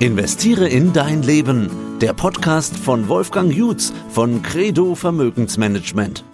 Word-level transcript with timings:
Investiere 0.00 0.68
in 0.68 0.92
dein 0.92 1.24
Leben. 1.24 1.98
Der 2.00 2.12
Podcast 2.12 2.76
von 2.76 3.08
Wolfgang 3.08 3.52
Jutz 3.52 3.92
von 4.10 4.44
Credo 4.44 4.94
Vermögensmanagement. 4.94 6.24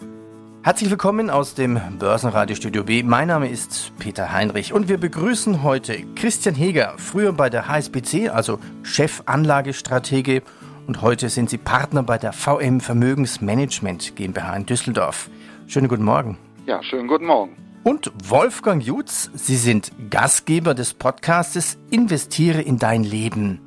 Herzlich 0.62 0.90
willkommen 0.90 1.30
aus 1.30 1.54
dem 1.54 1.80
Börsenradiostudio 1.98 2.84
B. 2.84 3.02
Mein 3.02 3.28
Name 3.28 3.48
ist 3.48 3.92
Peter 3.98 4.32
Heinrich 4.32 4.74
und 4.74 4.90
wir 4.90 4.98
begrüßen 4.98 5.62
heute 5.62 5.96
Christian 6.14 6.54
Heger, 6.54 6.92
früher 6.98 7.32
bei 7.32 7.48
der 7.48 7.66
HSBC, 7.66 8.28
also 8.28 8.58
Chefanlagestratege 8.82 10.42
und 10.86 11.00
heute 11.00 11.30
sind 11.30 11.48
Sie 11.48 11.56
Partner 11.56 12.02
bei 12.02 12.18
der 12.18 12.34
VM 12.34 12.80
Vermögensmanagement 12.80 14.14
GmbH 14.14 14.56
in 14.56 14.66
Düsseldorf. 14.66 15.30
Schönen 15.68 15.88
guten 15.88 16.04
Morgen. 16.04 16.36
Ja, 16.66 16.82
schönen 16.82 17.08
guten 17.08 17.24
Morgen 17.24 17.63
und 17.84 18.10
Wolfgang 18.28 18.82
Jutz. 18.82 19.30
Sie 19.34 19.56
sind 19.56 19.92
Gastgeber 20.10 20.74
des 20.74 20.94
Podcastes 20.94 21.78
Investiere 21.90 22.62
in 22.62 22.78
dein 22.78 23.04
Leben. 23.04 23.60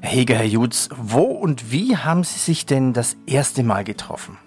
Herr 0.00 0.10
Heger, 0.10 0.34
Herr 0.36 0.46
Jutz, 0.46 0.88
wo 0.96 1.24
und 1.24 1.70
wie 1.70 1.96
haben 1.96 2.24
Sie 2.24 2.38
sich 2.38 2.64
denn 2.64 2.94
das 2.94 3.18
erste 3.26 3.62
Mal 3.62 3.84
getroffen? 3.84 4.38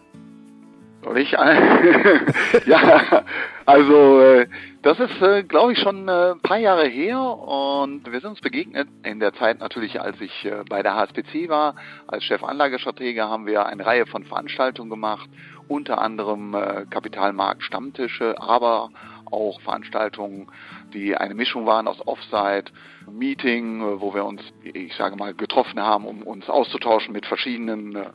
Soll 1.03 1.17
ich? 1.19 1.31
ja, 2.65 3.23
also 3.65 4.21
äh, 4.21 4.47
das 4.81 4.99
ist, 4.99 5.21
äh, 5.21 5.43
glaube 5.43 5.73
ich, 5.73 5.79
schon 5.79 6.07
äh, 6.07 6.31
ein 6.31 6.39
paar 6.39 6.57
Jahre 6.57 6.87
her 6.87 7.19
und 7.19 8.09
wir 8.09 8.19
sind 8.21 8.31
uns 8.31 8.41
begegnet 8.41 8.87
in 9.03 9.19
der 9.19 9.33
Zeit 9.33 9.59
natürlich, 9.59 9.99
als 9.99 10.19
ich 10.21 10.47
bei 10.69 10.81
der 10.81 10.95
HSBC 10.95 11.49
war. 11.49 11.75
Als 12.07 12.23
Chefanlagestratege 12.23 13.23
haben 13.23 13.45
wir 13.45 13.65
eine 13.65 13.85
Reihe 13.85 14.05
von 14.05 14.23
Veranstaltungen 14.23 14.89
gemacht 14.89 15.29
unter 15.67 16.01
anderem 16.01 16.53
äh, 16.53 16.85
Kapitalmarkt 16.89 17.63
Stammtische, 17.63 18.39
aber 18.41 18.89
auch 19.33 19.59
Veranstaltungen, 19.61 20.47
die 20.93 21.15
eine 21.17 21.33
Mischung 21.33 21.65
waren 21.65 21.87
aus 21.87 22.05
Offsite, 22.05 22.71
Meeting, 23.09 23.81
äh, 23.81 24.01
wo 24.01 24.13
wir 24.13 24.25
uns, 24.25 24.41
ich 24.63 24.95
sage 24.95 25.15
mal, 25.15 25.33
getroffen 25.33 25.79
haben, 25.79 26.05
um 26.05 26.21
uns 26.23 26.49
auszutauschen 26.49 27.13
mit 27.13 27.25
verschiedenen 27.25 27.95
äh, 27.95 28.05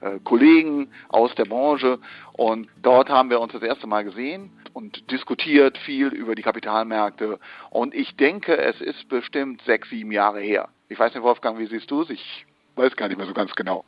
äh, 0.00 0.18
Kollegen 0.24 0.90
aus 1.08 1.34
der 1.34 1.44
Branche. 1.44 1.98
Und 2.32 2.68
dort 2.80 3.10
haben 3.10 3.30
wir 3.30 3.40
uns 3.40 3.52
das 3.52 3.62
erste 3.62 3.86
Mal 3.86 4.04
gesehen 4.04 4.50
und 4.72 5.10
diskutiert 5.10 5.76
viel 5.78 6.08
über 6.08 6.34
die 6.34 6.42
Kapitalmärkte. 6.42 7.38
Und 7.70 7.94
ich 7.94 8.16
denke, 8.16 8.56
es 8.56 8.80
ist 8.80 9.08
bestimmt 9.08 9.62
sechs, 9.62 9.90
sieben 9.90 10.12
Jahre 10.12 10.40
her. 10.40 10.68
Ich 10.88 10.98
weiß 10.98 11.14
nicht, 11.14 11.22
Wolfgang, 11.22 11.58
wie 11.58 11.66
siehst 11.66 11.90
du 11.90 12.02
es? 12.02 12.10
Ich 12.10 12.46
weiß 12.76 12.96
gar 12.96 13.08
nicht 13.08 13.18
mehr 13.18 13.26
so 13.26 13.34
ganz 13.34 13.54
genau. 13.54 13.84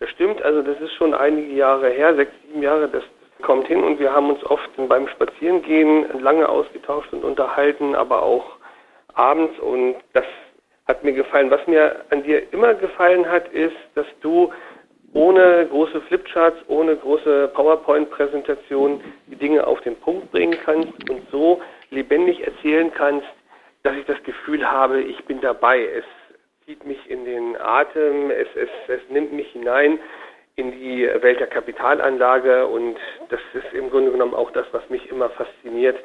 Das 0.00 0.08
stimmt, 0.10 0.42
also 0.42 0.62
das 0.62 0.80
ist 0.80 0.94
schon 0.94 1.12
einige 1.12 1.52
Jahre 1.52 1.90
her, 1.90 2.14
sechs, 2.16 2.32
sieben 2.46 2.62
Jahre, 2.62 2.88
das 2.88 3.04
kommt 3.42 3.68
hin 3.68 3.82
und 3.84 3.98
wir 3.98 4.12
haben 4.12 4.30
uns 4.30 4.42
oft 4.44 4.70
beim 4.88 5.06
Spazierengehen 5.08 6.20
lange 6.20 6.48
ausgetauscht 6.48 7.12
und 7.12 7.22
unterhalten, 7.22 7.94
aber 7.94 8.22
auch 8.22 8.56
abends 9.14 9.58
und 9.60 9.96
das 10.14 10.24
hat 10.88 11.04
mir 11.04 11.12
gefallen. 11.12 11.50
Was 11.50 11.66
mir 11.66 12.04
an 12.10 12.22
dir 12.22 12.52
immer 12.52 12.74
gefallen 12.74 13.30
hat, 13.30 13.48
ist, 13.52 13.76
dass 13.94 14.06
du 14.22 14.50
ohne 15.12 15.66
große 15.66 16.00
Flipcharts, 16.02 16.58
ohne 16.68 16.96
große 16.96 17.48
PowerPoint-Präsentation 17.54 19.02
die 19.26 19.36
Dinge 19.36 19.66
auf 19.66 19.80
den 19.82 19.96
Punkt 19.96 20.30
bringen 20.30 20.56
kannst 20.64 21.10
und 21.10 21.28
so 21.30 21.60
lebendig 21.90 22.46
erzählen 22.46 22.90
kannst, 22.94 23.26
dass 23.82 23.96
ich 23.96 24.06
das 24.06 24.22
Gefühl 24.22 24.70
habe, 24.70 25.00
ich 25.00 25.24
bin 25.24 25.40
dabei. 25.40 25.84
Es 25.84 26.04
zieht 26.64 26.84
mich 26.86 27.10
in 27.10 27.24
den 27.24 27.49
Atem, 27.60 28.30
es, 28.30 28.48
es, 28.54 28.68
es 28.88 29.00
nimmt 29.10 29.32
mich 29.32 29.48
hinein 29.52 29.98
in 30.56 30.72
die 30.72 31.08
Welt 31.20 31.40
der 31.40 31.46
Kapitalanlage 31.46 32.66
und 32.66 32.96
das 33.28 33.40
ist 33.54 33.72
im 33.72 33.90
Grunde 33.90 34.10
genommen 34.12 34.34
auch 34.34 34.50
das, 34.50 34.66
was 34.72 34.88
mich 34.90 35.08
immer 35.08 35.30
fasziniert, 35.30 35.96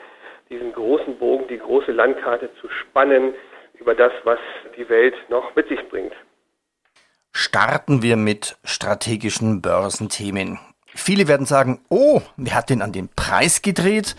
diesen 0.50 0.74
großen 0.74 1.18
Bogen, 1.18 1.48
die 1.48 1.58
große 1.58 1.92
Landkarte 1.92 2.50
zu 2.62 2.70
spannen 2.70 3.34
über 3.74 3.96
das, 3.96 4.12
was 4.24 4.40
die 4.78 4.88
Welt 4.90 5.16
noch 5.30 5.56
mit 5.56 5.68
sich 5.68 5.80
bringt. 5.90 6.14
Starten 7.34 8.02
wir 8.02 8.16
mit 8.16 8.56
strategischen 8.64 9.62
Börsenthemen. 9.62 10.60
Viele 10.88 11.28
werden 11.28 11.46
sagen, 11.46 11.84
oh, 11.90 12.22
wer 12.38 12.56
hat 12.56 12.70
denn 12.70 12.82
an 12.82 12.94
den 12.94 13.10
Preis 13.14 13.62
gedreht? 13.62 14.16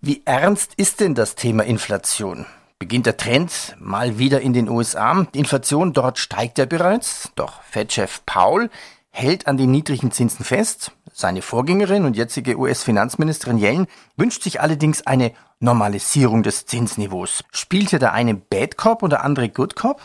Wie 0.00 0.22
ernst 0.24 0.74
ist 0.76 1.00
denn 1.00 1.16
das 1.16 1.34
Thema 1.34 1.64
Inflation? 1.64 2.46
Beginnt 2.78 3.06
der 3.06 3.16
Trend 3.16 3.74
mal 3.78 4.18
wieder 4.18 4.40
in 4.40 4.52
den 4.52 4.68
USA. 4.68 5.26
Die 5.34 5.38
Inflation 5.38 5.92
dort 5.92 6.18
steigt 6.18 6.58
ja 6.58 6.66
bereits, 6.66 7.32
doch 7.36 7.62
Fed-Chef 7.62 8.24
Paul 8.26 8.70
hält 9.10 9.46
an 9.46 9.56
den 9.56 9.70
niedrigen 9.70 10.10
Zinsen 10.10 10.44
fest. 10.44 10.92
Seine 11.10 11.40
Vorgängerin 11.40 12.04
und 12.04 12.16
jetzige 12.16 12.58
US-Finanzministerin 12.58 13.56
Yellen 13.56 13.86
wünscht 14.16 14.42
sich 14.42 14.60
allerdings 14.60 15.06
eine 15.06 15.32
Normalisierung 15.58 16.42
des 16.42 16.66
Zinsniveaus. 16.66 17.42
Spielt 17.50 17.90
hier 17.90 17.98
der 17.98 18.12
eine 18.12 18.34
Bad 18.34 18.76
Cop 18.76 19.02
und 19.02 19.10
der 19.10 19.24
andere 19.24 19.48
Good 19.48 19.74
Cop? 19.74 20.02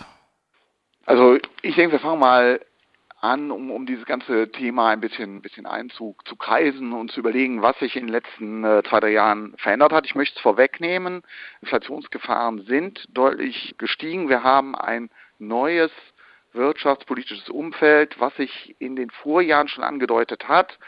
Also 1.06 1.38
ich 1.62 1.76
denke, 1.76 1.94
wir 1.94 2.00
fangen 2.00 2.20
mal 2.20 2.62
an, 3.22 3.52
um, 3.52 3.70
um 3.70 3.86
dieses 3.86 4.06
ganze 4.06 4.52
Thema 4.52 4.90
ein 4.90 5.00
bisschen, 5.00 5.42
bisschen 5.42 5.68
Einzug 5.68 6.28
zu 6.28 6.36
kreisen 6.36 6.92
und 6.92 7.12
zu 7.12 7.20
überlegen, 7.20 7.62
was 7.62 7.78
sich 7.80 7.96
in 7.96 8.08
den 8.08 8.12
letzten 8.14 8.64
äh, 8.64 8.82
zwei, 8.84 9.00
drei 9.00 9.12
Jahren 9.12 9.56
verändert 9.58 9.94
hat. 9.94 10.06
Ich 10.08 10.16
möchte 10.16 10.36
es 10.36 10.42
vorwegnehmen. 10.42 11.22
Inflationsgefahren 11.62 12.66
sind 12.66 13.06
deutlich 13.10 13.76
gestiegen. 13.78 14.28
Wir 14.28 14.44
haben 14.44 14.76
ein 14.76 15.10
neues 15.38 15.92
wirtschaftspolitisches 16.54 17.50
Umfeld, 17.50 18.20
was 18.20 18.36
sich 18.36 18.76
in 18.80 18.96
den 18.96 19.12
Vorjahren 19.12 19.68
schon 19.68 19.84
angedeutet 19.84 20.48
hat, 20.48 20.80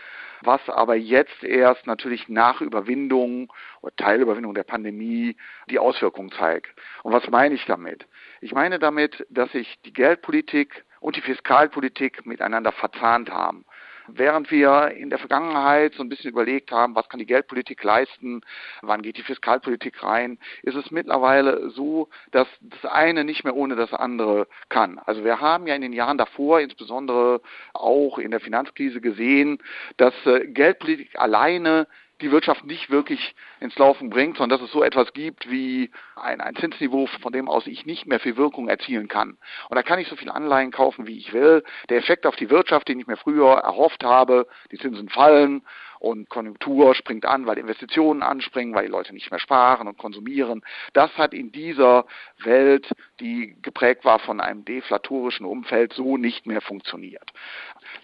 was 0.41 0.67
aber 0.69 0.95
jetzt 0.95 1.43
erst 1.43 1.87
natürlich 1.87 2.27
nach 2.27 2.61
Überwindung 2.61 3.53
oder 3.81 3.95
Teilüberwindung 3.95 4.55
der 4.55 4.63
Pandemie 4.63 5.37
die 5.69 5.79
Auswirkungen 5.79 6.31
zeigt. 6.31 6.73
Und 7.03 7.13
was 7.13 7.29
meine 7.29 7.55
ich 7.55 7.65
damit? 7.65 8.07
Ich 8.41 8.53
meine 8.53 8.79
damit, 8.79 9.25
dass 9.29 9.51
sich 9.51 9.79
die 9.85 9.93
Geldpolitik 9.93 10.83
und 11.03 11.17
die 11.17 11.21
Fiskalpolitik 11.21 12.25
miteinander 12.25 12.71
verzahnt 12.71 13.29
haben. 13.29 13.65
Während 14.07 14.51
wir 14.51 14.91
in 14.91 15.09
der 15.09 15.19
Vergangenheit 15.19 15.93
so 15.95 16.03
ein 16.03 16.09
bisschen 16.09 16.31
überlegt 16.31 16.71
haben, 16.71 16.95
was 16.95 17.07
kann 17.07 17.19
die 17.19 17.25
Geldpolitik 17.25 17.81
leisten, 17.83 18.41
wann 18.81 19.01
geht 19.01 19.17
die 19.17 19.23
Fiskalpolitik 19.23 20.01
rein, 20.03 20.39
ist 20.61 20.75
es 20.75 20.91
mittlerweile 20.91 21.69
so, 21.69 22.09
dass 22.31 22.47
das 22.61 22.91
eine 22.91 23.23
nicht 23.23 23.43
mehr 23.43 23.55
ohne 23.55 23.75
das 23.75 23.93
andere 23.93 24.47
kann. 24.69 24.99
Also 24.99 25.23
wir 25.23 25.39
haben 25.39 25.67
ja 25.67 25.75
in 25.75 25.81
den 25.81 25.93
Jahren 25.93 26.17
davor, 26.17 26.59
insbesondere 26.59 27.41
auch 27.73 28.17
in 28.17 28.31
der 28.31 28.41
Finanzkrise 28.41 28.99
gesehen, 28.99 29.59
dass 29.97 30.13
äh, 30.25 30.47
Geldpolitik 30.47 31.17
alleine 31.19 31.87
die 32.23 32.31
Wirtschaft 32.31 32.65
nicht 32.65 32.89
wirklich 32.89 33.35
ins 33.59 33.77
Laufen 33.77 34.09
bringt, 34.09 34.37
sondern 34.37 34.57
dass 34.57 34.67
es 34.67 34.73
so 34.73 34.81
etwas 34.81 35.13
gibt 35.13 35.49
wie 35.51 35.91
ein, 36.15 36.41
ein 36.41 36.55
Zinsniveau, 36.55 37.05
von 37.21 37.33
dem 37.33 37.47
aus 37.47 37.67
ich 37.67 37.85
nicht 37.85 38.07
mehr 38.07 38.19
viel 38.19 38.37
Wirkung 38.37 38.69
erzielen 38.69 39.07
kann. 39.07 39.37
Und 39.69 39.75
da 39.75 39.83
kann 39.83 39.99
ich 39.99 40.07
so 40.07 40.15
viel 40.15 40.29
Anleihen 40.29 40.71
kaufen, 40.71 41.05
wie 41.05 41.17
ich 41.17 41.33
will. 41.33 41.63
Der 41.89 41.97
Effekt 41.97 42.25
auf 42.25 42.35
die 42.35 42.49
Wirtschaft, 42.49 42.87
den 42.87 42.99
ich 42.99 43.07
mir 43.07 43.17
früher 43.17 43.51
erhofft 43.57 44.03
habe, 44.03 44.47
die 44.71 44.77
Zinsen 44.77 45.09
fallen 45.09 45.63
und 46.03 46.29
Konjunktur 46.29 46.95
springt 46.95 47.25
an, 47.25 47.45
weil 47.45 47.57
Investitionen 47.57 48.23
anspringen, 48.23 48.75
weil 48.75 48.85
die 48.85 48.91
Leute 48.91 49.13
nicht 49.13 49.31
mehr 49.31 49.39
sparen 49.39 49.87
und 49.87 49.97
konsumieren. 49.97 50.61
Das 50.91 51.17
hat 51.17 51.33
in 51.33 51.53
dieser 51.53 52.05
Welt, 52.43 52.91
die 53.21 53.55
geprägt 53.61 54.03
war 54.03 54.19
von 54.19 54.41
einem 54.41 54.65
deflatorischen 54.65 55.45
Umfeld, 55.45 55.93
so 55.93 56.17
nicht 56.17 56.45
mehr 56.45 56.59
funktioniert. 56.59 57.31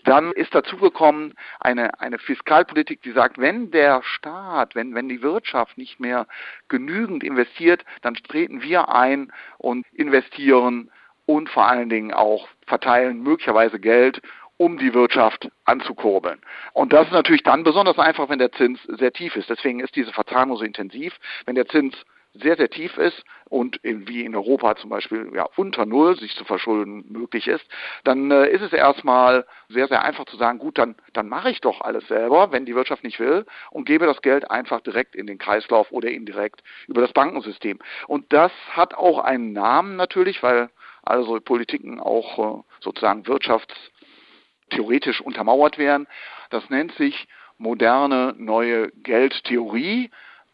Dann 0.06 0.32
ist 0.32 0.56
dazugekommen 0.56 1.34
eine, 1.60 2.00
eine 2.00 2.20
Fiskalpolitik, 2.20 3.02
die 3.02 3.12
sagt, 3.12 3.38
wenn 3.38 3.70
der 3.72 4.02
Staat, 4.04 4.76
wenn, 4.76 4.96
wenn 4.96 5.10
die 5.10 5.22
Wirtschaft 5.22 5.78
nicht 5.78 6.00
mehr 6.00 6.26
genügend 6.70 7.22
investiert, 7.22 7.84
dann 8.02 8.14
treten 8.16 8.62
wir 8.62 8.88
ein 8.88 9.34
und 9.58 9.86
investieren 9.92 10.90
und 11.26 11.50
vor 11.50 11.68
allen 11.68 11.90
Dingen 11.90 12.14
auch 12.14 12.48
verteilen 12.66 13.22
möglicherweise 13.22 13.80
Geld 13.80 14.22
um 14.60 14.78
die 14.78 14.94
Wirtschaft 14.94 15.50
anzukurbeln. 15.64 16.42
Und 16.74 16.92
das 16.92 17.08
ist 17.08 17.14
natürlich 17.14 17.44
dann 17.44 17.64
besonders 17.64 17.98
einfach, 17.98 18.28
wenn 18.28 18.40
der 18.40 18.52
Zins 18.52 18.78
sehr 18.84 19.14
tief 19.14 19.38
ist. 19.38 19.50
Deswegen 19.50 19.80
ist 19.80 19.96
diese 19.96 20.12
Verzahnung 20.12 20.58
so 20.58 20.66
intensiv. 20.66 21.18
Wenn 21.46 21.56
der 21.56 21.66
Zins 21.68 21.96
sehr, 22.34 22.58
sehr 22.58 22.70
tief 22.70 22.98
ist 22.98 23.24
und 23.46 23.78
in, 23.78 24.08
wie 24.10 24.26
in 24.26 24.36
Europa 24.36 24.76
zum 24.76 24.90
Beispiel 24.90 25.32
ja, 25.34 25.48
unter 25.56 25.86
Null 25.86 26.20
sich 26.20 26.36
zu 26.36 26.44
verschulden 26.44 27.06
möglich 27.10 27.48
ist, 27.48 27.66
dann 28.04 28.30
äh, 28.32 28.50
ist 28.50 28.62
es 28.62 28.74
erstmal 28.74 29.46
sehr, 29.70 29.88
sehr 29.88 30.04
einfach 30.04 30.26
zu 30.26 30.36
sagen, 30.36 30.60
gut, 30.60 30.78
dann, 30.78 30.96
dann 31.14 31.30
mache 31.30 31.50
ich 31.50 31.62
doch 31.62 31.80
alles 31.80 32.06
selber, 32.10 32.52
wenn 32.52 32.66
die 32.66 32.76
Wirtschaft 32.76 33.06
nicht 33.06 33.20
will 33.20 33.46
und 33.72 33.86
gebe 33.86 34.06
das 34.06 34.22
Geld 34.22 34.52
einfach 34.52 34.82
direkt 34.82 35.16
in 35.16 35.26
den 35.26 35.38
Kreislauf 35.38 35.92
oder 35.92 36.12
indirekt 36.12 36.64
über 36.88 37.02
das 37.02 37.14
Bankensystem. 37.14 37.80
Und 38.08 38.32
das 38.34 38.52
hat 38.72 38.94
auch 38.94 39.20
einen 39.20 39.54
Namen 39.54 39.96
natürlich, 39.96 40.44
weil 40.44 40.70
also 41.02 41.40
Politiken 41.40 42.00
auch 42.02 42.60
äh, 42.60 42.64
sozusagen 42.82 43.26
Wirtschafts 43.26 43.74
theoretisch 44.70 45.22
untermauert 45.22 45.78
werden. 45.78 46.08
Das 46.50 46.70
nennt 46.70 46.94
sich 46.94 47.28
moderne 47.58 48.36
neue 48.38 48.92
Geldtheorie. 49.04 50.10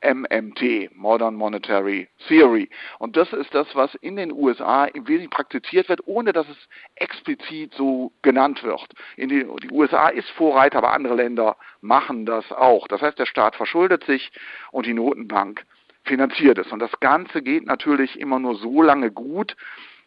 MMT, 0.06 0.96
Modern 0.96 1.36
Monetary 1.36 2.08
Theory. 2.28 2.70
Und 3.00 3.18
das 3.18 3.32
ist 3.34 3.54
das, 3.56 3.68
was 3.74 3.96
in 3.96 4.16
den 4.18 4.32
USA 4.32 4.86
im 4.86 5.08
Wesentlichen 5.08 5.32
praktiziert 5.32 5.90
wird, 5.90 6.06
ohne 6.06 6.32
dass 6.32 6.48
es 6.48 6.58
explizit 6.96 7.74
so 7.74 8.12
genannt 8.22 8.64
wird. 8.64 8.88
Die, 9.18 9.28
die, 9.28 9.72
USA 9.72 10.10
ist 10.10 10.30
Vorreiter, 10.32 10.78
aber 10.78 10.94
andere 10.94 11.16
Länder 11.16 11.58
machen 11.82 12.26
das 12.26 12.52
auch. 12.52 12.88
Das 12.88 13.02
heißt, 13.02 13.18
der 13.18 13.26
Staat 13.26 13.56
verschuldet 13.56 14.04
sich 14.04 14.32
und 14.72 14.86
die 14.86 14.94
Notenbank 14.94 15.66
finanziert 16.04 16.60
es. 16.60 16.72
Und 16.72 16.80
das 16.80 17.00
Ganze 17.00 17.42
geht 17.42 17.66
natürlich 17.66 18.20
immer 18.20 18.38
nur 18.40 18.56
so 18.56 18.82
lange 18.82 19.12
gut, 19.12 19.56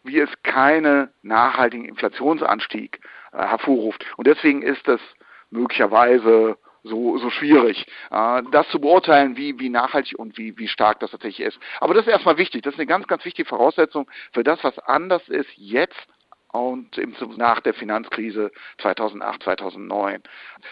wie 0.03 0.19
es 0.19 0.29
keine 0.43 1.11
nachhaltigen 1.21 1.85
Inflationsanstieg 1.85 3.01
hervorruft. 3.31 4.05
Und 4.17 4.27
deswegen 4.27 4.61
ist 4.61 4.87
es 4.87 5.01
möglicherweise 5.49 6.57
so, 6.83 7.17
so 7.17 7.29
schwierig, 7.29 7.85
äh, 8.11 8.41
das 8.51 8.67
zu 8.69 8.79
beurteilen, 8.79 9.35
wie, 9.35 9.59
wie 9.59 9.69
nachhaltig 9.69 10.17
und 10.17 10.37
wie, 10.37 10.57
wie 10.57 10.67
stark 10.67 10.99
das 10.99 11.11
tatsächlich 11.11 11.47
ist. 11.47 11.59
Aber 11.79 11.93
das 11.93 12.05
ist 12.05 12.11
erstmal 12.11 12.37
wichtig. 12.37 12.63
Das 12.63 12.73
ist 12.73 12.79
eine 12.79 12.87
ganz, 12.87 13.07
ganz 13.07 13.25
wichtige 13.25 13.47
Voraussetzung 13.47 14.09
für 14.31 14.43
das, 14.43 14.63
was 14.63 14.77
anders 14.79 15.27
ist 15.27 15.49
jetzt 15.55 16.07
und 16.51 16.97
im, 16.97 17.15
nach 17.37 17.59
der 17.59 17.73
Finanzkrise 17.73 18.51
2008, 18.79 19.43
2009. 19.43 20.23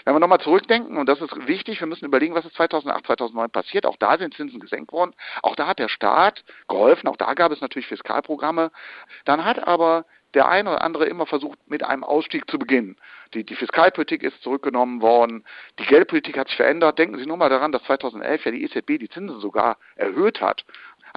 Wenn 0.05 0.15
wir 0.15 0.19
nochmal 0.19 0.39
zurückdenken, 0.39 0.97
und 0.97 1.07
das 1.07 1.21
ist 1.21 1.47
wichtig, 1.47 1.79
wir 1.79 1.87
müssen 1.87 2.05
überlegen, 2.05 2.33
was 2.33 2.45
ist 2.45 2.55
2008, 2.55 3.05
2009 3.05 3.49
passiert. 3.51 3.85
Auch 3.85 3.97
da 3.97 4.17
sind 4.17 4.33
Zinsen 4.33 4.59
gesenkt 4.59 4.91
worden. 4.91 5.13
Auch 5.43 5.55
da 5.55 5.67
hat 5.67 5.79
der 5.79 5.89
Staat 5.89 6.43
geholfen. 6.67 7.07
Auch 7.07 7.17
da 7.17 7.33
gab 7.35 7.51
es 7.51 7.61
natürlich 7.61 7.87
Fiskalprogramme. 7.87 8.71
Dann 9.25 9.45
hat 9.45 9.67
aber 9.67 10.05
der 10.33 10.47
eine 10.47 10.71
oder 10.71 10.81
andere 10.81 11.05
immer 11.05 11.25
versucht, 11.25 11.59
mit 11.67 11.83
einem 11.83 12.03
Ausstieg 12.03 12.49
zu 12.49 12.59
beginnen. 12.59 12.97
Die, 13.33 13.43
die 13.43 13.55
Fiskalpolitik 13.55 14.23
ist 14.23 14.41
zurückgenommen 14.41 15.01
worden, 15.01 15.45
die 15.79 15.85
Geldpolitik 15.85 16.37
hat 16.37 16.47
sich 16.47 16.57
verändert. 16.57 16.97
Denken 16.97 17.17
Sie 17.17 17.25
nur 17.25 17.37
mal 17.37 17.49
daran, 17.49 17.71
dass 17.71 17.83
2011 17.83 18.45
ja 18.45 18.51
die 18.51 18.63
EZB 18.63 18.99
die 18.99 19.09
Zinsen 19.09 19.39
sogar 19.39 19.77
erhöht 19.95 20.41
hat 20.41 20.65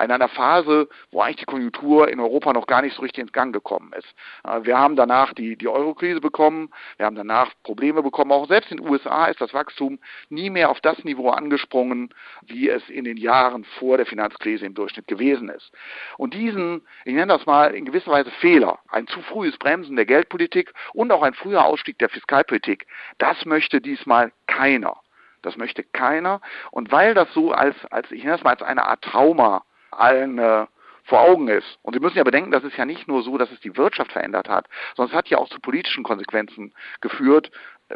in 0.05 0.11
einer 0.11 0.29
Phase, 0.29 0.88
wo 1.11 1.20
eigentlich 1.20 1.37
die 1.37 1.44
Konjunktur 1.44 2.08
in 2.08 2.20
Europa 2.20 2.52
noch 2.52 2.67
gar 2.67 2.82
nicht 2.82 2.94
so 2.94 3.02
richtig 3.02 3.23
ins 3.23 3.32
Gang 3.32 3.52
gekommen 3.52 3.93
ist. 3.97 4.08
Äh, 4.44 4.64
wir 4.64 4.79
haben 4.79 4.97
danach 4.97 5.35
die, 5.35 5.56
die 5.56 5.69
Euro-Krise 5.69 6.20
bekommen, 6.20 6.70
wir 6.97 7.06
haben 7.06 7.17
danach 7.17 7.52
Probleme 7.62 8.02
bekommen. 8.02 8.32
Auch 8.32 8.49
selbst 8.49 8.70
in 8.70 8.79
den 8.79 8.88
USA 8.88 9.26
ist 9.26 9.41
das 9.41 9.52
Wachstum 9.55 9.99
nie 10.29 10.50
mehr 10.50 10.70
auf 10.70 10.81
das 10.81 11.02
Niveau 11.05 11.31
angesprungen, 11.31 12.14
wie 12.43 12.69
es 12.69 12.88
in 12.88 13.05
den 13.05 13.17
Jahren 13.17 13.64
vor 13.79 13.97
der 13.97 14.06
Finanzkrise 14.06 14.67
im 14.67 14.75
Durchschnitt 14.75 15.06
gewesen 15.06 15.49
ist. 15.49 15.73
Und 16.17 16.35
diesen, 16.35 16.82
ich 17.05 17.14
nenne 17.14 17.32
das 17.32 17.46
mal 17.46 17.75
in 17.75 17.85
gewisser 17.85 18.11
Weise 18.11 18.31
Fehler, 18.41 18.79
ein 18.88 19.06
zu 19.06 19.20
frühes 19.23 19.56
Bremsen 19.58 19.96
der 19.96 20.06
Geldpolitik 20.06 20.73
und 20.93 21.12
auch 21.12 21.23
ein 21.23 21.35
früher 21.35 21.64
Ausstieg 21.64 21.99
der 21.99 22.08
Fiskalpolitik, 22.08 22.87
das 23.19 23.44
möchte 23.44 23.81
diesmal 23.81 24.32
keiner. 24.46 24.96
Das 25.43 25.56
möchte 25.56 25.82
keiner. 25.82 26.41
Und 26.70 26.93
weil 26.93 27.14
das 27.14 27.32
so 27.32 27.53
als, 27.53 27.75
als 27.91 28.11
ich 28.12 28.23
nenne 28.25 28.37
das 28.37 28.44
mal 28.44 28.50
als 28.50 28.62
eine 28.62 28.85
Art 28.85 29.03
Trauma 29.03 29.64
allen 29.90 30.38
äh, 30.38 30.66
vor 31.04 31.20
Augen 31.20 31.48
ist. 31.48 31.78
Und 31.82 31.94
Sie 31.94 32.00
müssen 32.00 32.16
ja 32.16 32.25
bedenken, 32.25 32.52
das 32.52 32.64
ist 32.64 32.76
ja 32.76 32.84
nicht 32.84 33.08
nur 33.08 33.22
so, 33.22 33.37
dass 33.37 33.50
es 33.50 33.60
die 33.60 33.76
Wirtschaft 33.76 34.12
verändert 34.12 34.48
hat, 34.48 34.69
sondern 34.96 35.12
es 35.12 35.19
hat 35.19 35.28
ja 35.28 35.38
auch 35.38 35.48
zu 35.48 35.60
politischen 35.60 36.04
Konsequenzen 36.04 36.72
geführt. 37.00 37.50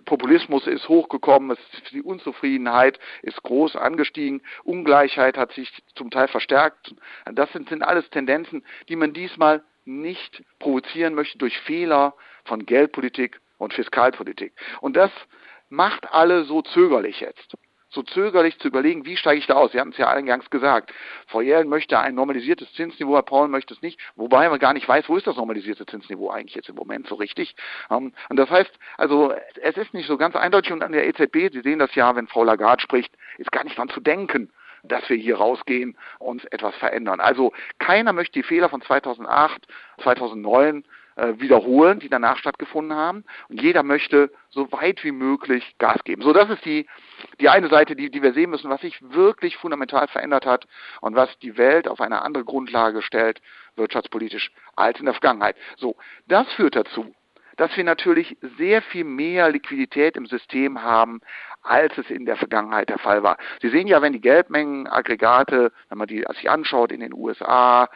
Populismus 0.04 0.66
ist 0.66 0.88
hochgekommen, 0.88 1.56
die 1.92 2.02
Unzufriedenheit 2.02 2.98
ist 3.22 3.40
groß 3.44 3.76
angestiegen, 3.76 4.42
Ungleichheit 4.64 5.38
hat 5.38 5.52
sich 5.52 5.70
zum 5.94 6.10
Teil 6.10 6.26
verstärkt. 6.26 6.94
Das 7.32 7.52
sind, 7.52 7.68
sind 7.68 7.82
alles 7.82 8.10
Tendenzen, 8.10 8.64
die 8.88 8.96
man 8.96 9.12
diesmal 9.12 9.62
nicht 9.84 10.42
provozieren 10.58 11.14
möchte 11.14 11.38
durch 11.38 11.56
Fehler 11.60 12.14
von 12.44 12.66
Geldpolitik 12.66 13.40
und 13.58 13.72
Fiskalpolitik. 13.72 14.52
Und 14.80 14.96
das 14.96 15.12
macht 15.68 16.12
alle 16.12 16.44
so 16.44 16.62
zögerlich 16.62 17.20
jetzt 17.20 17.56
so 17.94 18.02
zögerlich 18.02 18.58
zu 18.58 18.68
überlegen, 18.68 19.04
wie 19.04 19.16
steige 19.16 19.38
ich 19.38 19.46
da 19.46 19.54
aus? 19.54 19.72
Sie 19.72 19.80
hatten 19.80 19.90
es 19.90 19.96
ja 19.96 20.08
eingangs 20.08 20.50
gesagt. 20.50 20.92
Frau 21.26 21.40
Jählen 21.40 21.68
möchte 21.68 21.98
ein 21.98 22.14
normalisiertes 22.14 22.72
Zinsniveau, 22.74 23.14
Herr 23.14 23.22
Paul 23.22 23.48
möchte 23.48 23.74
es 23.74 23.82
nicht, 23.82 23.98
wobei 24.16 24.48
man 24.48 24.58
gar 24.58 24.72
nicht 24.72 24.88
weiß, 24.88 25.08
wo 25.08 25.16
ist 25.16 25.26
das 25.26 25.36
normalisierte 25.36 25.86
Zinsniveau 25.86 26.30
eigentlich 26.30 26.54
jetzt 26.54 26.68
im 26.68 26.76
Moment 26.76 27.06
so 27.06 27.14
richtig. 27.14 27.54
Ähm, 27.90 28.12
und 28.28 28.36
das 28.36 28.50
heißt, 28.50 28.72
also 28.96 29.32
es 29.62 29.76
ist 29.76 29.94
nicht 29.94 30.06
so 30.06 30.16
ganz 30.16 30.36
eindeutig 30.36 30.72
und 30.72 30.82
an 30.82 30.92
der 30.92 31.06
EZB, 31.06 31.52
Sie 31.52 31.60
sehen 31.62 31.78
das 31.78 31.94
ja, 31.94 32.14
wenn 32.16 32.26
Frau 32.26 32.44
Lagarde 32.44 32.82
spricht, 32.82 33.14
ist 33.38 33.52
gar 33.52 33.64
nicht 33.64 33.78
dran 33.78 33.88
zu 33.88 34.00
denken, 34.00 34.50
dass 34.82 35.08
wir 35.08 35.16
hier 35.16 35.36
rausgehen 35.36 35.96
und 36.18 36.50
etwas 36.52 36.74
verändern. 36.76 37.20
Also 37.20 37.52
keiner 37.78 38.12
möchte 38.12 38.34
die 38.34 38.42
Fehler 38.42 38.68
von 38.68 38.82
2008, 38.82 39.66
2009 40.02 40.80
äh, 40.80 40.82
wiederholen, 41.16 42.00
die 42.00 42.08
danach 42.08 42.38
stattgefunden 42.38 42.96
haben. 42.96 43.24
Und 43.48 43.62
jeder 43.62 43.82
möchte 43.82 44.30
so 44.50 44.70
weit 44.72 45.04
wie 45.04 45.12
möglich 45.12 45.76
Gas 45.78 46.02
geben. 46.04 46.22
So, 46.22 46.32
das 46.32 46.50
ist 46.50 46.64
die, 46.64 46.86
die 47.40 47.48
eine 47.48 47.68
Seite, 47.68 47.94
die, 47.94 48.10
die 48.10 48.22
wir 48.22 48.32
sehen 48.32 48.50
müssen, 48.50 48.70
was 48.70 48.80
sich 48.80 49.00
wirklich 49.00 49.56
fundamental 49.56 50.08
verändert 50.08 50.46
hat 50.46 50.66
und 51.00 51.14
was 51.14 51.38
die 51.38 51.56
Welt 51.56 51.88
auf 51.88 52.00
eine 52.00 52.22
andere 52.22 52.44
Grundlage 52.44 53.02
stellt, 53.02 53.40
wirtschaftspolitisch, 53.76 54.50
als 54.76 54.98
in 54.98 55.06
der 55.06 55.14
Vergangenheit. 55.14 55.56
So, 55.76 55.96
das 56.26 56.52
führt 56.54 56.76
dazu, 56.76 57.14
dass 57.56 57.76
wir 57.76 57.84
natürlich 57.84 58.36
sehr 58.58 58.82
viel 58.82 59.04
mehr 59.04 59.50
Liquidität 59.50 60.16
im 60.16 60.26
System 60.26 60.82
haben, 60.82 61.20
als 61.62 61.96
es 61.98 62.10
in 62.10 62.26
der 62.26 62.36
Vergangenheit 62.36 62.88
der 62.88 62.98
Fall 62.98 63.22
war. 63.22 63.38
Sie 63.62 63.68
sehen 63.68 63.86
ja, 63.86 64.02
wenn 64.02 64.12
die 64.12 64.20
Geldmengenaggregate, 64.20 65.72
wenn 65.88 65.98
man 65.98 66.08
die 66.08 66.24
sich 66.34 66.50
anschaut 66.50 66.92
in 66.92 67.00
den 67.00 67.14
USA, 67.14 67.88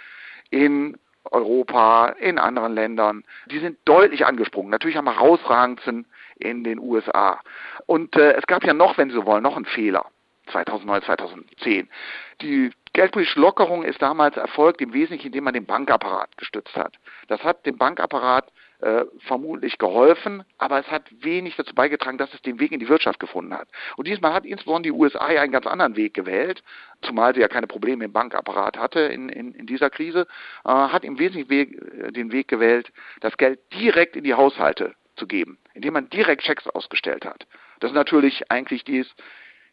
in 0.51 0.97
Europa, 1.31 2.09
in 2.19 2.39
anderen 2.39 2.75
Ländern. 2.75 3.25
Die 3.47 3.59
sind 3.59 3.79
deutlich 3.85 4.27
angesprungen. 4.27 4.71
Natürlich 4.71 4.99
am 4.99 5.11
herausragendsten 5.11 6.07
in 6.37 6.65
den 6.65 6.79
USA. 6.79 7.41
Und 7.87 8.17
äh, 8.17 8.33
es 8.33 8.47
gab 8.47 8.65
ja 8.65 8.75
noch, 8.75 8.99
wenn 8.99 9.11
Sie 9.11 9.17
so 9.17 9.27
wollen, 9.27 9.43
noch 9.43 9.57
einen 9.57 9.65
Fehler. 9.65 10.07
2009, 10.53 11.03
2010. 11.03 11.89
Die 12.41 12.71
geldpolitische 12.93 13.41
Lockerung 13.41 13.85
ist 13.85 14.01
damals 14.01 14.37
erfolgt 14.37 14.81
im 14.81 14.93
Wesentlichen, 14.93 15.27
indem 15.27 15.45
man 15.45 15.55
den 15.55 15.67
Bankapparat 15.67 16.37
gestützt 16.37 16.75
hat. 16.77 16.95
Das 17.29 17.43
hat 17.45 17.67
dem 17.67 17.77
Bankapparat 17.77 18.51
äh, 18.81 19.05
vermutlich 19.27 19.79
geholfen, 19.79 20.45
aber 20.57 20.79
es 20.79 20.91
hat 20.91 21.05
wenig 21.23 21.57
dazu 21.57 21.75
beigetragen, 21.75 22.19
dass 22.19 22.33
es 22.33 22.43
den 22.43 22.61
Weg 22.61 22.73
in 22.73 22.81
die 22.81 22.89
Wirtschaft 22.89 23.19
gefunden 23.19 23.55
hat. 23.55 23.69
Und 23.97 24.07
diesmal 24.07 24.33
hat 24.33 24.47
insbesondere 24.47 24.93
die 24.93 24.99
USA 24.99 25.27
einen 25.27 25.53
ganz 25.53 25.67
anderen 25.67 25.97
Weg 25.97 26.15
gewählt, 26.15 26.63
zumal 27.03 27.35
sie 27.35 27.41
ja 27.41 27.49
keine 27.49 27.67
Probleme 27.67 28.05
im 28.05 28.13
Bankapparat 28.13 28.77
hatte 28.77 29.01
in, 29.01 29.29
in, 29.29 29.53
in 29.53 29.67
dieser 29.67 29.91
Krise, 29.91 30.27
äh, 30.65 30.69
hat 30.69 31.05
im 31.05 31.19
Wesentlichen 31.19 31.51
Weg, 31.51 31.73
äh, 31.75 32.13
den 32.13 32.33
Weg 32.33 32.49
gewählt, 32.49 32.93
das 33.21 33.37
Geld 33.37 33.61
direkt 33.73 34.17
in 34.17 34.25
die 34.25 34.35
Haushalte 34.35 34.95
zu 35.17 35.27
geben, 35.27 35.59
indem 35.75 35.95
man 35.95 36.09
direkt 36.11 36.45
Schecks 36.45 36.67
ausgestellt 36.69 37.25
hat. 37.25 37.47
Das 37.81 37.91
ist 37.91 37.97
natürlich 37.97 38.51
eigentlich 38.51 38.85
dies, 38.85 39.13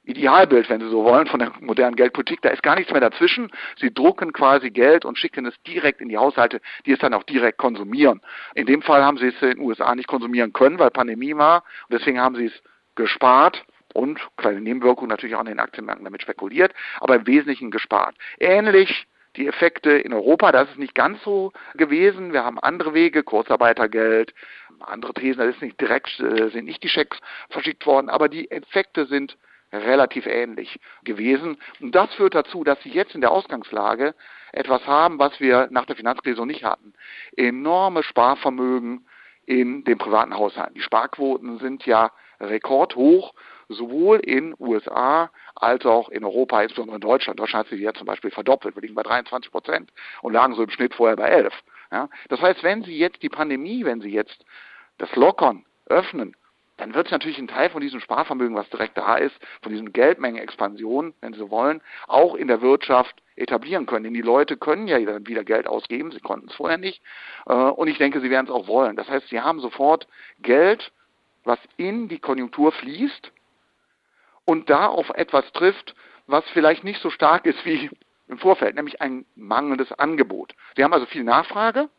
Idealbild, 0.06 0.70
wenn 0.70 0.82
Sie 0.82 0.90
so 0.90 1.04
wollen, 1.04 1.28
von 1.28 1.40
der 1.40 1.52
modernen 1.60 1.96
Geldpolitik. 1.96 2.42
Da 2.42 2.50
ist 2.50 2.64
gar 2.64 2.76
nichts 2.76 2.92
mehr 2.92 3.02
dazwischen. 3.02 3.52
Sie 3.80 3.94
drucken 3.94 4.34
quasi 4.34 4.70
Geld 4.70 5.06
und 5.06 5.18
schicken 5.18 5.46
es 5.46 5.54
direkt 5.64 6.02
in 6.02 6.10
die 6.10 6.18
Haushalte, 6.18 6.62
die 6.86 6.92
es 6.92 7.00
dann 7.00 7.14
auch 7.14 7.24
direkt 7.24 7.58
konsumieren. 7.58 8.22
In 8.54 8.66
dem 8.66 8.82
Fall 8.82 9.04
haben 9.04 9.18
Sie 9.18 9.28
es 9.28 9.42
in 9.42 9.50
den 9.50 9.60
USA 9.60 9.96
nicht 9.96 10.08
konsumieren 10.08 10.54
können, 10.54 10.80
weil 10.80 10.92
Pandemie 10.92 11.36
war. 11.36 11.64
Und 11.90 12.00
deswegen 12.00 12.20
haben 12.20 12.36
Sie 12.36 12.46
es 12.46 12.64
gespart 12.96 13.66
und 13.94 14.20
kleine 14.38 14.62
Nebenwirkungen 14.62 15.10
natürlich 15.10 15.36
auch 15.36 15.40
an 15.40 15.46
den 15.46 15.60
Aktienmärkten 15.60 16.06
damit 16.06 16.22
spekuliert, 16.22 16.74
aber 17.00 17.16
im 17.16 17.28
Wesentlichen 17.28 17.72
gespart. 17.72 18.16
Ähnlich 18.40 19.08
die 19.38 19.48
Effekte 19.48 19.92
in 19.92 20.14
Europa, 20.14 20.52
das 20.52 20.70
ist 20.70 20.78
nicht 20.78 20.96
ganz 20.96 21.22
so 21.24 21.52
gewesen. 21.76 22.34
Wir 22.34 22.44
haben 22.44 22.60
andere 22.60 22.94
Wege, 22.94 23.24
Kurzarbeitergeld, 23.24 24.34
andere 24.80 25.14
Thesen, 25.14 25.40
da 25.40 25.46
ist 25.46 25.62
nicht 25.62 25.80
direkt, 25.80 26.20
äh, 26.20 26.50
sind 26.50 26.66
nicht 26.66 26.84
die 26.84 26.90
Schecks 26.90 27.20
verschickt 27.50 27.86
worden, 27.86 28.10
aber 28.10 28.30
die 28.30 28.50
Effekte 28.52 29.06
sind 29.06 29.38
relativ 29.84 30.26
ähnlich 30.26 30.80
gewesen. 31.04 31.58
Und 31.80 31.94
das 31.94 32.14
führt 32.16 32.36
dazu, 32.36 32.64
dass 32.64 32.82
sie 32.82 32.90
jetzt 32.90 33.16
in 33.16 33.22
der 33.22 33.32
Ausgangslage 33.32 34.16
etwas 34.52 34.86
haben, 34.88 35.20
was 35.20 35.40
wir 35.40 35.68
nach 35.72 35.86
der 35.86 35.96
Finanzkrise 35.96 36.46
nicht 36.46 36.64
hatten. 36.64 36.94
Enorme 37.36 38.04
Sparvermögen 38.04 39.08
in 39.46 39.84
den 39.84 39.98
privaten 39.98 40.36
Haushalten. 40.36 40.74
Die 40.74 40.82
Sparquoten 40.82 41.60
sind 41.60 41.86
ja 41.86 42.12
rekordhoch, 42.40 43.34
sowohl 43.70 44.20
in 44.20 44.56
USA 44.60 45.30
als 45.56 45.86
auch 45.86 46.10
in 46.10 46.24
Europa, 46.24 46.62
insbesondere 46.62 46.96
in 46.96 47.02
Deutschland. 47.02 47.40
Deutschland 47.40 47.66
hat 47.66 47.70
sich 47.70 47.82
ja 47.82 47.94
zum 47.94 48.08
Beispiel 48.08 48.32
verdoppelt. 48.32 48.76
Wir 48.76 48.82
liegen 48.82 48.96
bei 48.96 49.04
23 49.04 49.52
Prozent 49.52 49.92
und 50.22 50.34
lagen 50.34 50.56
so 50.56 50.64
im 50.64 50.70
Schnitt 50.70 50.94
vorher 50.94 51.16
bei 51.16 51.30
11. 51.30 51.54
Ja? 51.92 52.10
Das 52.30 52.42
heißt, 52.42 52.64
wenn 52.64 52.84
Sie 52.84 52.98
jetzt 52.98 53.22
die 53.24 53.30
Pandemie, 53.30 53.86
wenn 53.86 54.02
Sie 54.02 54.12
jetzt 54.12 54.46
das 54.98 55.14
Lockern 55.16 55.66
öffnen, 55.88 56.36
dann 56.78 56.94
wird 56.94 57.08
es 57.08 57.12
natürlich 57.12 57.38
ein 57.38 57.48
Teil 57.48 57.70
von 57.70 57.82
diesem 57.82 58.00
Sparvermögen, 58.00 58.56
was 58.56 58.70
direkt 58.70 58.98
da 58.98 59.16
ist, 59.16 59.36
von 59.62 59.72
diesem 59.72 59.94
Geldmengenexpansion, 59.94 61.14
wenn 61.22 61.34
Sie 61.34 61.50
wollen, 61.50 61.82
auch 62.08 62.36
in 62.36 62.48
der 62.48 62.62
Wirtschaft 62.62 63.22
etablieren 63.36 63.86
können. 63.86 64.04
Denn 64.04 64.14
die 64.14 64.22
Leute 64.22 64.58
können 64.58 64.88
ja 64.88 64.98
wieder 65.00 65.44
Geld 65.44 65.68
ausgeben, 65.68 66.12
sie 66.12 66.20
konnten 66.20 66.50
es 66.50 66.56
vorher 66.56 66.78
nicht. 66.78 67.02
Äh, 67.46 67.54
und 67.54 67.88
ich 67.88 67.98
denke, 67.98 68.22
sie 68.22 68.30
werden 68.30 68.48
es 68.48 68.52
auch 68.52 68.68
wollen. 68.68 68.96
Das 68.96 69.10
heißt, 69.10 69.30
sie 69.30 69.42
haben 69.42 69.60
sofort 69.60 70.08
Geld, 70.40 70.92
was 71.44 71.60
in 71.78 72.08
die 72.08 72.20
Konjunktur 72.20 72.72
fließt 72.72 73.32
und 74.46 74.70
da 74.70 74.88
auf 74.88 75.10
etwas 75.12 75.52
trifft, 75.54 75.96
was 76.28 76.44
vielleicht 76.52 76.84
nicht 76.84 77.02
so 77.02 77.10
stark 77.10 77.46
ist 77.46 77.64
wie 77.66 77.90
im 78.28 78.40
Vorfeld, 78.40 78.76
nämlich 78.76 79.02
ein 79.02 79.26
mangelndes 79.36 79.92
Angebot. 79.92 80.56
Sie 80.76 80.84
haben 80.84 80.94
also 80.94 81.06
viel 81.06 81.24
Nachfrage, 81.24 81.90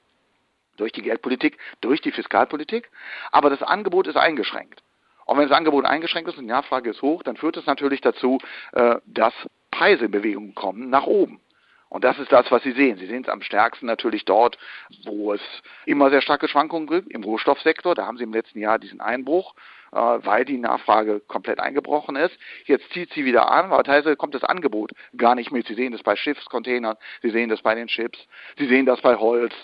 durch 0.77 0.93
die 0.93 1.03
Geldpolitik, 1.03 1.59
durch 1.81 2.01
die 2.01 2.13
Fiskalpolitik, 2.13 2.91
aber 3.33 3.51
das 3.51 3.63
Angebot 3.63 4.07
ist 4.07 4.17
eingeschränkt. 4.17 4.83
Und 5.27 5.39
wenn 5.39 5.49
das 5.49 5.57
Angebot 5.57 5.85
eingeschränkt 5.85 6.31
ist 6.31 6.39
und 6.39 6.45
die 6.45 6.53
Nachfrage 6.53 6.91
ist 6.91 7.03
hoch, 7.03 7.23
dann 7.23 7.37
führt 7.37 7.57
es 7.57 7.67
natürlich 7.67 8.01
dazu, 8.01 8.39
äh, 8.73 8.97
dass 9.07 9.35
Preise 9.71 10.07
in 10.07 10.13
Bewegung 10.13 10.55
kommen 10.55 10.89
nach 10.89 11.07
oben. 11.07 11.41
Und 11.89 12.05
das 12.05 12.19
ist 12.19 12.33
das, 12.33 12.51
was 12.51 12.63
Sie 12.63 12.73
sehen. 12.73 12.99
Sie 12.99 13.07
sehen 13.07 13.23
es 13.23 13.29
am 13.29 13.43
stärksten 13.43 13.87
natürlich 13.87 14.25
dort, 14.25 14.59
wo 15.05 15.33
es 15.33 15.41
immer 15.85 16.11
sehr 16.11 16.21
starke 16.21 16.49
Schwankungen 16.49 16.89
gibt, 16.89 17.11
im 17.13 17.23
Rohstoffsektor. 17.23 17.95
Da 17.95 18.07
haben 18.07 18.19
Sie 18.19 18.25
im 18.25 18.33
letzten 18.33 18.61
Jahr 18.61 18.79
diesen 18.79 19.01
Einbruch, 19.01 19.55
äh, 19.93 19.97
weil 19.97 20.45
die 20.45 20.59
Nachfrage 20.59 21.21
komplett 21.21 21.61
eingebrochen 21.61 22.17
ist. 22.17 22.37
Jetzt 22.65 22.91
zieht 22.93 23.13
sie 23.13 23.25
wieder 23.25 23.51
an, 23.51 23.73
aber 23.73 23.85
teilweise 23.85 24.17
kommt 24.17 24.35
das 24.35 24.45
Angebot 24.45 24.93
gar 25.17 25.35
nicht 25.35 25.53
mit. 25.53 25.67
Sie 25.69 25.75
sehen 25.75 25.93
das 25.93 26.03
bei 26.03 26.17
Schiffscontainern, 26.17 26.97
Sie 27.23 27.31
sehen 27.31 27.49
das 27.49 27.63
bei 27.63 27.75
den 27.75 27.87
Chips, 27.87 28.19
Sie 28.59 28.67
sehen 28.67 28.87
das 28.87 29.01
bei 29.01 29.17
Holz, 29.17 29.55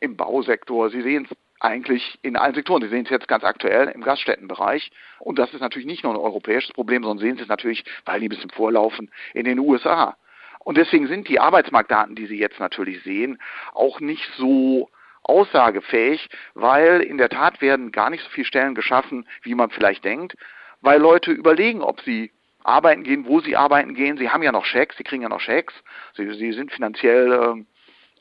im 0.00 0.16
Bausektor, 0.16 0.90
Sie 0.90 1.02
sehen 1.02 1.26
es 1.30 1.36
eigentlich 1.60 2.18
in 2.22 2.36
allen 2.36 2.54
Sektoren. 2.54 2.82
Sie 2.82 2.88
sehen 2.88 3.04
es 3.04 3.10
jetzt 3.10 3.28
ganz 3.28 3.44
aktuell 3.44 3.88
im 3.88 4.02
Gaststättenbereich. 4.02 4.90
Und 5.20 5.38
das 5.38 5.54
ist 5.54 5.60
natürlich 5.60 5.86
nicht 5.86 6.02
nur 6.02 6.12
ein 6.12 6.18
europäisches 6.18 6.72
Problem, 6.72 7.02
sondern 7.04 7.24
sehen 7.24 7.36
Sie 7.36 7.42
es 7.42 7.48
natürlich, 7.48 7.84
weil 8.04 8.20
die 8.20 8.26
ein 8.26 8.30
bisschen 8.30 8.50
vorlaufen, 8.50 9.10
in 9.32 9.44
den 9.44 9.58
USA. 9.58 10.16
Und 10.58 10.76
deswegen 10.76 11.06
sind 11.06 11.28
die 11.28 11.40
Arbeitsmarktdaten, 11.40 12.14
die 12.14 12.26
Sie 12.26 12.38
jetzt 12.38 12.60
natürlich 12.60 13.02
sehen, 13.02 13.38
auch 13.74 14.00
nicht 14.00 14.28
so 14.36 14.90
aussagefähig, 15.22 16.28
weil 16.54 17.00
in 17.00 17.18
der 17.18 17.28
Tat 17.28 17.60
werden 17.60 17.92
gar 17.92 18.10
nicht 18.10 18.24
so 18.24 18.30
viele 18.30 18.46
Stellen 18.46 18.74
geschaffen, 18.74 19.26
wie 19.42 19.54
man 19.54 19.70
vielleicht 19.70 20.04
denkt, 20.04 20.36
weil 20.80 21.00
Leute 21.00 21.30
überlegen, 21.30 21.80
ob 21.80 22.00
sie 22.00 22.32
arbeiten 22.64 23.02
gehen, 23.02 23.26
wo 23.26 23.40
sie 23.40 23.56
arbeiten 23.56 23.94
gehen. 23.94 24.18
Sie 24.18 24.30
haben 24.30 24.42
ja 24.42 24.52
noch 24.52 24.64
Schecks, 24.64 24.96
sie 24.96 25.04
kriegen 25.04 25.22
ja 25.22 25.28
noch 25.28 25.40
Schecks. 25.40 25.74
Sie, 26.16 26.32
sie 26.34 26.52
sind 26.52 26.72
finanziell 26.72 27.32
äh, 27.32 27.64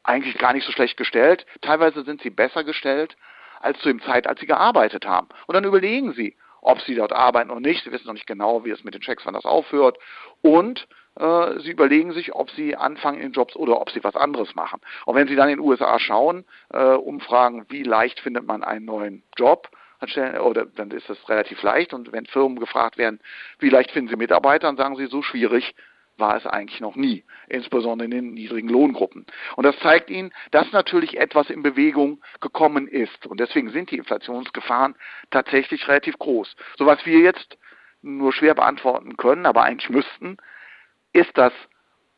eigentlich 0.04 0.38
gar 0.38 0.54
nicht 0.54 0.66
so 0.66 0.72
schlecht 0.72 0.98
gestellt. 0.98 1.46
Teilweise 1.62 2.04
sind 2.04 2.22
sie 2.22 2.30
besser 2.30 2.64
gestellt 2.64 3.16
als 3.60 3.80
zu 3.80 3.90
dem 3.90 4.02
Zeit, 4.02 4.28
als 4.28 4.40
sie 4.40 4.48
gearbeitet 4.48 5.06
haben. 5.06 5.28
Und 5.48 5.56
dann 5.56 5.64
überlegen 5.64 6.14
sie, 6.14 6.36
ob 6.62 6.82
sie 6.82 6.96
dort 6.96 7.14
arbeiten 7.14 7.52
oder 7.52 7.60
nicht. 7.60 7.84
Sie 7.84 7.92
wissen 7.92 8.08
noch 8.08 8.14
nicht 8.14 8.28
genau, 8.28 8.66
wie 8.66 8.72
es 8.72 8.84
mit 8.84 8.94
den 8.94 9.02
Checks, 9.02 9.26
wann 9.26 9.34
das 9.34 9.46
aufhört. 9.46 9.98
Und 10.42 10.88
äh, 11.20 11.60
sie 11.60 11.72
überlegen 11.72 12.14
sich, 12.14 12.34
ob 12.34 12.50
sie 12.52 12.76
anfangen 12.76 13.20
in 13.20 13.32
Jobs 13.34 13.56
oder 13.56 13.82
ob 13.82 13.90
sie 13.92 14.04
was 14.04 14.16
anderes 14.16 14.56
machen. 14.56 14.80
Und 15.06 15.16
wenn 15.16 15.28
Sie 15.28 15.36
dann 15.36 15.50
in 15.50 15.58
den 15.58 15.66
USA 15.66 16.00
schauen, 16.00 16.46
äh, 16.72 16.94
umfragen, 16.94 17.66
wie 17.70 17.84
leicht 17.84 18.20
findet 18.20 18.46
man 18.46 18.64
einen 18.64 18.86
neuen 18.86 19.24
Job, 19.38 19.70
oder 20.42 20.66
dann 20.66 20.90
ist 20.90 21.08
das 21.10 21.30
relativ 21.30 21.62
leicht. 21.62 21.94
Und 21.94 22.12
wenn 22.12 22.26
Firmen 22.26 22.60
gefragt 22.60 22.98
werden, 22.98 23.20
wie 23.60 23.70
leicht 23.70 23.92
finden 23.92 24.10
Sie 24.10 24.16
Mitarbeiter, 24.16 24.66
dann 24.66 24.78
sagen 24.78 24.96
sie, 24.96 25.06
so 25.06 25.22
schwierig 25.22 25.76
war 26.22 26.38
es 26.38 26.46
eigentlich 26.46 26.80
noch 26.80 26.96
nie, 26.96 27.26
insbesondere 27.50 28.06
in 28.06 28.12
den 28.12 28.34
niedrigen 28.34 28.70
Lohngruppen. 28.70 29.26
Und 29.58 29.66
das 29.66 29.78
zeigt 29.80 30.10
Ihnen, 30.10 30.32
dass 30.52 30.72
natürlich 30.72 31.18
etwas 31.18 31.50
in 31.50 31.64
Bewegung 31.64 32.22
gekommen 32.40 32.88
ist. 32.88 33.28
Und 33.28 33.42
deswegen 33.42 33.72
sind 33.72 33.92
die 33.92 33.98
Inflationsgefahren 33.98 34.96
tatsächlich 35.32 35.86
relativ 35.90 36.18
groß. 36.18 36.56
So 36.78 36.86
was 36.86 37.06
wir 37.06 37.20
jetzt 37.20 37.58
nur 38.02 38.32
schwer 38.32 38.56
beantworten 38.56 39.18
können, 39.18 39.46
aber 39.46 39.64
eigentlich 39.64 39.90
müssten, 39.90 40.38
ist 41.12 41.38
das 41.38 41.52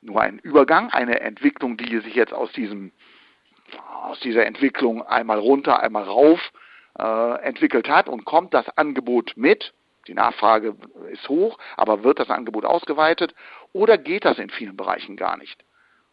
nur 0.02 0.22
ein 0.22 0.38
Übergang, 0.38 0.92
eine 0.92 1.22
Entwicklung, 1.22 1.78
die 1.78 1.98
sich 2.00 2.14
jetzt 2.14 2.34
aus 2.34 2.52
diesem 2.52 2.92
aus 4.04 4.20
dieser 4.20 4.46
Entwicklung 4.46 5.02
einmal 5.02 5.40
runter, 5.40 5.82
einmal 5.82 6.04
rauf 6.04 6.40
äh, 7.00 7.42
entwickelt 7.42 7.90
hat 7.90 8.08
und 8.08 8.26
kommt 8.26 8.54
das 8.54 8.70
Angebot 8.78 9.34
mit, 9.36 9.74
die 10.08 10.14
Nachfrage 10.14 10.76
ist 11.12 11.28
hoch, 11.30 11.58
aber 11.78 12.04
wird 12.04 12.20
das 12.20 12.30
Angebot 12.30 12.66
ausgeweitet 12.66 13.34
oder 13.74 13.98
geht 13.98 14.26
das 14.26 14.40
in 14.40 14.50
vielen 14.50 14.78
Bereichen 14.78 15.18
gar 15.18 15.38
nicht? 15.38 15.64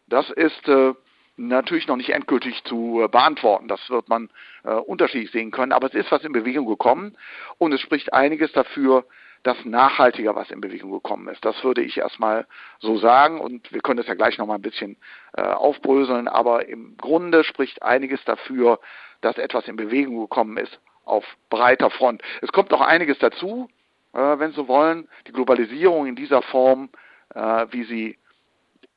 Das 0.07 0.29
ist 0.31 0.67
äh, 0.69 0.95
natürlich 1.37 1.87
noch 1.87 1.97
nicht 1.97 2.11
endgültig 2.11 2.62
zu 2.64 3.02
äh, 3.02 3.09
beantworten. 3.09 3.69
Das 3.69 3.88
wird 3.88 4.09
man 4.09 4.31
äh, 4.64 4.73
unterschiedlich 4.73 5.31
sehen 5.31 5.50
können, 5.50 5.73
aber 5.73 5.87
es 5.87 5.95
ist 5.95 6.11
was 6.11 6.25
in 6.25 6.33
Bewegung 6.33 6.67
gekommen 6.67 7.17
und 7.59 7.73
es 7.73 7.81
spricht 7.81 8.12
einiges 8.12 8.52
dafür, 8.52 9.05
dass 9.43 9.64
nachhaltiger 9.64 10.35
was 10.35 10.50
in 10.50 10.61
Bewegung 10.61 10.90
gekommen 10.90 11.29
ist. 11.29 11.45
Das 11.45 11.64
würde 11.64 11.83
ich 11.83 11.97
erstmal 11.97 12.47
so 12.79 12.99
sagen 12.99 13.40
und 13.40 13.73
wir 13.73 13.81
können 13.81 13.97
das 13.97 14.07
ja 14.07 14.14
gleich 14.14 14.37
nochmal 14.37 14.59
ein 14.59 14.62
bisschen 14.62 14.97
äh, 15.37 15.43
aufbröseln, 15.43 16.29
aber 16.29 16.69
im 16.69 16.97
Grunde 16.99 17.43
spricht 17.45 17.83
einiges 17.83 18.23
dafür, 18.25 18.81
dass 19.23 19.38
etwas 19.38 19.67
in 19.69 19.76
Bewegung 19.76 20.21
gekommen 20.21 20.57
ist 20.59 20.79
auf 21.05 21.25
breiter 21.49 21.90
Front. 21.90 22.23
Es 22.43 22.52
kommt 22.52 22.71
noch 22.71 22.83
einiges 22.83 23.19
dazu, 23.19 23.69
äh, 24.12 24.19
wenn 24.38 24.52
Sie 24.52 24.69
wollen. 24.69 25.09
Die 25.26 25.33
Globalisierung 25.33 26.07
in 26.07 26.17
dieser 26.17 26.43
Form, 26.43 26.90
äh, 27.34 27.66
wie 27.70 27.84
sie 27.84 28.18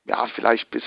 ja 0.05 0.27
vielleicht 0.27 0.69
bis 0.71 0.83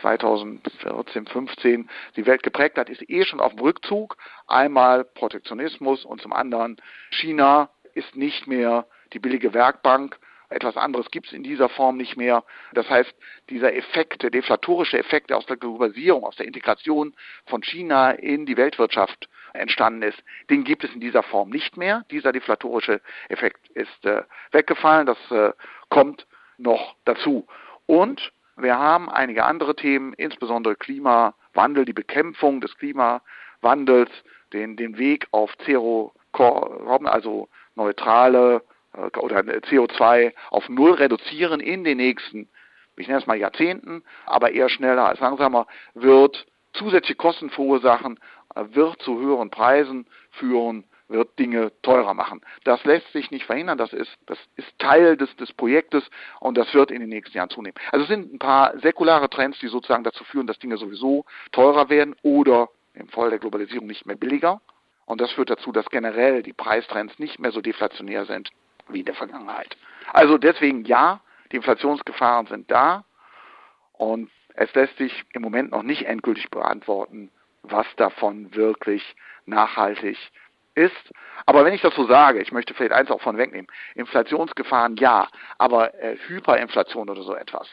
2014, 0.00 1.26
15 1.26 1.88
die 2.16 2.26
Welt 2.26 2.42
geprägt 2.42 2.78
hat, 2.78 2.88
ist 2.88 3.08
eh 3.08 3.24
schon 3.24 3.40
auf 3.40 3.54
dem 3.54 3.60
Rückzug. 3.60 4.16
Einmal 4.46 5.04
Protektionismus 5.04 6.04
und 6.04 6.20
zum 6.20 6.32
anderen 6.32 6.76
China 7.10 7.70
ist 7.94 8.16
nicht 8.16 8.46
mehr 8.46 8.86
die 9.12 9.18
billige 9.18 9.54
Werkbank. 9.54 10.18
Etwas 10.50 10.78
anderes 10.78 11.10
gibt 11.10 11.26
es 11.26 11.32
in 11.34 11.42
dieser 11.42 11.68
Form 11.68 11.98
nicht 11.98 12.16
mehr. 12.16 12.42
Das 12.72 12.88
heißt, 12.88 13.14
dieser 13.50 13.74
Effekt, 13.74 14.22
der 14.22 14.30
deflatorische 14.30 14.98
Effekt, 14.98 15.28
der 15.28 15.36
aus 15.36 15.46
der 15.46 15.58
Globalisierung, 15.58 16.24
aus 16.24 16.36
der 16.36 16.46
Integration 16.46 17.14
von 17.46 17.62
China 17.62 18.12
in 18.12 18.46
die 18.46 18.56
Weltwirtschaft 18.56 19.28
entstanden 19.52 20.02
ist, 20.02 20.18
den 20.48 20.64
gibt 20.64 20.84
es 20.84 20.94
in 20.94 21.00
dieser 21.00 21.22
Form 21.22 21.50
nicht 21.50 21.76
mehr. 21.76 22.04
Dieser 22.10 22.32
deflatorische 22.32 23.02
Effekt 23.28 23.68
ist 23.70 24.04
äh, 24.06 24.22
weggefallen. 24.52 25.06
Das 25.06 25.18
äh, 25.30 25.52
kommt 25.90 26.26
noch 26.58 26.94
dazu. 27.04 27.46
Und 27.86 28.32
wir 28.56 28.78
haben 28.78 29.08
einige 29.08 29.44
andere 29.44 29.76
Themen, 29.76 30.12
insbesondere 30.14 30.76
Klimawandel, 30.76 31.84
die 31.84 31.92
Bekämpfung 31.92 32.60
des 32.60 32.76
Klimawandels, 32.76 34.10
den, 34.52 34.76
den 34.76 34.98
Weg 34.98 35.28
auf 35.30 35.56
Zero, 35.58 36.12
also 36.32 37.48
neutrale 37.74 38.62
äh, 38.92 39.18
oder 39.18 39.40
CO2 39.40 40.32
auf 40.50 40.68
Null 40.68 40.92
reduzieren 40.92 41.60
in 41.60 41.84
den 41.84 41.98
nächsten, 41.98 42.48
ich 42.96 43.06
nenne 43.06 43.20
es 43.20 43.26
mal 43.26 43.36
Jahrzehnten, 43.36 44.02
aber 44.26 44.52
eher 44.52 44.68
schneller 44.68 45.06
als 45.06 45.20
langsamer, 45.20 45.66
wird 45.94 46.46
zusätzliche 46.72 47.16
Kosten 47.16 47.50
verursachen, 47.50 48.18
äh, 48.54 48.64
wird 48.70 49.00
zu 49.02 49.18
höheren 49.20 49.50
Preisen 49.50 50.06
führen, 50.32 50.84
wird 51.08 51.38
Dinge 51.38 51.72
teurer 51.82 52.14
machen. 52.14 52.42
Das 52.64 52.84
lässt 52.84 53.10
sich 53.12 53.30
nicht 53.30 53.46
verhindern, 53.46 53.78
das 53.78 53.92
ist, 53.92 54.16
das 54.26 54.38
ist 54.56 54.78
Teil 54.78 55.16
des, 55.16 55.34
des 55.36 55.52
Projektes 55.52 56.08
und 56.40 56.56
das 56.58 56.72
wird 56.74 56.90
in 56.90 57.00
den 57.00 57.08
nächsten 57.08 57.36
Jahren 57.36 57.50
zunehmen. 57.50 57.76
Also 57.92 58.04
es 58.04 58.08
sind 58.08 58.32
ein 58.32 58.38
paar 58.38 58.78
säkulare 58.78 59.28
Trends, 59.30 59.58
die 59.58 59.68
sozusagen 59.68 60.04
dazu 60.04 60.24
führen, 60.24 60.46
dass 60.46 60.58
Dinge 60.58 60.76
sowieso 60.76 61.24
teurer 61.52 61.88
werden 61.88 62.14
oder 62.22 62.68
im 62.94 63.08
Fall 63.08 63.30
der 63.30 63.38
Globalisierung 63.38 63.86
nicht 63.86 64.06
mehr 64.06 64.16
billiger. 64.16 64.60
Und 65.06 65.20
das 65.20 65.32
führt 65.32 65.50
dazu, 65.50 65.72
dass 65.72 65.88
generell 65.88 66.42
die 66.42 66.52
Preistrends 66.52 67.18
nicht 67.18 67.38
mehr 67.38 67.52
so 67.52 67.62
deflationär 67.62 68.26
sind 68.26 68.50
wie 68.88 69.00
in 69.00 69.06
der 69.06 69.14
Vergangenheit. 69.14 69.76
Also 70.12 70.38
deswegen 70.38 70.84
ja, 70.84 71.20
die 71.50 71.56
Inflationsgefahren 71.56 72.46
sind 72.46 72.70
da 72.70 73.04
und 73.94 74.30
es 74.54 74.74
lässt 74.74 74.96
sich 74.98 75.24
im 75.32 75.42
Moment 75.42 75.70
noch 75.70 75.82
nicht 75.82 76.04
endgültig 76.06 76.50
beantworten, 76.50 77.30
was 77.62 77.86
davon 77.96 78.54
wirklich 78.54 79.16
nachhaltig 79.46 80.18
ist. 80.78 81.12
Aber 81.46 81.64
wenn 81.64 81.74
ich 81.74 81.82
das 81.82 81.94
so 81.94 82.06
sage, 82.06 82.40
ich 82.40 82.52
möchte 82.52 82.74
vielleicht 82.74 82.92
eins 82.92 83.10
auch 83.10 83.20
von 83.20 83.36
wegnehmen, 83.36 83.68
Inflationsgefahren 83.94 84.96
ja, 84.96 85.28
aber 85.58 85.94
äh, 85.94 86.16
Hyperinflation 86.26 87.08
oder 87.08 87.22
so 87.22 87.34
etwas, 87.34 87.68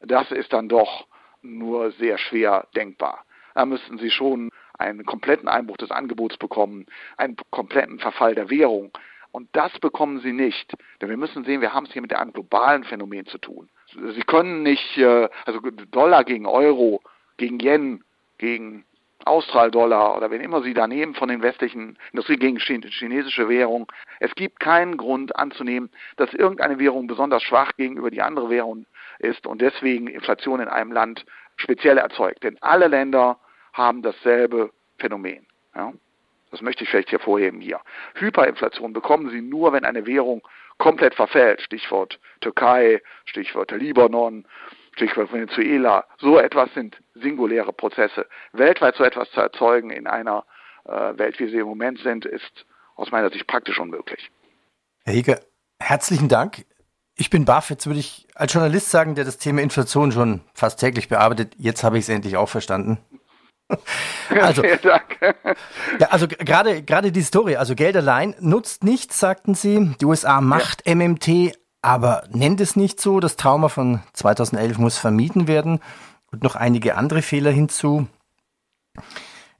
das 0.00 0.30
ist 0.30 0.52
dann 0.52 0.68
doch 0.68 1.06
nur 1.42 1.92
sehr 1.92 2.18
schwer 2.18 2.66
denkbar. 2.74 3.24
Da 3.54 3.66
müssten 3.66 3.98
Sie 3.98 4.10
schon 4.10 4.50
einen 4.78 5.04
kompletten 5.04 5.48
Einbruch 5.48 5.76
des 5.76 5.90
Angebots 5.90 6.38
bekommen, 6.38 6.86
einen 7.16 7.36
kompletten 7.50 7.98
Verfall 7.98 8.34
der 8.34 8.48
Währung. 8.48 8.90
Und 9.32 9.48
das 9.52 9.78
bekommen 9.78 10.20
sie 10.20 10.32
nicht. 10.32 10.72
Denn 11.00 11.08
wir 11.08 11.16
müssen 11.16 11.44
sehen, 11.44 11.60
wir 11.60 11.72
haben 11.72 11.86
es 11.86 11.92
hier 11.92 12.02
mit 12.02 12.14
einem 12.14 12.32
globalen 12.32 12.84
Phänomen 12.84 13.26
zu 13.26 13.38
tun. 13.38 13.68
Sie 13.94 14.22
können 14.22 14.62
nicht, 14.62 14.96
äh, 14.98 15.28
also 15.46 15.60
Dollar 15.90 16.24
gegen 16.24 16.46
Euro, 16.46 17.02
gegen 17.36 17.60
Yen, 17.60 18.04
gegen 18.38 18.84
Austral-Dollar 19.26 20.16
oder 20.16 20.30
wenn 20.30 20.40
immer 20.40 20.62
Sie 20.62 20.74
da 20.74 20.86
nehmen 20.86 21.14
von 21.14 21.28
den 21.28 21.42
westlichen 21.42 21.98
Industrie 22.12 22.36
gegen 22.36 22.58
chinesische 22.58 23.48
Währung. 23.48 23.90
Es 24.18 24.34
gibt 24.34 24.60
keinen 24.60 24.96
Grund 24.96 25.36
anzunehmen, 25.36 25.90
dass 26.16 26.32
irgendeine 26.34 26.78
Währung 26.78 27.06
besonders 27.06 27.42
schwach 27.42 27.72
gegenüber 27.76 28.10
die 28.10 28.22
andere 28.22 28.50
Währung 28.50 28.86
ist 29.18 29.46
und 29.46 29.60
deswegen 29.60 30.06
Inflation 30.06 30.60
in 30.60 30.68
einem 30.68 30.92
Land 30.92 31.24
speziell 31.56 31.98
erzeugt. 31.98 32.42
Denn 32.42 32.56
alle 32.60 32.88
Länder 32.88 33.38
haben 33.72 34.02
dasselbe 34.02 34.70
Phänomen. 34.98 35.46
Ja? 35.74 35.92
Das 36.50 36.62
möchte 36.62 36.84
ich 36.84 36.90
vielleicht 36.90 37.12
hervorheben 37.12 37.60
hier. 37.60 37.80
Hyperinflation 38.14 38.92
bekommen 38.92 39.30
Sie 39.30 39.40
nur, 39.40 39.72
wenn 39.72 39.84
eine 39.84 40.06
Währung 40.06 40.42
komplett 40.78 41.14
verfällt. 41.14 41.60
Stichwort 41.62 42.18
Türkei, 42.40 43.00
Stichwort 43.26 43.70
Libanon, 43.70 44.46
Stichwort 44.92 45.32
Venezuela. 45.32 46.04
So 46.18 46.38
etwas 46.38 46.72
sind 46.74 46.96
singuläre 47.14 47.72
Prozesse. 47.72 48.26
Weltweit 48.52 48.96
so 48.96 49.04
etwas 49.04 49.30
zu 49.30 49.40
erzeugen 49.40 49.90
in 49.90 50.06
einer 50.06 50.44
äh, 50.84 51.16
Welt, 51.18 51.38
wie 51.38 51.48
sie 51.48 51.58
im 51.58 51.66
Moment 51.66 52.00
sind, 52.00 52.24
ist 52.24 52.66
aus 52.96 53.10
meiner 53.10 53.30
Sicht 53.30 53.46
praktisch 53.46 53.78
unmöglich. 53.78 54.30
Herr 55.04 55.14
Hege, 55.14 55.40
herzlichen 55.78 56.28
Dank. 56.28 56.64
Ich 57.16 57.30
bin 57.30 57.44
baff. 57.44 57.70
Jetzt 57.70 57.86
würde 57.86 58.00
ich 58.00 58.26
als 58.34 58.52
Journalist 58.52 58.90
sagen, 58.90 59.14
der 59.14 59.24
das 59.24 59.38
Thema 59.38 59.60
Inflation 59.62 60.12
schon 60.12 60.40
fast 60.54 60.80
täglich 60.80 61.08
bearbeitet. 61.08 61.54
Jetzt 61.58 61.84
habe 61.84 61.98
ich 61.98 62.04
es 62.04 62.08
endlich 62.08 62.36
auch 62.36 62.48
verstanden. 62.48 62.98
Also, 64.30 64.62
ja, 64.64 66.06
also 66.10 66.28
gerade 66.28 66.82
gerade 66.82 67.10
die 67.10 67.22
Story, 67.22 67.56
also 67.56 67.74
Geld 67.74 67.96
allein 67.96 68.36
nutzt 68.38 68.84
nichts, 68.84 69.18
sagten 69.18 69.54
Sie. 69.54 69.92
Die 70.00 70.04
USA 70.04 70.40
macht 70.40 70.86
ja. 70.86 70.94
MMT, 70.94 71.58
aber 71.82 72.24
nennt 72.30 72.60
es 72.60 72.76
nicht 72.76 73.00
so. 73.00 73.20
Das 73.20 73.36
Trauma 73.36 73.68
von 73.68 74.00
2011 74.12 74.78
muss 74.78 74.98
vermieden 74.98 75.48
werden 75.48 75.80
und 76.30 76.42
noch 76.42 76.56
einige 76.56 76.96
andere 76.96 77.22
Fehler 77.22 77.50
hinzu. 77.50 78.06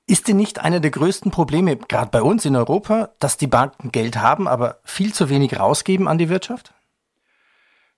Ist 0.07 0.29
denn 0.29 0.37
nicht 0.37 0.59
einer 0.59 0.81
der 0.81 0.91
größten 0.91 1.31
Probleme, 1.31 1.77
gerade 1.77 2.11
bei 2.11 2.21
uns 2.21 2.45
in 2.45 2.57
Europa, 2.57 3.11
dass 3.21 3.37
die 3.37 3.47
Banken 3.47 3.93
Geld 3.93 4.17
haben, 4.17 4.49
aber 4.49 4.79
viel 4.85 5.15
zu 5.15 5.29
wenig 5.29 5.59
rausgeben 5.59 6.09
an 6.09 6.19
die 6.19 6.29
Wirtschaft? 6.29 6.75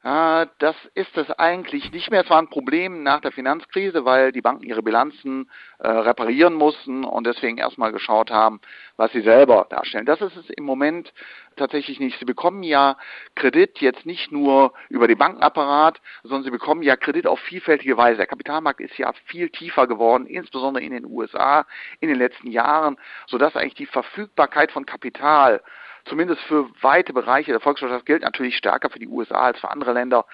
Äh, 0.04 0.47
das 0.59 0.75
ist 0.94 1.16
es 1.16 1.30
eigentlich 1.30 1.92
nicht 1.92 2.11
mehr. 2.11 2.23
Es 2.23 2.30
war 2.30 2.40
ein 2.40 2.49
Problem 2.49 3.04
nach 3.04 3.21
der 3.21 3.30
Finanzkrise, 3.30 4.04
weil 4.04 4.32
die 4.32 4.40
Banken 4.40 4.64
ihre 4.64 4.82
Bilanzen 4.82 5.49
äh, 5.78 5.88
reparieren 5.88 6.54
mussten 6.54 7.04
und 7.04 7.25
deswegen 7.25 7.59
erstmal 7.59 7.92
geschaut 7.92 8.30
haben, 8.32 8.61
was 8.97 9.12
sie 9.12 9.21
selber 9.21 9.66
darstellen. 9.71 10.04
Das 10.04 10.21
ist 10.21 10.37
es 10.37 10.50
im 10.50 10.64
Moment 10.64 11.12
tatsächlich 11.54 12.00
nicht. 12.00 12.18
Sie 12.18 12.25
bekommen 12.25 12.64
ja 12.64 12.97
Kredit 13.37 13.80
jetzt 13.80 14.04
nicht 14.04 14.32
nur 14.32 14.73
über 14.88 15.06
den 15.06 15.18
Bankenapparat, 15.18 16.00
sondern 16.25 16.42
sie 16.42 16.50
bekommen 16.50 16.82
ja 16.82 16.97
Kredit 16.97 17.28
auf 17.28 17.38
vielfältige 17.38 17.97
Weise. 17.97 18.16
Der 18.16 18.26
Kapitalmarkt 18.26 18.80
ist 18.80 18.99
ja 18.99 19.12
viel 19.26 19.50
tiefer 19.50 19.87
geworden, 19.87 20.26
insbesondere 20.26 20.85
in 20.85 20.92
den 20.92 21.06
USA 21.06 21.64
in 22.00 22.09
den 22.09 22.18
letzten 22.18 22.50
Jahren, 22.50 22.97
sodass 23.28 23.54
eigentlich 23.54 23.75
die 23.75 23.87
Verfügbarkeit 23.87 24.73
von 24.73 24.85
Kapital 24.85 25.62
zumindest 26.04 26.40
für 26.42 26.68
weite 26.80 27.12
Bereiche 27.12 27.52
der 27.52 27.61
Volkswirtschaft 27.61 28.06
gilt 28.06 28.23
natürlich 28.23 28.56
stärker 28.56 28.90
für 28.90 28.99
die 28.99 29.09
USA 29.09 29.37
als 29.37 29.61
für 29.61 29.71
andere 29.71 29.92
Länder 29.92 30.26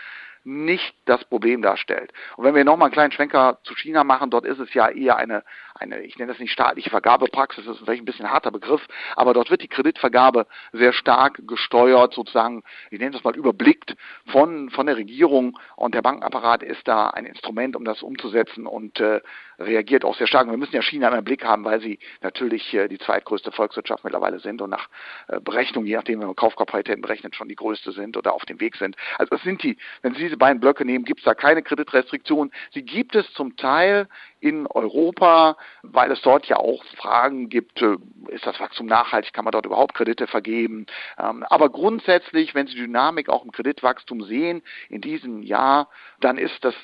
nicht 0.45 0.95
das 1.05 1.25
Problem 1.25 1.63
darstellt. 1.63 2.13
Und 2.37 2.45
wenn 2.45 2.55
wir 2.55 2.65
nochmal 2.65 2.87
einen 2.87 2.95
kleinen 2.95 3.13
Schwenker 3.13 3.59
zu 3.65 3.75
China 3.75 4.05
machen, 4.05 4.31
dort 4.31 4.47
ist 4.47 4.59
es 4.59 4.73
ja 4.73 4.89
eher 4.89 5.17
eine, 5.17 5.45
eine, 5.81 6.01
ich 6.03 6.19
nenne 6.19 6.33
das 6.33 6.41
nicht 6.41 6.53
staatliche 6.53 6.91
Vergabepraxis, 6.91 7.65
das 7.65 7.77
ist 7.77 7.85
vielleicht 7.85 8.03
ein 8.03 8.07
bisschen 8.07 8.31
harter 8.31 8.51
Begriff, 8.51 8.87
aber 9.17 9.35
dort 9.35 9.51
wird 9.51 9.63
die 9.63 9.69
Kreditvergabe 9.69 10.47
sehr 10.73 10.93
stark 10.93 11.41
gesteuert, 11.47 12.15
sozusagen, 12.15 12.63
ich 12.91 12.99
nenne 12.99 13.13
das 13.13 13.25
mal 13.25 13.37
überblickt 13.37 13.97
von, 14.27 14.71
von 14.71 14.87
der 14.87 14.97
Regierung 14.97 15.59
und 15.77 15.95
der 15.95 16.03
Bankenapparat 16.03 16.63
ist 16.63 16.87
da 16.87 17.09
ein 17.11 17.27
Instrument, 17.27 17.77
um 17.77 17.85
das 17.85 18.03
umzusetzen 18.03 18.67
und 18.67 19.01
äh, 19.01 19.21
reagiert 19.59 20.05
auch 20.05 20.17
sehr 20.17 20.27
stark. 20.27 20.47
Und 20.47 20.53
wir 20.53 20.59
müssen 20.59 20.75
ja 20.75 20.83
China 20.83 21.09
im 21.17 21.25
Blick 21.25 21.45
haben, 21.45 21.65
weil 21.65 21.81
sie 21.81 21.99
natürlich 22.23 22.73
äh, 22.75 22.89
die 22.89 22.99
zweitgrößte 22.99 23.53
Volkswirtschaft 23.53 24.05
mittlerweile 24.05 24.39
sind 24.39 24.63
und 24.63 24.71
nach 24.71 24.89
äh, 25.29 25.41
Berechnung, 25.41 25.85
je 25.85 25.97
nachdem, 25.97 26.21
wenn 26.21 26.29
man 26.29 26.37
Kaufkapazität 26.37 27.01
berechnet, 27.01 27.35
schon 27.35 27.49
die 27.49 27.57
größte 27.57 27.93
sind 27.93 28.17
oder 28.17 28.35
auf 28.35 28.45
dem 28.45 28.61
Weg 28.61 28.77
sind. 28.77 28.97
Also 29.19 29.35
es 29.35 29.43
sind 29.43 29.63
die, 29.63 29.77
wenn 30.03 30.15
Sie 30.15 30.21
diese 30.21 30.37
beiden 30.37 30.61
Blöcke 30.61 30.85
nehmen, 30.85 31.05
gibt 31.05 31.21
es 31.21 31.25
da 31.25 31.35
keine 31.35 31.63
Kreditrestriktionen. 31.63 32.53
Sie 32.73 32.83
gibt 32.83 33.15
es 33.15 33.33
zum 33.33 33.57
Teil 33.57 34.09
in 34.41 34.67
Europa, 34.67 35.57
weil 35.83 36.11
es 36.11 36.21
dort 36.23 36.47
ja 36.47 36.57
auch 36.57 36.85
Fragen 36.97 37.49
gibt, 37.49 37.83
äh, 37.83 37.97
ist 38.29 38.47
das 38.47 38.61
Wachstum 38.61 38.87
nachhaltig, 38.87 39.33
kann 39.33 39.45
man 39.45 39.53
dort 39.53 39.67
überhaupt 39.67 39.95
Kredite 39.95 40.27
vergeben. 40.27 40.87
Ähm, 41.19 41.45
aber 41.45 41.71
grundsätzlich, 41.71 42.55
wenn 42.55 42.67
Sie 42.67 42.75
Dynamik 42.75 43.29
auch 43.29 43.45
im 43.45 43.53
Kreditwachstum 43.53 44.23
sehen 44.23 44.63
in 44.89 45.01
diesem 45.01 45.43
Jahr, 45.43 45.89
dann 46.21 46.39
ist 46.39 46.65
das 46.65 46.75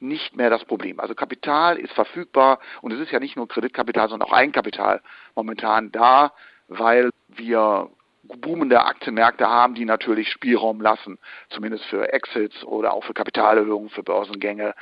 nicht 0.00 0.36
mehr 0.36 0.50
das 0.50 0.64
Problem. 0.64 1.00
Also 1.00 1.14
Kapital 1.14 1.78
ist 1.78 1.92
verfügbar 1.92 2.58
und 2.82 2.92
es 2.92 3.00
ist 3.00 3.12
ja 3.12 3.20
nicht 3.20 3.36
nur 3.36 3.48
Kreditkapital, 3.48 4.08
sondern 4.08 4.28
auch 4.28 4.32
Eigenkapital 4.32 5.00
momentan 5.34 5.90
da, 5.92 6.32
weil 6.68 7.10
wir 7.28 7.90
boomende 8.22 8.82
Aktienmärkte 8.82 9.48
haben, 9.48 9.74
die 9.74 9.84
natürlich 9.84 10.30
Spielraum 10.30 10.80
lassen, 10.80 11.18
zumindest 11.50 11.84
für 11.86 12.12
Exits 12.12 12.64
oder 12.64 12.94
auch 12.94 13.04
für 13.04 13.14
Kapitalerhöhungen, 13.14 13.90
für 13.90 14.02
Börsengänge, 14.02 14.74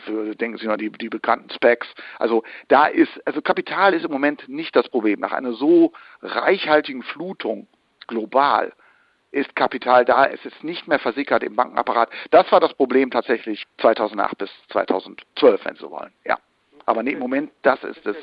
für, 0.00 0.34
denken 0.34 0.58
Sie 0.58 0.66
noch 0.66 0.76
die, 0.76 0.90
die 0.90 1.08
bekannten 1.08 1.50
Specs. 1.50 1.86
Also 2.18 2.42
da 2.68 2.86
ist, 2.86 3.10
also 3.26 3.40
Kapital 3.42 3.94
ist 3.94 4.04
im 4.04 4.10
Moment 4.10 4.48
nicht 4.48 4.74
das 4.74 4.88
Problem. 4.88 5.20
Nach 5.20 5.32
einer 5.32 5.52
so 5.52 5.92
reichhaltigen 6.22 7.02
Flutung 7.02 7.66
global 8.06 8.72
ist 9.32 9.54
Kapital 9.54 10.04
da, 10.04 10.26
es 10.26 10.44
ist 10.44 10.64
nicht 10.64 10.88
mehr 10.88 10.98
versickert 10.98 11.42
im 11.42 11.54
Bankenapparat. 11.54 12.10
Das 12.30 12.50
war 12.50 12.60
das 12.60 12.74
Problem 12.74 13.10
tatsächlich 13.10 13.64
2008 13.80 14.38
bis 14.38 14.50
2012, 14.70 15.64
wenn 15.64 15.74
Sie 15.74 15.80
so 15.80 15.90
wollen. 15.90 16.12
Ja. 16.24 16.38
Aber 16.86 17.02
nee, 17.02 17.12
im 17.12 17.20
Moment, 17.20 17.52
das 17.62 17.82
ist 17.84 18.04
es. 18.06 18.16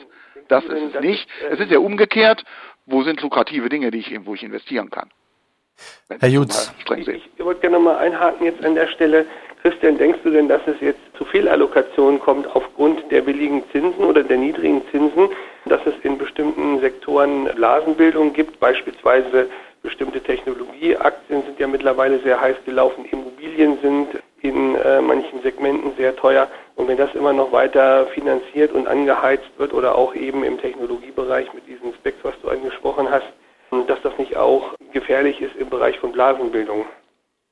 Das 0.50 0.64
ist 0.66 0.96
es 0.96 1.02
nicht. 1.02 1.28
Es 1.50 1.60
ist 1.60 1.72
ja 1.72 1.80
umgekehrt. 1.80 2.44
Wo 2.86 3.04
sind 3.04 3.22
lukrative 3.22 3.70
Dinge, 3.70 3.92
die 3.92 4.00
ich, 4.00 4.26
wo 4.26 4.34
ich 4.34 4.44
investieren 4.44 4.90
kann? 4.90 5.10
Herr 6.20 6.30
Jutz. 6.30 6.74
Ich, 6.96 7.08
ich 7.08 7.40
wollte 7.40 7.62
gerne 7.62 7.80
mal 7.80 7.98
einhaken 7.98 8.46
jetzt 8.46 8.64
an 8.66 8.76
der 8.76 8.88
Stelle. 8.88 9.26
Christian, 9.62 9.98
denkst 9.98 10.20
du 10.24 10.30
denn, 10.30 10.48
dass 10.48 10.62
es 10.68 10.80
jetzt 10.82 11.00
zu 11.18 11.26
Fehlallokationen 11.26 12.20
kommt 12.20 12.48
aufgrund 12.56 13.12
der 13.12 13.22
billigen 13.22 13.64
Zinsen 13.72 14.04
oder 14.04 14.24
der 14.24 14.38
niedrigen 14.38 14.82
Zinsen, 14.92 15.30
dass 15.66 15.82
es 15.86 15.94
in 16.04 16.18
bestimmten 16.18 16.80
Sektoren 16.80 17.46
Blasenbildung 17.56 18.34
gibt, 18.34 18.60
beispielsweise 18.60 19.50
bestimmte 19.82 20.22
Technologieaktien 20.22 21.44
sind 21.44 21.60
ja 21.60 21.68
mittlerweile 21.68 22.20
sehr 22.20 22.40
heiß 22.40 22.58
gelaufen, 22.66 23.06
Immobilien 23.06 23.78
sind 23.82 24.08
in 24.42 24.76
äh, 24.76 25.02
manchen 25.02 25.42
Segmenten 25.42 25.94
sehr 25.98 26.16
teuer. 26.16 26.48
Und 26.76 26.88
wenn 26.88 26.98
das 26.98 27.14
immer 27.16 27.34
noch 27.34 27.52
weiter 27.52 28.06
finanziert 28.08 28.72
und 28.72 28.88
angeheizt 28.88 29.50
wird 29.58 29.74
oder 29.74 29.96
auch 29.96 30.14
eben 30.14 30.44
im 30.44 30.60
Technologiebereich 30.60 31.54
mit 31.54 31.68
diesen 31.68 31.94
Specs, 31.96 32.20
was 32.24 32.40
du 32.42 32.50
angesprochen 32.50 33.10
hast, 33.10 33.28
dass 33.88 34.02
das 34.02 34.18
nicht 34.18 34.38
auch 34.38 34.76
gefährlich 34.94 35.42
ist 35.42 35.56
im 35.56 35.70
Bereich 35.70 36.00
von 36.00 36.12
Blasenbildung. 36.12 36.86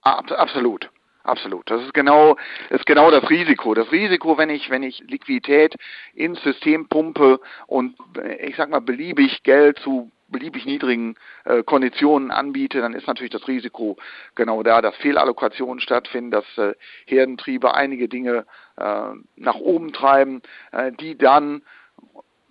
Absolut. 0.02 0.90
Absolut. 1.26 1.70
Das 1.72 1.82
ist 1.82 1.94
genau, 1.96 2.38
ist 2.70 2.86
genau 2.86 3.10
das 3.10 3.28
Risiko. 3.32 3.74
Das 3.74 3.92
Risiko, 3.92 4.38
wenn 4.38 4.52
ich, 4.52 4.70
wenn 4.70 4.84
ich 4.84 5.00
Liquidität 5.08 5.76
ins 6.14 6.40
System 6.44 6.88
pumpe 6.88 7.40
und 7.66 7.96
ich 8.40 8.56
sag 8.56 8.70
mal 8.70 8.80
beliebig 8.80 9.42
Geld 9.42 9.80
zu 9.80 10.12
beliebig 10.28 10.66
niedrigen 10.66 11.16
äh, 11.46 11.64
Konditionen 11.64 12.30
anbiete, 12.32 12.82
dann 12.82 12.94
ist 12.94 13.08
natürlich 13.08 13.32
das 13.32 13.48
Risiko 13.48 13.98
genau 14.36 14.64
da, 14.64 14.82
dass 14.82 14.96
Fehlallokationen 14.98 15.80
stattfinden, 15.80 16.32
dass 16.32 16.46
äh, 16.58 16.74
Herdentriebe 17.06 17.74
einige 17.74 18.08
Dinge 18.08 18.46
äh, 18.78 19.10
nach 19.36 19.56
oben 19.56 19.94
treiben, 19.94 20.42
äh, 20.72 20.92
die 20.92 21.18
dann 21.18 21.62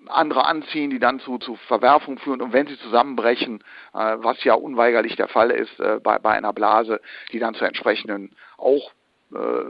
andere 0.09 0.47
anziehen, 0.47 0.91
die 0.91 0.99
dann 0.99 1.21
zu, 1.21 1.39
zu 1.39 1.57
Verwerfungen 1.69 2.19
führen 2.19 2.43
und 2.43 2.53
wenn 2.53 2.67
sie 2.67 2.79
zusammenbrechen, 2.79 3.63
äh, 3.95 4.17
was 4.19 4.43
ja 4.45 4.55
unweigerlich 4.55 5.17
der 5.17 5.29
Fall 5.29 5.51
ist 5.51 5.79
äh, 5.81 5.99
bei, 6.03 6.19
bei 6.19 6.31
einer 6.31 6.53
Blase, 6.53 7.01
die 7.33 7.39
dann 7.39 7.55
zu 7.55 7.65
entsprechenden 7.65 8.35
auch 8.59 8.93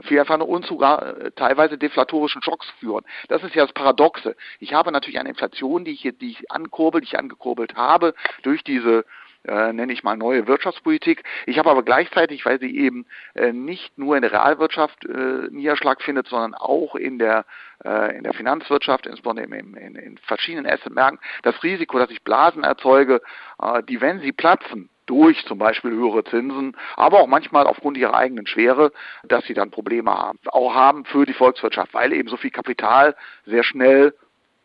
Fehlferne 0.01 0.43
und 0.43 0.63
sogar 0.67 1.31
teilweise 1.31 1.79
deflatorischen 1.79 2.43
Schocks 2.43 2.69
führen. 2.79 3.03
Das 3.29 3.41
ist 3.41 3.55
ja 3.55 3.63
das 3.63 3.73
Paradoxe. 3.73 4.35
Ich 4.59 4.73
habe 4.73 4.91
natürlich 4.91 5.17
eine 5.17 5.29
Inflation, 5.29 5.85
die 5.85 5.91
ich, 5.91 6.01
die 6.19 6.31
ich 6.31 6.51
ankurbel, 6.51 7.01
die 7.01 7.07
ich 7.07 7.17
angekurbelt 7.17 7.75
habe 7.75 8.13
durch 8.43 8.63
diese 8.63 9.05
äh, 9.47 9.73
nenne 9.73 9.93
ich 9.93 10.03
mal 10.03 10.17
neue 10.17 10.47
Wirtschaftspolitik. 10.47 11.23
Ich 11.45 11.59
habe 11.59 11.69
aber 11.69 11.83
gleichzeitig, 11.83 12.45
weil 12.45 12.59
sie 12.59 12.75
eben 12.75 13.05
äh, 13.35 13.51
nicht 13.51 13.97
nur 13.97 14.15
in 14.15 14.21
der 14.21 14.31
Realwirtschaft 14.31 15.05
äh, 15.05 15.47
Niederschlag 15.51 16.01
findet, 16.01 16.27
sondern 16.27 16.53
auch 16.55 16.95
in 16.95 17.19
der 17.19 17.45
äh, 17.83 18.17
in 18.17 18.23
der 18.23 18.33
Finanzwirtschaft, 18.33 19.05
insbesondere 19.05 19.45
in, 19.45 19.75
in, 19.75 19.95
in 19.95 20.17
verschiedenen 20.19 20.65
Assetmärkten, 20.65 21.19
das 21.43 21.61
Risiko, 21.63 21.99
dass 21.99 22.09
ich 22.09 22.23
Blasen 22.23 22.63
erzeuge, 22.63 23.21
äh, 23.61 23.83
die, 23.83 24.01
wenn 24.01 24.19
sie 24.21 24.31
platzen, 24.31 24.89
durch 25.05 25.45
zum 25.45 25.57
Beispiel 25.57 25.91
höhere 25.91 26.23
Zinsen, 26.23 26.75
aber 26.95 27.19
auch 27.19 27.27
manchmal 27.27 27.67
aufgrund 27.67 27.97
ihrer 27.97 28.15
eigenen 28.15 28.47
Schwere, 28.47 28.91
dass 29.23 29.45
sie 29.45 29.53
dann 29.53 29.71
Probleme 29.71 30.13
haben, 30.13 30.39
auch 30.47 30.73
haben 30.73 31.05
für 31.05 31.25
die 31.25 31.33
Volkswirtschaft, 31.33 31.93
weil 31.93 32.13
eben 32.13 32.29
so 32.29 32.37
viel 32.37 32.51
Kapital 32.51 33.15
sehr 33.45 33.63
schnell 33.63 34.13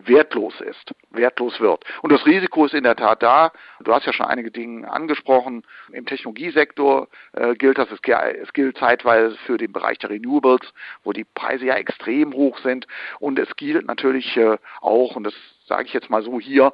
wertlos 0.07 0.61
ist, 0.61 0.95
wertlos 1.11 1.61
wird. 1.61 1.85
Und 2.03 2.13
das 2.13 2.25
Risiko 2.27 2.67
ist 2.67 2.75
in 2.75 2.85
der 2.85 2.97
Tat 2.97 3.23
da. 3.23 3.53
Du 3.81 3.93
hast 3.93 4.07
ja 4.07 4.13
schon 4.13 4.27
einige 4.27 4.51
Dinge 4.51 4.91
angesprochen. 4.91 5.65
Im 5.93 6.07
Technologiesektor 6.07 7.09
äh, 7.33 7.55
gilt 7.55 7.79
das, 7.79 7.89
es, 7.91 8.53
gilt 8.53 8.79
zeitweise 8.79 9.37
für 9.47 9.59
den 9.59 9.73
Bereich 9.73 9.99
der 9.99 10.11
Renewables, 10.11 10.73
wo 11.05 11.13
die 11.13 11.25
Preise 11.25 11.67
ja 11.67 11.75
extrem 11.75 12.33
hoch 12.33 12.59
sind. 12.59 12.87
Und 13.19 13.39
es 13.39 13.55
gilt 13.57 13.87
natürlich 13.87 14.37
äh, 14.37 14.57
auch, 14.81 15.17
und 15.17 15.25
das 15.25 15.35
sage 15.67 15.85
ich 15.85 15.93
jetzt 15.93 16.11
mal 16.11 16.23
so 16.23 16.41
hier, 16.41 16.73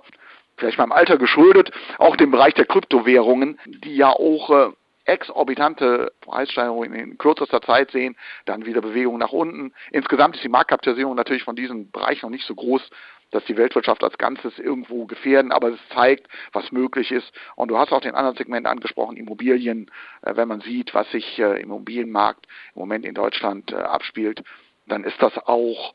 vielleicht 0.56 0.78
meinem 0.78 0.92
Alter 0.92 1.18
geschuldet, 1.18 1.70
auch 1.98 2.16
dem 2.16 2.30
Bereich 2.30 2.54
der 2.54 2.66
Kryptowährungen, 2.66 3.58
die 3.66 3.96
ja 3.96 4.10
auch 4.10 4.50
äh, 4.50 4.72
exorbitante 5.06 6.12
Preissteigerungen 6.20 6.94
in 6.94 7.18
kürzester 7.18 7.62
Zeit 7.62 7.90
sehen, 7.92 8.16
dann 8.44 8.66
wieder 8.66 8.80
Bewegungen 8.80 9.18
nach 9.18 9.32
unten. 9.32 9.72
Insgesamt 9.92 10.36
ist 10.36 10.44
die 10.44 10.48
Marktkapitalisierung 10.48 11.14
natürlich 11.14 11.44
von 11.44 11.56
diesem 11.56 11.90
Bereich 11.90 12.22
noch 12.22 12.30
nicht 12.30 12.46
so 12.46 12.54
groß, 12.54 12.90
dass 13.30 13.44
die 13.44 13.56
Weltwirtschaft 13.56 14.04
als 14.04 14.18
Ganzes 14.18 14.58
irgendwo 14.58 15.06
gefährden, 15.06 15.52
aber 15.52 15.68
es 15.68 15.80
zeigt, 15.92 16.28
was 16.52 16.70
möglich 16.70 17.10
ist. 17.10 17.32
Und 17.56 17.68
du 17.68 17.78
hast 17.78 17.92
auch 17.92 18.00
den 18.00 18.14
anderen 18.14 18.36
Segment 18.36 18.66
angesprochen, 18.66 19.16
Immobilien. 19.16 19.90
Äh, 20.22 20.36
wenn 20.36 20.48
man 20.48 20.60
sieht, 20.60 20.94
was 20.94 21.10
sich 21.10 21.38
äh, 21.38 21.60
im 21.60 21.66
Immobilienmarkt 21.66 22.46
im 22.74 22.80
Moment 22.80 23.04
in 23.04 23.14
Deutschland 23.14 23.72
äh, 23.72 23.76
abspielt, 23.76 24.42
dann 24.86 25.04
ist 25.04 25.20
das 25.20 25.36
auch 25.38 25.94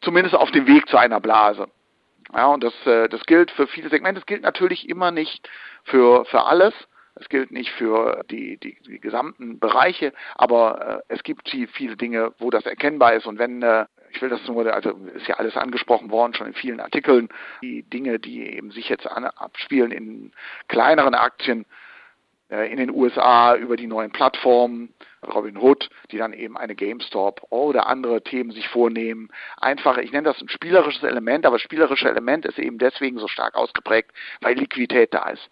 zumindest 0.00 0.34
auf 0.34 0.50
dem 0.50 0.66
Weg 0.66 0.88
zu 0.88 0.96
einer 0.96 1.20
Blase. 1.20 1.68
Ja, 2.34 2.46
und 2.46 2.64
das, 2.64 2.74
äh, 2.86 3.08
das 3.08 3.24
gilt 3.26 3.50
für 3.50 3.66
viele 3.66 3.90
Segmente. 3.90 4.20
Es 4.20 4.26
gilt 4.26 4.42
natürlich 4.42 4.88
immer 4.88 5.10
nicht 5.10 5.48
für, 5.84 6.24
für 6.24 6.44
alles. 6.44 6.74
Es 7.14 7.28
gilt 7.28 7.50
nicht 7.50 7.70
für 7.72 8.24
die, 8.30 8.56
die, 8.56 8.78
die 8.86 8.98
gesamten 8.98 9.58
Bereiche, 9.58 10.14
aber 10.34 11.02
äh, 11.08 11.14
es 11.14 11.22
gibt 11.22 11.50
viele 11.74 11.96
Dinge, 11.96 12.32
wo 12.38 12.48
das 12.48 12.64
erkennbar 12.64 13.14
ist. 13.14 13.26
Und 13.26 13.38
wenn, 13.38 13.62
äh, 13.62 13.84
ich 14.10 14.22
will 14.22 14.30
das 14.30 14.46
nur, 14.48 14.72
also 14.72 14.90
ist 15.14 15.26
ja 15.26 15.36
alles 15.36 15.56
angesprochen 15.56 16.10
worden, 16.10 16.32
schon 16.32 16.46
in 16.46 16.54
vielen 16.54 16.80
Artikeln, 16.80 17.28
die 17.62 17.82
Dinge, 17.82 18.18
die 18.18 18.46
eben 18.56 18.70
sich 18.70 18.88
jetzt 18.88 19.06
an, 19.06 19.26
abspielen 19.26 19.90
in 19.90 20.32
kleineren 20.68 21.14
Aktien, 21.14 21.66
in 22.52 22.76
den 22.76 22.90
USA 22.90 23.54
über 23.56 23.76
die 23.76 23.86
neuen 23.86 24.10
Plattformen, 24.10 24.92
Robin 25.26 25.56
Hood, 25.56 25.88
die 26.10 26.18
dann 26.18 26.32
eben 26.32 26.56
eine 26.56 26.74
GameStop 26.74 27.46
oder 27.50 27.86
andere 27.86 28.22
Themen 28.22 28.50
sich 28.50 28.68
vornehmen. 28.68 29.30
Einfach, 29.60 29.98
ich 29.98 30.12
nenne 30.12 30.24
das 30.28 30.40
ein 30.40 30.48
spielerisches 30.48 31.02
Element, 31.02 31.46
aber 31.46 31.56
das 31.56 31.62
spielerische 31.62 32.08
Element 32.08 32.44
ist 32.44 32.58
eben 32.58 32.78
deswegen 32.78 33.18
so 33.18 33.28
stark 33.28 33.54
ausgeprägt, 33.54 34.10
weil 34.40 34.56
Liquidität 34.56 35.14
da 35.14 35.30
ist. 35.30 35.48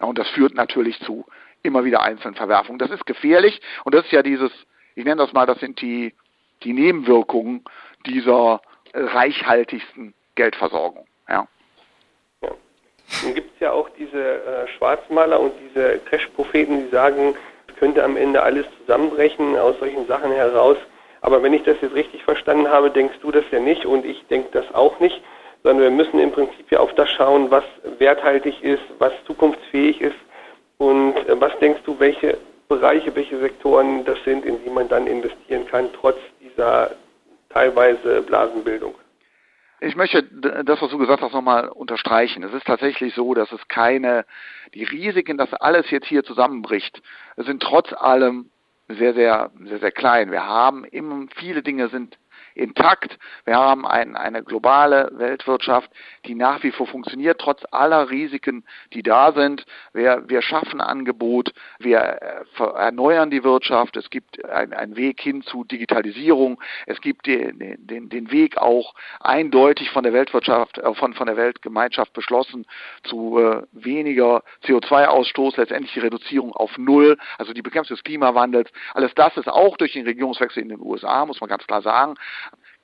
Ja, 0.00 0.06
und 0.06 0.18
das 0.18 0.28
führt 0.30 0.54
natürlich 0.54 0.98
zu 1.00 1.24
immer 1.62 1.84
wieder 1.84 2.02
einzelnen 2.02 2.34
Verwerfungen. 2.34 2.78
Das 2.78 2.90
ist 2.90 3.06
gefährlich 3.06 3.60
und 3.84 3.94
das 3.94 4.04
ist 4.04 4.12
ja 4.12 4.22
dieses 4.22 4.50
ich 4.94 5.04
nenne 5.04 5.22
das 5.22 5.32
mal, 5.32 5.46
das 5.46 5.58
sind 5.60 5.80
die, 5.80 6.14
die 6.62 6.72
Nebenwirkungen 6.72 7.64
dieser 8.06 8.60
reichhaltigsten 8.92 10.14
Geldversorgung. 10.34 11.06
Ja. 11.28 11.48
Nun 13.22 13.34
gibt 13.34 13.54
es 13.54 13.60
ja 13.60 13.72
auch 13.72 13.88
diese 13.90 14.18
äh, 14.18 14.68
Schwarzmaler 14.76 15.40
und 15.40 15.52
diese 15.68 15.98
Crash-Propheten, 16.08 16.84
die 16.84 16.90
sagen, 16.90 17.34
es 17.68 17.76
könnte 17.76 18.02
am 18.02 18.16
Ende 18.16 18.42
alles 18.42 18.66
zusammenbrechen 18.80 19.56
aus 19.58 19.78
solchen 19.78 20.06
Sachen 20.06 20.32
heraus. 20.32 20.76
Aber 21.20 21.42
wenn 21.42 21.52
ich 21.52 21.62
das 21.64 21.76
jetzt 21.82 21.94
richtig 21.94 22.22
verstanden 22.24 22.68
habe, 22.68 22.90
denkst 22.90 23.16
du 23.20 23.30
das 23.30 23.44
ja 23.50 23.60
nicht 23.60 23.84
und 23.84 24.06
ich 24.06 24.24
denke 24.28 24.48
das 24.52 24.74
auch 24.74 24.98
nicht, 25.00 25.20
sondern 25.62 25.82
wir 25.82 25.90
müssen 25.90 26.18
im 26.18 26.32
Prinzip 26.32 26.70
ja 26.70 26.80
auf 26.80 26.94
das 26.94 27.10
schauen, 27.10 27.50
was 27.50 27.64
werthaltig 27.98 28.62
ist, 28.62 28.82
was 28.98 29.12
zukunftsfähig 29.26 30.00
ist. 30.00 30.16
Und 30.78 31.16
äh, 31.28 31.40
was 31.40 31.56
denkst 31.58 31.82
du, 31.84 31.98
welche 31.98 32.38
Bereiche, 32.68 33.14
welche 33.14 33.38
Sektoren 33.38 34.04
das 34.04 34.16
sind, 34.24 34.46
in 34.46 34.62
die 34.64 34.70
man 34.70 34.88
dann 34.88 35.06
investieren 35.06 35.66
kann, 35.66 35.90
trotz 35.92 36.16
dieser 36.40 36.92
teilweise 37.50 38.22
Blasenbildung? 38.22 38.94
Ich 39.82 39.96
möchte 39.96 40.22
das, 40.22 40.82
was 40.82 40.90
du 40.90 40.98
gesagt 40.98 41.22
hast, 41.22 41.32
nochmal 41.32 41.68
unterstreichen. 41.68 42.42
Es 42.42 42.52
ist 42.52 42.66
tatsächlich 42.66 43.14
so, 43.14 43.32
dass 43.32 43.50
es 43.50 43.66
keine, 43.68 44.26
die 44.74 44.84
Risiken, 44.84 45.38
dass 45.38 45.54
alles 45.54 45.90
jetzt 45.90 46.06
hier 46.06 46.22
zusammenbricht, 46.22 47.02
sind 47.36 47.62
trotz 47.62 47.92
allem 47.94 48.50
sehr, 48.88 49.14
sehr, 49.14 49.50
sehr, 49.64 49.78
sehr 49.78 49.92
klein. 49.92 50.30
Wir 50.30 50.46
haben 50.46 50.84
immer, 50.84 51.26
viele 51.36 51.62
Dinge 51.62 51.88
sind 51.88 52.18
intakt. 52.60 53.18
Wir 53.44 53.56
haben 53.56 53.86
ein, 53.86 54.16
eine 54.16 54.42
globale 54.42 55.10
Weltwirtschaft, 55.14 55.90
die 56.26 56.34
nach 56.34 56.62
wie 56.62 56.70
vor 56.70 56.86
funktioniert, 56.86 57.40
trotz 57.40 57.62
aller 57.70 58.10
Risiken, 58.10 58.64
die 58.92 59.02
da 59.02 59.32
sind. 59.32 59.64
Wir, 59.92 60.24
wir 60.28 60.42
schaffen 60.42 60.80
Angebot, 60.80 61.52
wir 61.78 61.98
äh, 61.98 62.62
erneuern 62.76 63.30
die 63.30 63.42
Wirtschaft, 63.42 63.96
es 63.96 64.10
gibt 64.10 64.44
einen 64.44 64.96
Weg 64.96 65.20
hin 65.20 65.42
zu 65.42 65.64
Digitalisierung, 65.64 66.60
es 66.86 67.00
gibt 67.00 67.26
den, 67.26 67.78
den, 67.86 68.08
den 68.08 68.30
Weg 68.30 68.58
auch 68.58 68.94
eindeutig 69.20 69.90
von 69.90 70.04
der 70.04 70.12
Weltwirtschaft, 70.12 70.78
äh, 70.78 70.94
von, 70.94 71.14
von 71.14 71.26
der 71.26 71.36
Weltgemeinschaft 71.36 72.12
beschlossen 72.12 72.66
zu 73.04 73.38
äh, 73.38 73.62
weniger 73.72 74.42
CO2-Ausstoß, 74.64 75.56
letztendlich 75.56 75.94
die 75.94 76.00
Reduzierung 76.00 76.52
auf 76.52 76.76
Null, 76.76 77.16
also 77.38 77.52
die 77.54 77.62
Bekämpfung 77.62 77.96
des 77.96 78.04
Klimawandels. 78.04 78.70
Alles 78.92 79.14
das 79.14 79.36
ist 79.38 79.48
auch 79.48 79.76
durch 79.78 79.94
den 79.94 80.04
Regierungswechsel 80.04 80.62
in 80.62 80.68
den 80.68 80.80
USA, 80.80 81.24
muss 81.24 81.40
man 81.40 81.48
ganz 81.48 81.66
klar 81.66 81.80
sagen, 81.80 82.16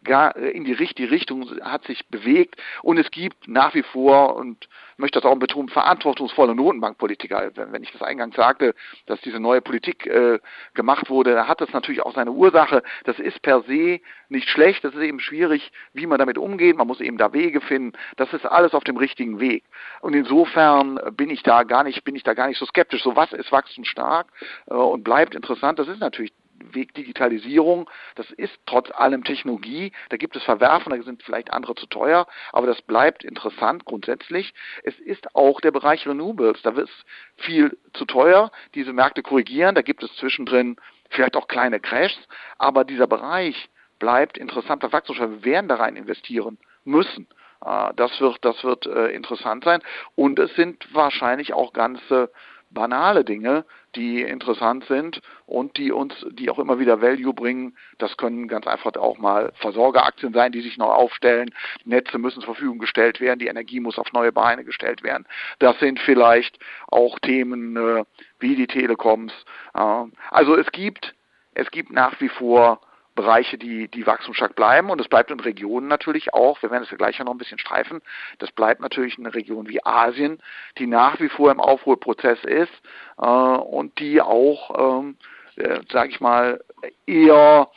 in 0.07 0.65
die 0.65 0.73
richtige 0.73 1.11
Richtung 1.11 1.51
hat 1.63 1.85
sich 1.85 2.07
bewegt 2.09 2.57
und 2.83 2.99
es 2.99 3.11
gibt 3.11 3.49
nach 3.49 3.75
wie 3.75 3.83
vor 3.83 4.37
und 4.37 4.69
möchte 4.97 5.21
das 5.21 5.31
auch 5.31 5.37
betonen, 5.37 5.69
verantwortungsvolle 5.69 6.55
Notenbankpolitiker. 6.55 7.51
Wenn 7.55 7.83
ich 7.83 7.93
das 7.93 8.03
eingangs 8.03 8.37
sagte, 8.37 8.75
dass 9.07 9.21
diese 9.21 9.41
neue 9.41 9.61
Politik 9.61 10.07
äh, 10.07 10.39
gemacht 10.75 11.11
wurde, 11.11 11.35
da 11.35 11.47
hat 11.47 11.61
das 11.61 11.73
natürlich 11.73 12.03
auch 12.03 12.15
seine 12.15 12.33
Ursache. 12.33 12.83
Das 13.05 13.19
ist 13.19 13.43
per 13.43 13.63
se 13.63 14.01
nicht 14.29 14.49
schlecht, 14.49 14.85
das 14.85 14.95
ist 14.95 15.03
eben 15.03 15.21
schwierig, 15.21 15.71
wie 15.93 16.07
man 16.07 16.19
damit 16.19 16.39
umgeht. 16.39 16.77
Man 16.77 16.87
muss 16.87 17.01
eben 17.01 17.19
da 17.19 17.33
Wege 17.33 17.61
finden. 17.61 17.93
Das 18.17 18.33
ist 18.33 18.47
alles 18.47 18.75
auf 18.75 18.85
dem 18.85 18.97
richtigen 18.97 19.41
Weg. 19.41 19.65
Und 20.01 20.15
insofern 20.15 20.99
bin 21.13 21.31
ich 21.31 21.43
da 21.43 21.63
gar 21.65 21.85
nicht, 21.85 22.05
bin 22.05 22.17
ich 22.17 22.23
da 22.23 22.35
gar 22.35 22.49
nicht 22.49 22.59
so 22.59 22.67
skeptisch. 22.67 23.03
So 23.03 23.17
was 23.17 23.33
ist 23.33 23.53
wachstumsstark 23.53 24.27
äh, 24.69 24.75
und 24.75 25.05
bleibt 25.05 25.35
interessant. 25.35 25.79
Das 25.79 25.89
ist 25.89 26.01
natürlich 26.01 26.33
Weg 26.73 26.95
Digitalisierung. 26.95 27.89
Das 28.15 28.31
ist 28.33 28.59
trotz 28.67 28.91
allem 28.91 29.25
Technologie. 29.25 29.93
Da 30.11 30.17
gibt 30.17 30.37
es 30.37 30.43
Verwerfen, 30.45 30.93
da 30.93 31.03
sind 31.03 31.23
vielleicht 31.23 31.53
andere 31.53 31.75
zu 31.75 31.87
teuer, 31.87 32.27
aber 32.53 32.67
das 32.67 32.83
bleibt 32.83 33.25
interessant 33.25 33.85
grundsätzlich. 33.85 34.55
Es 34.83 34.99
ist 35.01 35.35
auch 35.35 35.61
der 35.61 35.71
Bereich 35.71 36.07
Renewables. 36.07 36.63
Da 36.63 36.77
wird 36.77 36.89
es 36.89 37.45
viel 37.45 37.77
zu 37.95 38.05
teuer. 38.05 38.51
Diese 38.75 38.93
Märkte 38.93 39.23
korrigieren. 39.23 39.75
Da 39.75 39.83
gibt 39.83 40.03
es 40.03 40.15
zwischendrin 40.17 40.77
vielleicht 41.11 41.37
auch 41.37 41.49
kleine 41.49 41.81
Crashs, 41.81 42.19
aber 42.59 42.85
dieser 42.85 43.07
Bereich 43.07 43.69
bleibt 43.99 44.39
interessanter 44.39 44.93
Wachstum. 44.93 45.17
Wir 45.19 45.45
werden 45.45 45.69
da 45.69 45.77
rein 45.77 45.97
investieren 45.97 46.59
müssen. 46.85 47.29
Ah, 47.61 47.93
das 47.95 48.21
wird, 48.21 48.45
das 48.45 48.63
wird 48.65 48.87
äh, 48.87 49.09
interessant 49.09 49.65
sein. 49.65 49.83
Und 50.15 50.39
es 50.39 50.55
sind 50.57 50.87
wahrscheinlich 50.95 51.55
auch 51.55 51.73
ganze 51.73 52.31
banale 52.71 53.25
Dinge, 53.25 53.65
die 53.97 54.23
interessant 54.23 54.85
sind 54.85 55.21
und 55.47 55.77
die 55.77 55.91
uns, 55.91 56.15
die 56.31 56.51
auch 56.51 56.59
immer 56.59 56.79
wieder 56.79 57.01
Value 57.01 57.35
bringen. 57.35 57.77
Das 57.99 58.17
können 58.17 58.49
ganz 58.49 58.67
einfach 58.67 58.95
auch 58.97 59.19
mal 59.19 59.53
Versorgeraktien 59.57 60.33
sein, 60.33 60.53
die 60.53 60.61
sich 60.61 60.77
noch 60.77 60.95
aufstellen. 60.95 61.51
Netze 61.85 62.19
müssen 62.19 62.41
zur 62.41 62.55
Verfügung 62.55 62.79
gestellt 62.79 63.21
werden, 63.21 63.39
die 63.39 63.47
Energie 63.49 63.81
muss 63.81 63.99
auf 63.99 64.13
neue 64.13 64.33
Beine 64.33 64.65
gestellt 64.65 65.03
werden. 65.03 65.27
Das 65.59 65.79
sind 65.81 65.99
vielleicht 66.01 66.59
auch 66.89 67.19
Themen 67.19 67.77
äh, 67.77 68.05
wie 68.39 68.55
die 68.55 68.67
Telekoms. 68.67 69.33
Äh, 69.75 70.05
also 70.31 70.57
es 70.57 70.71
gibt, 70.73 71.15
es 71.55 71.71
gibt 71.71 71.91
nach 71.91 72.21
wie 72.21 72.29
vor 72.29 72.81
Bereiche, 73.17 73.59
die, 73.59 73.89
die 73.89 74.07
wachstumsstark 74.07 74.55
bleiben. 74.55 74.91
Und 74.91 75.01
es 75.01 75.09
bleibt 75.09 75.33
in 75.33 75.41
Regionen 75.41 75.89
natürlich 75.89 76.33
auch, 76.33 76.63
wir 76.63 76.71
werden 76.71 76.85
es 76.85 76.91
ja 76.91 76.97
gleich 76.97 77.19
noch 77.19 77.33
ein 77.33 77.39
bisschen 77.39 77.59
streifen, 77.59 78.01
das 78.39 78.53
bleibt 78.53 78.81
natürlich 78.81 79.19
eine 79.19 79.35
Region 79.35 79.69
wie 79.69 79.85
Asien, 79.85 80.41
die 80.79 80.87
nach 80.87 81.19
wie 81.19 81.29
vor 81.29 81.51
im 81.51 81.59
Aufholprozess 81.59 82.39
ist 82.45 82.73
äh, 83.19 83.27
und 83.27 83.99
die 83.99 84.21
auch, 84.21 85.01
ähm, 85.01 85.17
äh, 85.57 85.81
sage 85.91 86.11
ich 86.11 86.21
mal, 86.21 86.63
eher 87.07 87.69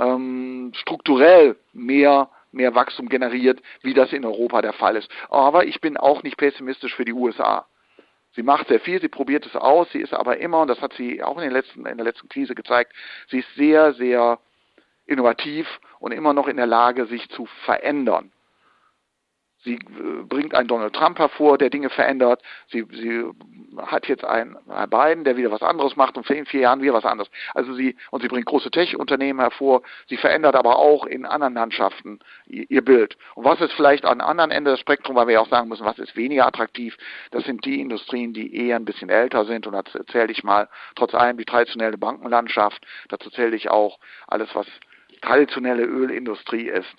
ähm, 0.00 0.72
strukturell 0.74 1.56
mehr 1.72 2.30
mehr 2.52 2.74
Wachstum 2.74 3.10
generiert, 3.10 3.60
wie 3.82 3.92
das 3.92 4.14
in 4.14 4.24
Europa 4.24 4.62
der 4.62 4.72
Fall 4.72 4.96
ist. 4.96 5.10
Aber 5.28 5.66
ich 5.66 5.80
bin 5.82 5.98
auch 5.98 6.22
nicht 6.22 6.38
pessimistisch 6.38 6.94
für 6.94 7.04
die 7.04 7.12
USA. 7.12 7.66
Sie 8.36 8.42
macht 8.42 8.68
sehr 8.68 8.80
viel, 8.80 9.00
sie 9.00 9.08
probiert 9.08 9.46
es 9.46 9.56
aus, 9.56 9.90
sie 9.92 10.00
ist 10.00 10.12
aber 10.12 10.38
immer, 10.38 10.60
und 10.60 10.68
das 10.68 10.80
hat 10.82 10.92
sie 10.92 11.22
auch 11.22 11.38
in, 11.38 11.50
letzten, 11.50 11.86
in 11.86 11.96
der 11.96 12.04
letzten 12.04 12.28
Krise 12.28 12.54
gezeigt, 12.54 12.92
sie 13.30 13.38
ist 13.38 13.54
sehr, 13.54 13.94
sehr 13.94 14.38
innovativ 15.06 15.66
und 15.98 16.12
immer 16.12 16.32
noch 16.32 16.48
in 16.48 16.56
der 16.56 16.66
Lage, 16.66 17.06
sich 17.06 17.28
zu 17.30 17.46
verändern. 17.64 18.32
Sie 19.66 19.74
äh, 19.74 20.22
bringt 20.22 20.54
einen 20.54 20.68
Donald 20.68 20.94
Trump 20.94 21.18
hervor, 21.18 21.58
der 21.58 21.70
Dinge 21.70 21.90
verändert. 21.90 22.40
Sie, 22.68 22.86
sie 22.92 23.24
hat 23.78 24.06
jetzt 24.06 24.24
einen 24.24 24.56
Biden, 24.88 25.24
der 25.24 25.36
wieder 25.36 25.50
was 25.50 25.62
anderes 25.62 25.96
macht 25.96 26.16
und 26.16 26.30
in 26.30 26.46
vier 26.46 26.60
Jahren 26.60 26.82
wieder 26.82 26.94
was 26.94 27.04
anderes. 27.04 27.28
Also 27.52 27.74
sie, 27.74 27.96
und 28.12 28.22
sie 28.22 28.28
bringt 28.28 28.46
große 28.46 28.70
Tech-Unternehmen 28.70 29.40
hervor. 29.40 29.82
Sie 30.08 30.16
verändert 30.16 30.54
aber 30.54 30.78
auch 30.78 31.04
in 31.04 31.26
anderen 31.26 31.54
Landschaften 31.54 32.20
ihr, 32.46 32.70
ihr 32.70 32.84
Bild. 32.84 33.16
Und 33.34 33.44
was 33.44 33.60
ist 33.60 33.72
vielleicht 33.72 34.04
an 34.04 34.20
anderen 34.20 34.52
Ende 34.52 34.70
des 34.70 34.80
Spektrums, 34.80 35.18
weil 35.18 35.26
wir 35.26 35.34
ja 35.34 35.40
auch 35.40 35.48
sagen 35.48 35.68
müssen, 35.68 35.84
was 35.84 35.98
ist 35.98 36.14
weniger 36.14 36.46
attraktiv? 36.46 36.96
Das 37.32 37.42
sind 37.44 37.64
die 37.64 37.80
Industrien, 37.80 38.32
die 38.32 38.54
eher 38.54 38.76
ein 38.76 38.84
bisschen 38.84 39.10
älter 39.10 39.46
sind. 39.46 39.66
Und 39.66 39.72
dazu 39.72 39.98
zähle 40.04 40.30
ich 40.30 40.44
mal 40.44 40.68
trotz 40.94 41.12
allem 41.12 41.38
die 41.38 41.44
traditionelle 41.44 41.98
Bankenlandschaft. 41.98 42.86
Dazu 43.08 43.30
zähle 43.30 43.56
ich 43.56 43.68
auch 43.68 43.98
alles, 44.28 44.54
was 44.54 44.68
traditionelle 45.20 45.84
Ölindustrie 45.84 46.68
ist. 46.68 46.94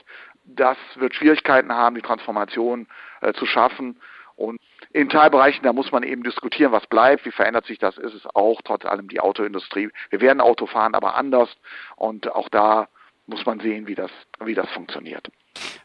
Das 0.46 0.78
wird 0.96 1.14
Schwierigkeiten 1.14 1.74
haben, 1.74 1.96
die 1.96 2.02
Transformation 2.02 2.88
äh, 3.22 3.34
zu 3.34 3.46
schaffen. 3.46 4.00
Und 4.36 4.60
in 4.94 5.10
Teilbereichen, 5.10 5.64
da 5.64 5.74
muss 5.74 5.92
man 5.92 6.04
eben 6.04 6.24
diskutieren, 6.24 6.72
was 6.72 6.86
bleibt, 6.88 7.26
wie 7.26 7.32
verändert 7.32 7.66
sich 7.66 7.80
das, 7.80 7.98
ist 7.98 8.14
es 8.14 8.26
auch 8.36 8.62
trotz 8.64 8.86
allem 8.86 9.08
die 9.08 9.20
Autoindustrie. 9.20 9.90
Wir 10.10 10.22
werden 10.22 10.42
Auto 10.42 10.68
fahren, 10.68 10.94
aber 10.94 11.16
anders. 11.16 11.50
Und 11.96 12.32
auch 12.32 12.48
da 12.50 12.88
muss 13.26 13.46
man 13.46 13.60
sehen, 13.60 13.88
wie 13.88 13.96
das, 13.96 14.12
wie 14.44 14.54
das 14.54 14.70
funktioniert. 14.70 15.28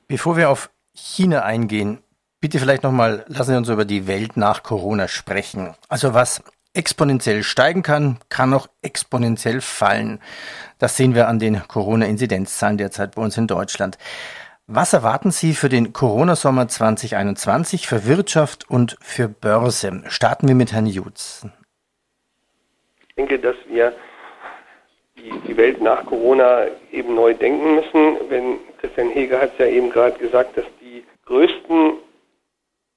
Bevor 0.07 0.37
wir 0.37 0.51
auf 0.51 0.71
China 0.95 1.43
eingehen, 1.43 2.03
bitte 2.41 2.59
vielleicht 2.59 2.83
nochmal, 2.83 3.25
lassen 3.29 3.53
Sie 3.53 3.57
uns 3.57 3.69
über 3.69 3.87
die 3.87 4.07
Welt 4.07 4.37
nach 4.37 4.63
Corona 4.63 5.09
sprechen. 5.09 5.75
Also 5.89 6.13
was 6.13 6.45
exponentiell 6.75 7.43
steigen 7.43 7.83
kann, 7.83 8.19
kann 8.29 8.55
auch 8.55 8.69
exponentiell 8.83 9.61
fallen. 9.61 10.21
Das 10.79 10.97
sehen 10.97 11.15
wir 11.15 11.29
an 11.29 11.39
den 11.39 11.63
Corona-Inzidenzzahlen 11.69 12.79
derzeit 12.79 13.15
bei 13.15 13.23
uns 13.23 13.37
in 13.37 13.47
Deutschland. 13.47 13.99
Was 14.67 14.93
erwarten 14.93 15.33
Sie 15.33 15.55
für 15.55 15.69
den 15.69 15.93
Corona-Sommer 15.93 16.69
2021 16.69 17.87
für 17.87 18.07
Wirtschaft 18.07 18.71
und 18.71 18.97
für 19.01 19.29
Börse? 19.29 20.03
Starten 20.07 20.49
wir 20.49 20.55
mit 20.55 20.73
Herrn 20.73 20.87
Jutz. 20.87 21.47
Ich 23.09 23.15
denke, 23.17 23.39
dass 23.39 23.57
wir 23.69 23.93
die, 25.17 25.57
Welt 25.57 25.83
nach 25.83 26.07
Corona 26.07 26.67
eben 26.91 27.15
neu 27.15 27.35
denken 27.35 27.75
müssen. 27.75 28.17
Wenn 28.29 28.59
Christian 28.81 29.11
Heger 29.11 29.41
hat 29.41 29.53
es 29.53 29.59
ja 29.59 29.67
eben 29.67 29.91
gerade 29.91 30.19
gesagt, 30.19 30.57
dass 30.57 30.65
die 30.81 31.05
größten 31.27 31.95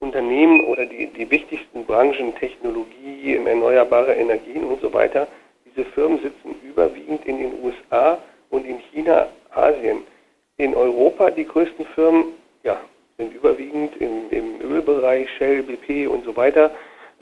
Unternehmen 0.05 0.61
oder 0.61 0.85
die, 0.85 1.07
die 1.07 1.29
wichtigsten 1.31 1.83
Branchen, 1.85 2.35
Technologie, 2.35 3.35
erneuerbare 3.43 4.13
Energien 4.13 4.63
und 4.63 4.79
so 4.81 4.93
weiter, 4.93 5.27
diese 5.65 5.83
Firmen 5.89 6.19
sitzen 6.19 6.55
überwiegend 6.63 7.25
in 7.25 7.39
den 7.39 7.63
USA 7.63 8.19
und 8.51 8.65
in 8.65 8.77
China, 8.91 9.27
Asien. 9.51 10.03
In 10.57 10.75
Europa 10.75 11.31
die 11.31 11.45
größten 11.45 11.85
Firmen 11.95 12.25
ja, 12.63 12.79
sind 13.17 13.33
überwiegend 13.33 13.97
im, 13.97 14.29
im 14.29 14.61
Ölbereich, 14.61 15.27
Shell, 15.37 15.63
BP 15.63 16.07
und 16.07 16.23
so 16.23 16.35
weiter, 16.37 16.71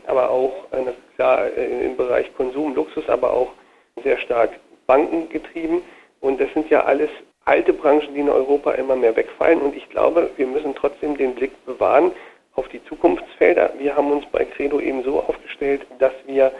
aber 0.05 0.29
auch 0.29 0.53
äh, 0.71 0.83
klar 1.15 1.47
äh, 1.57 1.85
im 1.85 1.95
Bereich 1.95 2.35
Konsum, 2.35 2.75
Luxus, 2.75 3.07
aber 3.07 3.31
auch 3.33 3.53
sehr 4.03 4.17
stark 4.17 4.51
Banken 4.87 5.29
getrieben. 5.29 5.81
Und 6.19 6.41
das 6.41 6.51
sind 6.53 6.69
ja 6.69 6.83
alles 6.83 7.09
alte 7.45 7.71
Branchen, 7.71 8.13
die 8.13 8.19
in 8.19 8.29
Europa 8.29 8.73
immer 8.73 8.95
mehr 8.95 9.15
wegfallen. 9.15 9.61
Und 9.61 9.75
ich 9.75 9.89
glaube, 9.89 10.29
wir 10.35 10.47
müssen 10.47 10.75
trotzdem 10.75 11.15
den 11.17 11.33
Blick 11.33 11.53
bewahren 11.65 12.11
auf 12.55 12.67
die 12.69 12.83
Zukunftsfelder. 12.85 13.73
Wir 13.77 13.95
haben 13.95 14.11
uns 14.11 14.25
bei 14.31 14.45
Credo 14.45 14.79
eben 14.79 15.03
so 15.03 15.19
aufgestellt, 15.19 15.81
dass 15.99 16.13
wir 16.25 16.51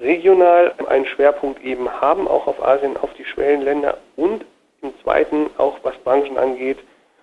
regional 0.00 0.74
einen 0.88 1.06
Schwerpunkt 1.06 1.62
eben 1.62 1.90
haben, 2.00 2.26
auch 2.26 2.46
auf 2.46 2.62
Asien, 2.64 2.96
auf 2.96 3.12
die 3.14 3.24
Schwellenländer 3.24 3.98
und 4.16 4.44
im 4.82 4.92
zweiten 5.02 5.50
auch 5.56 5.78
was 5.82 5.96
Branchen 5.98 6.36
angeht, 6.36 6.78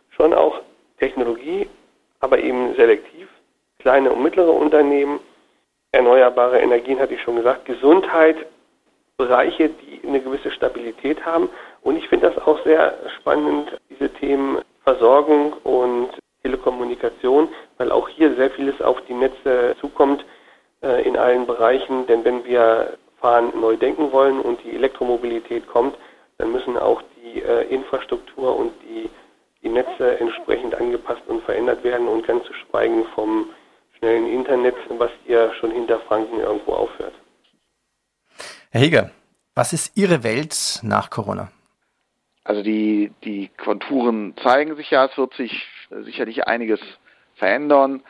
schon 0.10 0.34
auch 0.34 0.62
Technologie, 1.00 1.68
aber 2.20 2.40
eben 2.40 2.76
selektiv, 2.76 3.28
kleine 3.80 4.12
und 4.12 4.24
mittlere 4.24 4.52
Unternehmen, 4.52 5.20
erneuerbare 5.92 6.60
Energien 6.60 7.00
hatte 7.00 7.16
ich 7.16 7.22
schon 7.22 7.36
gesagt, 7.36 7.66
Gesundheit, 7.66 8.38
Bereiche, 9.18 9.70
die 9.70 10.08
eine 10.08 10.22
gewisse 10.22 10.52
Stabilität 10.52 11.24
haben. 11.26 11.50
Und 11.82 11.98
ich 11.98 12.08
finde 12.08 12.30
das 12.32 12.48
auch 12.48 12.64
sehr 12.64 12.96
spannend, 13.20 13.80
diese 13.90 14.10
Themen 14.14 14.62
Versorgung 14.84 15.54
und 15.64 16.10
Telekommunikation, 16.42 17.50
weil 17.82 17.92
auch 17.92 18.08
hier 18.10 18.36
sehr 18.36 18.52
vieles 18.52 18.80
auf 18.80 19.00
die 19.10 19.16
Netze 19.16 19.76
zukommt 19.82 20.24
äh, 20.84 21.02
in 21.02 21.18
allen 21.18 21.48
Bereichen. 21.48 22.06
Denn 22.06 22.24
wenn 22.24 22.46
wir 22.46 22.96
Fahren 23.20 23.52
neu 23.60 23.76
denken 23.76 24.12
wollen 24.12 24.40
und 24.40 24.64
die 24.64 24.76
Elektromobilität 24.76 25.68
kommt, 25.68 25.98
dann 26.38 26.52
müssen 26.52 26.78
auch 26.78 27.02
die 27.16 27.42
äh, 27.42 27.64
Infrastruktur 27.74 28.56
und 28.56 28.72
die, 28.84 29.10
die 29.64 29.70
Netze 29.70 30.20
entsprechend 30.20 30.76
angepasst 30.76 31.24
und 31.26 31.44
verändert 31.44 31.84
werden 31.84 32.08
und 32.08 32.28
ganz 32.28 32.46
zu 32.46 32.54
schweigen 32.54 33.04
vom 33.16 33.50
schnellen 33.98 34.28
Internet, 34.32 34.76
was 35.00 35.10
hier 35.26 35.52
schon 35.60 35.72
hinter 35.72 36.00
Franken 36.02 36.40
irgendwo 36.40 36.74
aufhört. 36.74 37.16
Herr 38.70 38.82
Heger, 38.82 39.10
was 39.56 39.74
ist 39.74 39.98
Ihre 39.98 40.24
Welt 40.24 40.82
nach 40.84 41.10
Corona? 41.10 41.52
Also 42.44 42.62
die, 42.62 43.12
die 43.24 43.50
Konturen 43.58 44.36
zeigen 44.38 44.76
sich 44.76 44.92
ja, 44.92 45.06
es 45.06 45.18
wird 45.18 45.34
sich 45.34 45.68
sicherlich 45.90 46.48
einiges 46.48 46.80
verändern. 47.42 48.04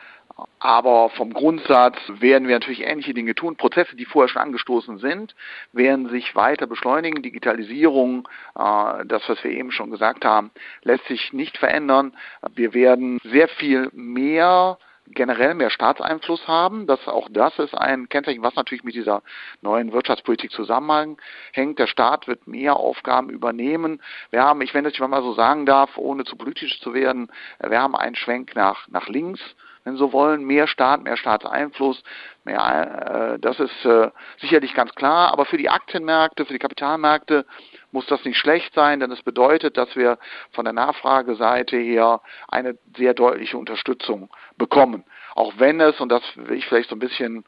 Aber 0.58 1.10
vom 1.10 1.32
Grundsatz 1.32 1.96
werden 2.08 2.48
wir 2.48 2.56
natürlich 2.56 2.82
ähnliche 2.82 3.14
Dinge 3.14 3.34
tun. 3.34 3.56
Prozesse, 3.56 3.96
die 3.96 4.04
vorher 4.04 4.28
schon 4.28 4.42
angestoßen 4.42 4.98
sind, 4.98 5.34
werden 5.72 6.08
sich 6.08 6.34
weiter 6.34 6.66
beschleunigen. 6.66 7.22
Digitalisierung, 7.22 8.28
äh, 8.58 9.04
das, 9.04 9.28
was 9.28 9.42
wir 9.44 9.50
eben 9.50 9.72
schon 9.72 9.90
gesagt 9.90 10.24
haben, 10.24 10.50
lässt 10.82 11.06
sich 11.06 11.32
nicht 11.32 11.58
verändern. 11.58 12.16
Wir 12.54 12.74
werden 12.74 13.18
sehr 13.24 13.48
viel 13.48 13.90
mehr 13.92 14.78
generell 15.06 15.54
mehr 15.54 15.70
Staatseinfluss 15.70 16.46
haben. 16.48 16.86
Das, 16.86 17.06
auch 17.06 17.28
das 17.30 17.58
ist 17.58 17.74
ein 17.74 18.08
Kennzeichen, 18.08 18.42
was 18.42 18.54
natürlich 18.54 18.84
mit 18.84 18.94
dieser 18.94 19.22
neuen 19.60 19.92
Wirtschaftspolitik 19.92 20.50
zusammenhängt. 20.52 21.78
Der 21.78 21.86
Staat 21.86 22.28
wird 22.28 22.46
mehr 22.46 22.76
Aufgaben 22.76 23.30
übernehmen. 23.30 24.00
Wir 24.30 24.42
haben, 24.42 24.60
ich 24.60 24.74
wenn 24.74 24.86
ich 24.86 25.00
mal 25.00 25.22
so 25.22 25.34
sagen 25.34 25.66
darf, 25.66 25.96
ohne 25.96 26.24
zu 26.24 26.36
politisch 26.36 26.80
zu 26.80 26.94
werden, 26.94 27.30
wir 27.60 27.80
haben 27.80 27.96
einen 27.96 28.14
Schwenk 28.14 28.54
nach, 28.54 28.88
nach 28.88 29.08
links 29.08 29.40
wenn 29.84 29.96
so 29.96 30.12
wollen, 30.12 30.44
mehr 30.44 30.66
Staat, 30.66 31.02
mehr 31.02 31.16
Staatseinfluss, 31.16 32.02
mehr, 32.44 33.34
äh, 33.34 33.38
das 33.40 33.58
ist 33.58 33.84
äh, 33.84 34.10
sicherlich 34.38 34.74
ganz 34.74 34.94
klar, 34.94 35.32
aber 35.32 35.44
für 35.44 35.56
die 35.56 35.70
Aktienmärkte, 35.70 36.44
für 36.44 36.52
die 36.52 36.58
Kapitalmärkte 36.58 37.44
muss 37.92 38.06
das 38.06 38.24
nicht 38.24 38.38
schlecht 38.38 38.74
sein, 38.74 39.00
denn 39.00 39.10
es 39.10 39.22
bedeutet, 39.22 39.76
dass 39.76 39.94
wir 39.94 40.18
von 40.50 40.64
der 40.64 40.74
Nachfrageseite 40.74 41.76
her 41.76 42.20
eine 42.48 42.76
sehr 42.96 43.14
deutliche 43.14 43.58
Unterstützung 43.58 44.30
bekommen. 44.56 45.04
Auch 45.34 45.54
wenn 45.58 45.80
es, 45.80 46.00
und 46.00 46.08
das 46.08 46.22
will 46.36 46.56
ich 46.56 46.66
vielleicht 46.66 46.90
so 46.90 46.96
ein 46.96 47.00
bisschen 47.00 47.44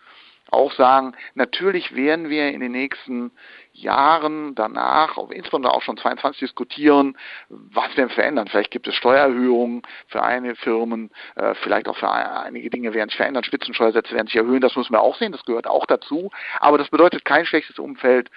auch 0.50 0.72
sagen, 0.72 1.14
natürlich 1.34 1.94
werden 1.94 2.28
wir 2.28 2.50
in 2.50 2.60
den 2.60 2.72
nächsten 2.72 3.32
Jahren 3.72 4.54
danach, 4.54 5.16
insbesondere 5.30 5.72
auch 5.72 5.82
schon 5.82 5.96
22 5.96 6.40
diskutieren, 6.40 7.16
was 7.48 7.96
wir 7.96 8.08
verändern. 8.08 8.46
Vielleicht 8.48 8.70
gibt 8.70 8.86
es 8.86 8.94
Steuererhöhungen 8.94 9.82
für 10.08 10.22
einige 10.22 10.54
Firmen, 10.56 11.10
äh, 11.36 11.54
vielleicht 11.56 11.88
auch 11.88 11.96
für 11.96 12.10
einige 12.10 12.70
Dinge 12.70 12.94
werden 12.94 13.08
sich 13.08 13.16
verändern, 13.16 13.42
Spitzensteuersätze 13.42 14.14
werden 14.14 14.26
sich 14.26 14.36
erhöhen, 14.36 14.60
das 14.60 14.76
müssen 14.76 14.92
wir 14.92 15.00
auch 15.00 15.16
sehen, 15.16 15.32
das 15.32 15.44
gehört 15.44 15.66
auch 15.66 15.86
dazu. 15.86 16.30
Aber 16.60 16.78
das 16.78 16.90
bedeutet 16.90 17.24
kein 17.24 17.46
schlechtes 17.46 17.78
Umfeld 17.78 18.30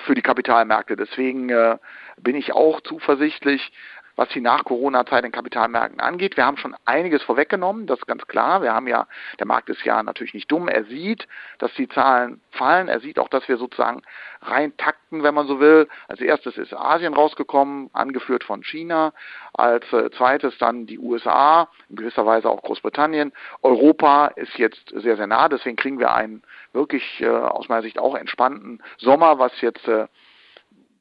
für 0.00 0.14
die 0.14 0.22
Kapitalmärkte. 0.22 0.96
Deswegen 0.96 1.50
äh, 1.50 1.78
bin 2.20 2.36
ich 2.36 2.52
auch 2.52 2.80
zuversichtlich, 2.80 3.72
was 4.18 4.28
die 4.30 4.40
Nach-Corona-Zeit 4.40 5.24
in 5.24 5.30
Kapitalmärkten 5.30 6.00
angeht. 6.00 6.36
Wir 6.36 6.44
haben 6.44 6.56
schon 6.56 6.74
einiges 6.84 7.22
vorweggenommen, 7.22 7.86
das 7.86 8.00
ist 8.00 8.06
ganz 8.08 8.26
klar. 8.26 8.62
Wir 8.62 8.74
haben 8.74 8.88
ja, 8.88 9.06
der 9.38 9.46
Markt 9.46 9.68
ist 9.68 9.84
ja 9.84 10.02
natürlich 10.02 10.34
nicht 10.34 10.50
dumm. 10.50 10.66
Er 10.66 10.84
sieht, 10.86 11.28
dass 11.58 11.72
die 11.74 11.88
Zahlen 11.88 12.40
fallen. 12.50 12.88
Er 12.88 12.98
sieht 12.98 13.20
auch, 13.20 13.28
dass 13.28 13.46
wir 13.48 13.58
sozusagen 13.58 14.02
rein 14.42 14.76
takten, 14.76 15.22
wenn 15.22 15.34
man 15.34 15.46
so 15.46 15.60
will. 15.60 15.86
Als 16.08 16.20
erstes 16.20 16.58
ist 16.58 16.74
Asien 16.74 17.14
rausgekommen, 17.14 17.90
angeführt 17.92 18.42
von 18.42 18.64
China. 18.64 19.12
Als 19.54 19.84
äh, 19.92 20.10
zweites 20.10 20.58
dann 20.58 20.86
die 20.86 20.98
USA, 20.98 21.68
in 21.88 21.94
gewisser 21.94 22.26
Weise 22.26 22.50
auch 22.50 22.62
Großbritannien. 22.62 23.32
Europa 23.62 24.32
ist 24.34 24.58
jetzt 24.58 24.92
sehr, 24.96 25.16
sehr 25.16 25.28
nah. 25.28 25.48
Deswegen 25.48 25.76
kriegen 25.76 26.00
wir 26.00 26.12
einen 26.12 26.42
wirklich 26.72 27.20
äh, 27.20 27.28
aus 27.28 27.68
meiner 27.68 27.82
Sicht 27.82 28.00
auch 28.00 28.16
entspannten 28.16 28.82
Sommer, 28.96 29.38
was 29.38 29.52
jetzt 29.60 29.86
äh, 29.86 30.08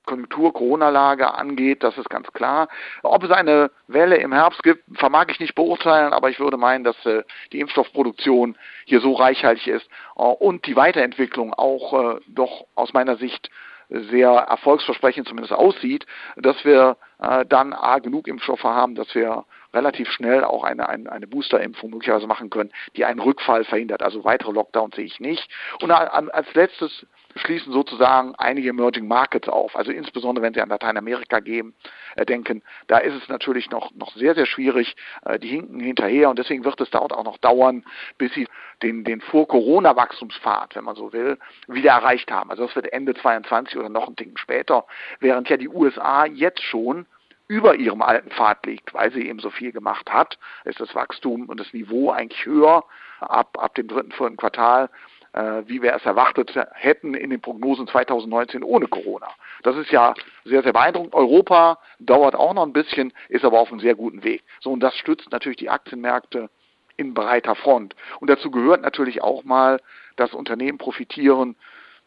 Konjunktur-Corona-Lage 0.08 1.34
angeht, 1.36 1.84
das 1.84 1.98
ist 1.98 2.10
ganz 2.10 2.32
klar. 2.34 2.67
Ob 3.04 3.24
es 3.24 3.30
eine 3.30 3.70
Welle 3.88 4.17
im 4.17 4.34
Herbst 4.34 4.63
gibt, 4.63 4.84
vermag 4.98 5.26
ich 5.30 5.39
nicht 5.39 5.54
beurteilen, 5.54 6.13
aber 6.13 6.30
ich 6.30 6.39
würde 6.39 6.58
meinen, 6.58 6.84
dass 6.84 7.06
äh, 7.06 7.24
die 7.52 7.60
Impfstoffproduktion 7.60 8.58
hier 8.86 9.02
so 9.02 9.13
reichhaltig 9.13 9.67
ist 9.67 9.88
äh, 10.17 10.22
und 10.24 10.65
die 10.65 10.76
Weiterentwicklung 10.76 11.54
auch 11.54 12.15
äh, 12.15 12.20
doch 12.28 12.65
aus 12.74 12.93
meiner 12.93 13.17
Sicht 13.17 13.52
sehr 13.89 14.30
erfolgsversprechend 14.30 15.28
zumindest 15.28 15.54
aussieht, 15.54 16.06
dass 16.36 16.65
wir 16.65 16.98
äh, 17.20 17.46
dann 17.46 17.74
A, 17.74 18.00
genug 18.00 18.28
Impfstoffe 18.28 18.63
haben, 18.63 18.96
dass 18.96 19.13
wir 19.15 19.46
relativ 19.78 20.10
schnell 20.12 20.44
auch 20.44 20.63
eine, 20.63 20.90
eine, 20.90 21.12
eine 21.12 21.28
Boosterimpfung 21.28 21.92
möglicherweise 21.92 22.28
machen 22.28 22.50
können, 22.50 22.72
die 22.96 23.06
einen 23.06 23.20
Rückfall 23.20 23.63
verhindert. 23.63 24.02
Also 24.02 24.24
weitere 24.24 24.52
Lockdowns 24.52 24.96
sehe 24.96 25.06
ich 25.06 25.20
nicht. 25.20 25.48
Und 25.82 25.92
als 25.92 26.54
letztes 26.54 27.06
schließen 27.36 27.72
sozusagen 27.72 28.34
einige 28.38 28.70
Emerging 28.70 29.08
Markets 29.08 29.48
auf. 29.48 29.76
Also 29.76 29.92
insbesondere 29.92 30.44
wenn 30.44 30.54
Sie 30.54 30.62
an 30.62 30.70
Lateinamerika 30.70 31.40
gehen, 31.40 31.76
äh, 32.16 32.26
denken, 32.26 32.63
da 32.88 32.98
ist 32.98 33.13
es 33.13 33.30
natürlich 33.30 33.70
noch, 33.70 33.92
noch 33.94 34.16
sehr, 34.16 34.34
sehr 34.34 34.46
schwierig. 34.48 34.96
Äh, 35.26 35.40
die 35.40 35.50
hinken 35.50 35.80
hinterher 35.80 36.30
und 36.30 36.40
deswegen 36.40 36.66
wird 36.66 36.82
es 36.82 36.90
dort 36.90 37.13
auch 37.13 37.24
noch 37.24 37.38
dauern, 37.38 37.86
bis 38.18 38.34
sie 38.34 38.48
den, 38.82 39.04
den 39.04 39.22
Vor-Corona-Wachstumspfad, 39.22 40.76
wenn 40.76 40.84
man 40.84 40.96
so 40.96 41.13
will, 41.13 41.38
wieder 41.68 41.92
erreicht 41.92 42.32
haben. 42.32 42.50
Also 42.50 42.66
das 42.66 42.76
wird 42.76 42.92
Ende 42.92 43.13
22 43.13 43.78
oder 43.78 43.90
noch 43.90 44.08
ein 44.08 44.16
Ticken 44.16 44.38
später, 44.38 44.86
während 45.20 45.50
ja 45.50 45.58
die 45.58 45.70
USA 45.70 46.26
jetzt 46.26 46.63
schon 46.63 47.06
über 47.47 47.75
ihrem 47.75 48.01
alten 48.01 48.29
Pfad 48.29 48.65
liegt, 48.65 48.93
weil 48.93 49.12
sie 49.12 49.27
eben 49.27 49.39
so 49.39 49.49
viel 49.49 49.71
gemacht 49.71 50.12
hat, 50.12 50.38
ist 50.65 50.79
das 50.79 50.93
Wachstum 50.95 51.45
und 51.45 51.60
das 51.60 51.73
Niveau 51.73 52.12
eigentlich 52.12 52.45
höher 52.45 52.83
ab, 53.19 53.57
ab 53.60 53.75
dem 53.75 53.88
dritten, 53.88 54.12
vierten 54.12 54.38
Quartal 54.38 54.89
äh, 55.38 55.67
wie 55.67 55.81
wir 55.81 55.93
es 55.93 56.05
erwartet 56.05 56.53
hätten 56.73 57.13
in 57.13 57.29
den 57.29 57.41
Prognosen 57.41 57.88
2019 57.88 58.63
ohne 58.63 58.88
Corona. 58.88 59.27
Das 59.63 59.75
ist 59.75 59.91
ja 59.91 60.13
sehr, 60.45 60.63
sehr 60.63 60.73
beeindruckend. 60.73 61.13
Europa 61.13 61.79
dauert 61.99 62.36
auch 62.36 62.53
noch 62.53 62.63
ein 62.63 62.73
bisschen, 62.73 63.13
ist 63.29 63.45
aber 63.45 63.60
auf 63.60 63.71
einem 63.71 63.79
sehr 63.79 63.95
guten 63.95 64.23
Weg. 64.23 64.43
So, 64.62 64.71
und 64.71 64.79
das 64.79 64.95
stützt 64.95 65.31
natürlich 65.31 65.57
die 65.57 65.69
Aktienmärkte 65.69 66.49
in 66.95 67.13
breiter 67.13 67.55
Front. 67.55 67.95
Und 68.19 68.29
dazu 68.29 68.49
gehört 68.49 68.81
natürlich 68.81 69.21
auch 69.21 69.43
mal, 69.43 69.79
dass 70.15 70.33
Unternehmen 70.33 70.79
profitieren, 70.79 71.55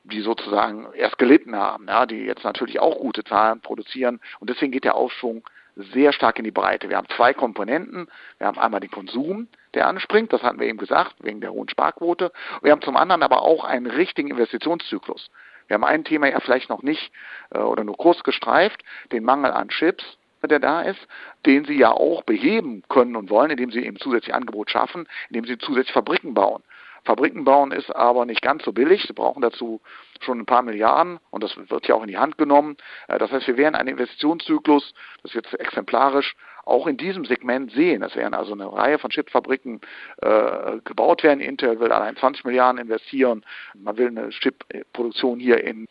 die 0.05 0.21
sozusagen 0.21 0.89
erst 0.95 1.19
gelitten 1.19 1.55
haben, 1.55 1.87
ja, 1.89 2.07
die 2.07 2.25
jetzt 2.25 2.45
natürlich 2.45 2.81
auch 2.81 2.99
gute 2.99 3.25
Zahlen 3.25 3.61
produzieren. 3.61 4.21
Und 4.39 4.51
deswegen 4.51 4.73
geht 4.73 4.85
der 4.85 4.95
Aufschwung 4.95 5.45
sehr 5.77 6.13
stark 6.13 6.39
in 6.39 6.45
die 6.45 6.51
Breite. 6.51 6.89
Wir 6.89 6.97
haben 6.97 7.09
zwei 7.17 7.33
Komponenten. 7.35 8.09
Wir 8.39 8.47
haben 8.47 8.59
einmal 8.59 8.81
den 8.81 8.91
Konsum, 8.91 9.49
der 9.75 9.87
anspringt, 9.87 10.33
das 10.33 10.43
hatten 10.43 10.59
wir 10.61 10.67
eben 10.67 10.79
gesagt, 10.79 11.15
wegen 11.21 11.41
der 11.41 11.53
hohen 11.53 11.69
Sparquote. 11.69 12.33
Wir 12.63 12.73
haben 12.73 12.83
zum 12.83 12.97
anderen 12.97 13.23
aber 13.23 13.43
auch 13.43 13.65
einen 13.65 13.87
richtigen 13.87 14.31
Investitionszyklus. 14.31 15.31
Wir 15.69 15.75
haben 15.75 15.85
ein 15.85 16.05
Thema 16.05 16.29
ja 16.29 16.41
vielleicht 16.41 16.69
noch 16.69 16.83
nicht 16.83 17.13
äh, 17.51 17.59
oder 17.59 17.85
nur 17.85 17.97
kurz 17.97 18.23
gestreift, 18.25 18.83
den 19.13 19.23
Mangel 19.23 19.53
an 19.53 19.69
Chips, 19.69 20.05
der 20.43 20.59
da 20.59 20.83
ist, 20.83 21.01
den 21.47 21.65
sie 21.65 21.77
ja 21.77 21.93
auch 21.93 22.23
beheben 22.23 22.83
können 22.89 23.15
und 23.15 23.31
wollen, 23.31 23.51
indem 23.51 23.71
sie 23.71 23.85
eben 23.85 23.99
zusätzlich 23.99 24.35
Angebot 24.35 24.71
schaffen, 24.71 25.07
indem 25.29 25.45
sie 25.45 25.59
zusätzlich 25.59 25.93
Fabriken 25.93 26.35
bauen. 26.35 26.63
Fabriken 27.05 27.45
bauen 27.45 27.73
ist 27.73 27.95
aber 27.95 28.25
nicht 28.25 28.43
ganz 28.43 28.65
so 28.65 28.73
billig. 28.73 29.05
Sie 29.07 29.13
brauchen 29.13 29.43
dazu 29.43 29.81
schon 30.21 30.41
ein 30.41 30.47
paar 30.47 30.63
Milliarden 30.63 31.19
und 31.31 31.43
das 31.43 31.57
wird 31.71 31.87
ja 31.89 31.95
auch 31.95 32.03
in 32.03 32.09
die 32.09 32.19
Hand 32.19 32.39
genommen. 32.39 32.77
Äh, 33.09 33.19
das 33.19 33.31
heißt, 33.33 33.47
wir 33.47 33.57
werden 33.57 33.75
einen 33.75 33.89
Investitionszyklus, 33.89 34.95
das 35.23 35.35
jetzt 35.35 35.59
exemplarisch, 35.59 36.37
auch 36.65 36.87
in 36.87 36.97
diesem 36.97 37.25
Segment 37.25 37.73
sehen. 37.73 38.03
Es 38.03 38.15
werden 38.17 38.35
also 38.35 38.53
eine 38.53 38.73
Reihe 38.73 38.99
von 38.99 39.11
Chipfabriken 39.11 39.81
äh, 40.19 40.79
gebaut 40.85 41.23
werden. 41.23 41.41
Intel 41.41 41.81
will 41.81 41.93
allein 41.93 42.17
20 42.17 42.45
Milliarden 42.45 42.81
investieren. 42.81 43.45
Man 43.75 43.97
will 43.97 44.09
eine 44.09 44.29
Chipproduktion 44.31 45.41
hier 45.41 45.65
in 45.65 45.85
äh, 45.85 45.87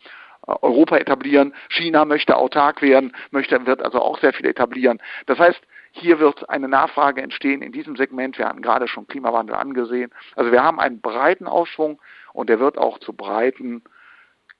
Europa 0.62 0.96
etablieren. 0.96 1.54
China 1.68 2.04
möchte 2.04 2.36
autark 2.36 2.82
werden, 2.82 3.14
möchte, 3.30 3.66
wird 3.66 3.82
also 3.82 4.00
auch 4.00 4.18
sehr 4.20 4.32
viel 4.32 4.46
etablieren. 4.46 5.00
Das 5.26 5.38
heißt, 5.38 5.60
hier 5.92 6.18
wird 6.18 6.48
eine 6.48 6.68
Nachfrage 6.68 7.22
entstehen 7.22 7.62
in 7.62 7.72
diesem 7.72 7.96
Segment. 7.96 8.38
Wir 8.38 8.48
hatten 8.48 8.62
gerade 8.62 8.88
schon 8.88 9.06
Klimawandel 9.06 9.56
angesehen. 9.56 10.10
Also 10.36 10.52
wir 10.52 10.62
haben 10.62 10.78
einen 10.78 11.00
breiten 11.00 11.46
Aufschwung 11.46 12.00
und 12.32 12.48
der 12.48 12.60
wird 12.60 12.78
auch 12.78 12.98
zu 12.98 13.12
breiten 13.12 13.82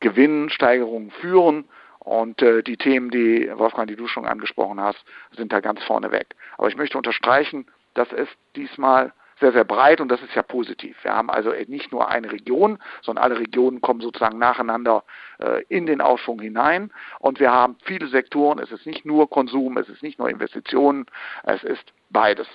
Gewinnsteigerungen 0.01 1.11
führen. 1.11 1.69
Und 2.01 2.41
äh, 2.43 2.63
die 2.63 2.77
Themen, 2.77 3.11
die 3.11 3.51
Wolfgang, 3.55 3.87
die 3.87 3.97
du 3.97 4.07
schon 4.09 4.27
angesprochen 4.27 4.81
hast, 4.81 5.05
sind 5.37 5.53
da 5.53 5.61
ganz 5.61 5.83
vorne 5.85 6.11
weg. 6.11 6.35
Aber 6.57 6.69
ich 6.69 6.77
möchte 6.77 6.97
unterstreichen, 6.97 7.67
dass 7.95 8.11
es 8.13 8.29
diesmal 8.57 9.13
sehr, 9.41 9.53
sehr 9.53 9.65
breit 9.65 10.01
und 10.01 10.09
das 10.09 10.21
ist 10.23 10.35
ja 10.35 10.43
positiv. 10.43 10.97
Wir 11.03 11.15
haben 11.15 11.31
also 11.31 11.53
nicht 11.67 11.91
nur 11.93 12.09
eine 12.09 12.31
Region, 12.31 12.79
sondern 13.03 13.25
alle 13.25 13.39
Regionen 13.39 13.81
kommen 13.81 14.01
sozusagen 14.01 14.39
nacheinander 14.39 15.03
äh, 15.39 15.63
in 15.69 15.87
den 15.87 16.01
Aufschwung 16.01 16.41
hinein 16.41 16.93
und 17.19 17.41
wir 17.41 17.51
haben 17.51 17.77
viele 17.85 18.09
Sektoren. 18.09 18.59
Es 18.59 18.71
ist 18.71 18.87
nicht 18.87 19.05
nur 19.05 19.29
Konsum, 19.29 19.77
es 19.79 19.89
ist 19.89 20.03
nicht 20.03 20.19
nur 20.19 20.29
Investitionen, 20.29 21.07
es 21.45 21.63
ist 21.65 21.93
beides. 22.11 22.47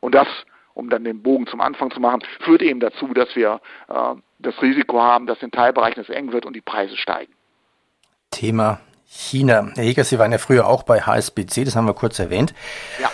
Und 0.00 0.14
das, 0.14 0.28
um 0.74 0.90
dann 0.90 1.04
den 1.04 1.22
Bogen 1.22 1.46
zum 1.46 1.60
Anfang 1.60 1.90
zu 1.90 2.00
machen, 2.00 2.22
führt 2.40 2.62
eben 2.62 2.80
dazu, 2.80 3.14
dass 3.14 3.34
wir 3.36 3.60
äh, 3.88 4.14
das 4.38 4.60
Risiko 4.60 5.00
haben, 5.00 5.26
dass 5.26 5.40
in 5.42 5.50
Teilbereichen 5.50 6.02
es 6.02 6.08
eng 6.08 6.32
wird 6.32 6.46
und 6.46 6.54
die 6.54 6.60
Preise 6.60 6.96
steigen. 6.96 7.32
Thema 8.30 8.80
China. 9.06 9.70
Herr 9.74 9.84
Jäger, 9.84 10.04
Sie 10.04 10.18
waren 10.18 10.32
ja 10.32 10.38
früher 10.38 10.66
auch 10.66 10.82
bei 10.82 11.00
HSBC, 11.00 11.64
das 11.64 11.76
haben 11.76 11.86
wir 11.86 11.94
kurz 11.94 12.18
erwähnt. 12.18 12.52
Ja. 13.00 13.10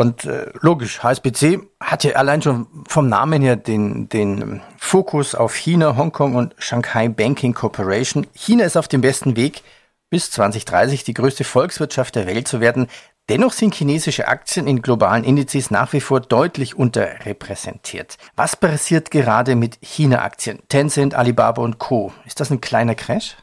Und 0.00 0.24
äh, 0.24 0.46
logisch, 0.62 1.02
HSBC 1.02 1.60
hat 1.78 2.04
ja 2.04 2.12
allein 2.12 2.40
schon 2.40 2.66
vom 2.88 3.10
Namen 3.10 3.42
her 3.42 3.56
den, 3.56 4.08
den 4.08 4.62
Fokus 4.78 5.34
auf 5.34 5.54
China, 5.54 5.94
Hongkong 5.94 6.36
und 6.36 6.54
Shanghai 6.56 7.10
Banking 7.10 7.52
Corporation. 7.52 8.26
China 8.32 8.64
ist 8.64 8.78
auf 8.78 8.88
dem 8.88 9.02
besten 9.02 9.36
Weg, 9.36 9.62
bis 10.08 10.30
2030 10.30 11.04
die 11.04 11.12
größte 11.12 11.44
Volkswirtschaft 11.44 12.14
der 12.14 12.26
Welt 12.26 12.48
zu 12.48 12.60
werden. 12.60 12.86
Dennoch 13.28 13.52
sind 13.52 13.74
chinesische 13.74 14.26
Aktien 14.26 14.66
in 14.66 14.80
globalen 14.80 15.22
Indizes 15.22 15.70
nach 15.70 15.92
wie 15.92 16.00
vor 16.00 16.20
deutlich 16.20 16.78
unterrepräsentiert. 16.78 18.16
Was 18.36 18.56
passiert 18.56 19.10
gerade 19.10 19.54
mit 19.54 19.76
China-Aktien? 19.82 20.60
Tencent, 20.70 21.14
Alibaba 21.14 21.60
und 21.60 21.78
Co. 21.78 22.10
Ist 22.24 22.40
das 22.40 22.50
ein 22.50 22.62
kleiner 22.62 22.94
Crash? 22.94 23.36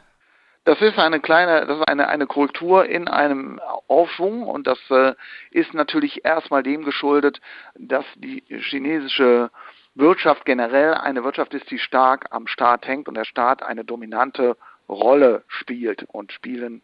Das 0.67 0.82
ist 0.82 0.99
eine 0.99 1.21
kleine, 1.21 1.65
das 1.65 1.77
ist 1.77 1.88
eine, 1.88 2.10
eine 2.10 2.27
Korrektur 2.27 2.88
in 2.88 3.08
einem 3.08 3.58
Aufschwung 3.88 4.43
und 4.43 4.67
das 4.67 4.77
äh, 4.89 5.13
ist 5.49 5.73
natürlich 5.73 6.25
erstmal 6.25 6.62
dem 6.62 6.84
geschuldet, 6.84 7.39
dass 7.75 8.03
die 8.15 8.43
chinesische 8.49 9.49
Wirtschaft 9.95 10.43
generell 10.43 10.93
eine 10.95 11.23
Wirtschaft 11.23 11.53
ist, 11.53 11.71
die 11.71 11.80
stark 11.80 12.25
am 12.32 12.47
Staat 12.47 12.86
hängt 12.86 13.08
und 13.08 13.15
der 13.15 13.23
Staat 13.23 13.63
eine 13.63 13.86
dominante 13.86 14.58
Rolle 14.89 15.45
spielt 15.47 16.03
und 16.03 16.34
spielen 16.34 16.82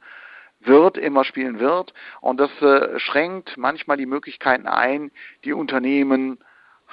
wird, 0.62 0.98
immer 0.98 1.26
spielen 1.26 1.60
wird. 1.60 1.94
Und 2.22 2.40
das 2.40 2.52
äh, 2.62 2.98
schränkt 3.02 3.58
manchmal 3.58 3.98
die 3.98 4.06
Möglichkeiten 4.06 4.66
ein, 4.66 5.12
die 5.44 5.52
Unternehmen 5.52 6.42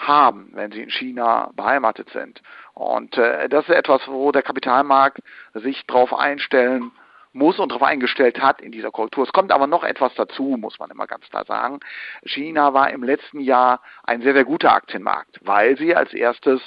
haben, 0.06 0.50
wenn 0.52 0.72
sie 0.72 0.82
in 0.82 0.90
China 0.90 1.50
beheimatet 1.54 2.10
sind. 2.10 2.42
Und 2.74 3.16
äh, 3.18 3.48
das 3.48 3.68
ist 3.68 3.74
etwas, 3.74 4.06
wo 4.06 4.32
der 4.32 4.42
Kapitalmarkt 4.42 5.18
sich 5.54 5.84
darauf 5.86 6.14
einstellen 6.14 6.92
muss 7.32 7.58
und 7.58 7.70
darauf 7.70 7.82
eingestellt 7.82 8.40
hat 8.40 8.60
in 8.60 8.72
dieser 8.72 8.90
Kultur. 8.90 9.24
Es 9.24 9.32
kommt 9.32 9.52
aber 9.52 9.66
noch 9.66 9.84
etwas 9.84 10.14
dazu, 10.14 10.56
muss 10.58 10.78
man 10.78 10.90
immer 10.90 11.06
ganz 11.06 11.28
klar 11.28 11.44
sagen. 11.44 11.80
China 12.24 12.74
war 12.74 12.90
im 12.90 13.02
letzten 13.02 13.40
Jahr 13.40 13.80
ein 14.04 14.22
sehr, 14.22 14.32
sehr 14.32 14.44
guter 14.44 14.72
Aktienmarkt, 14.72 15.38
weil 15.42 15.76
sie 15.76 15.94
als 15.94 16.12
erstes 16.12 16.60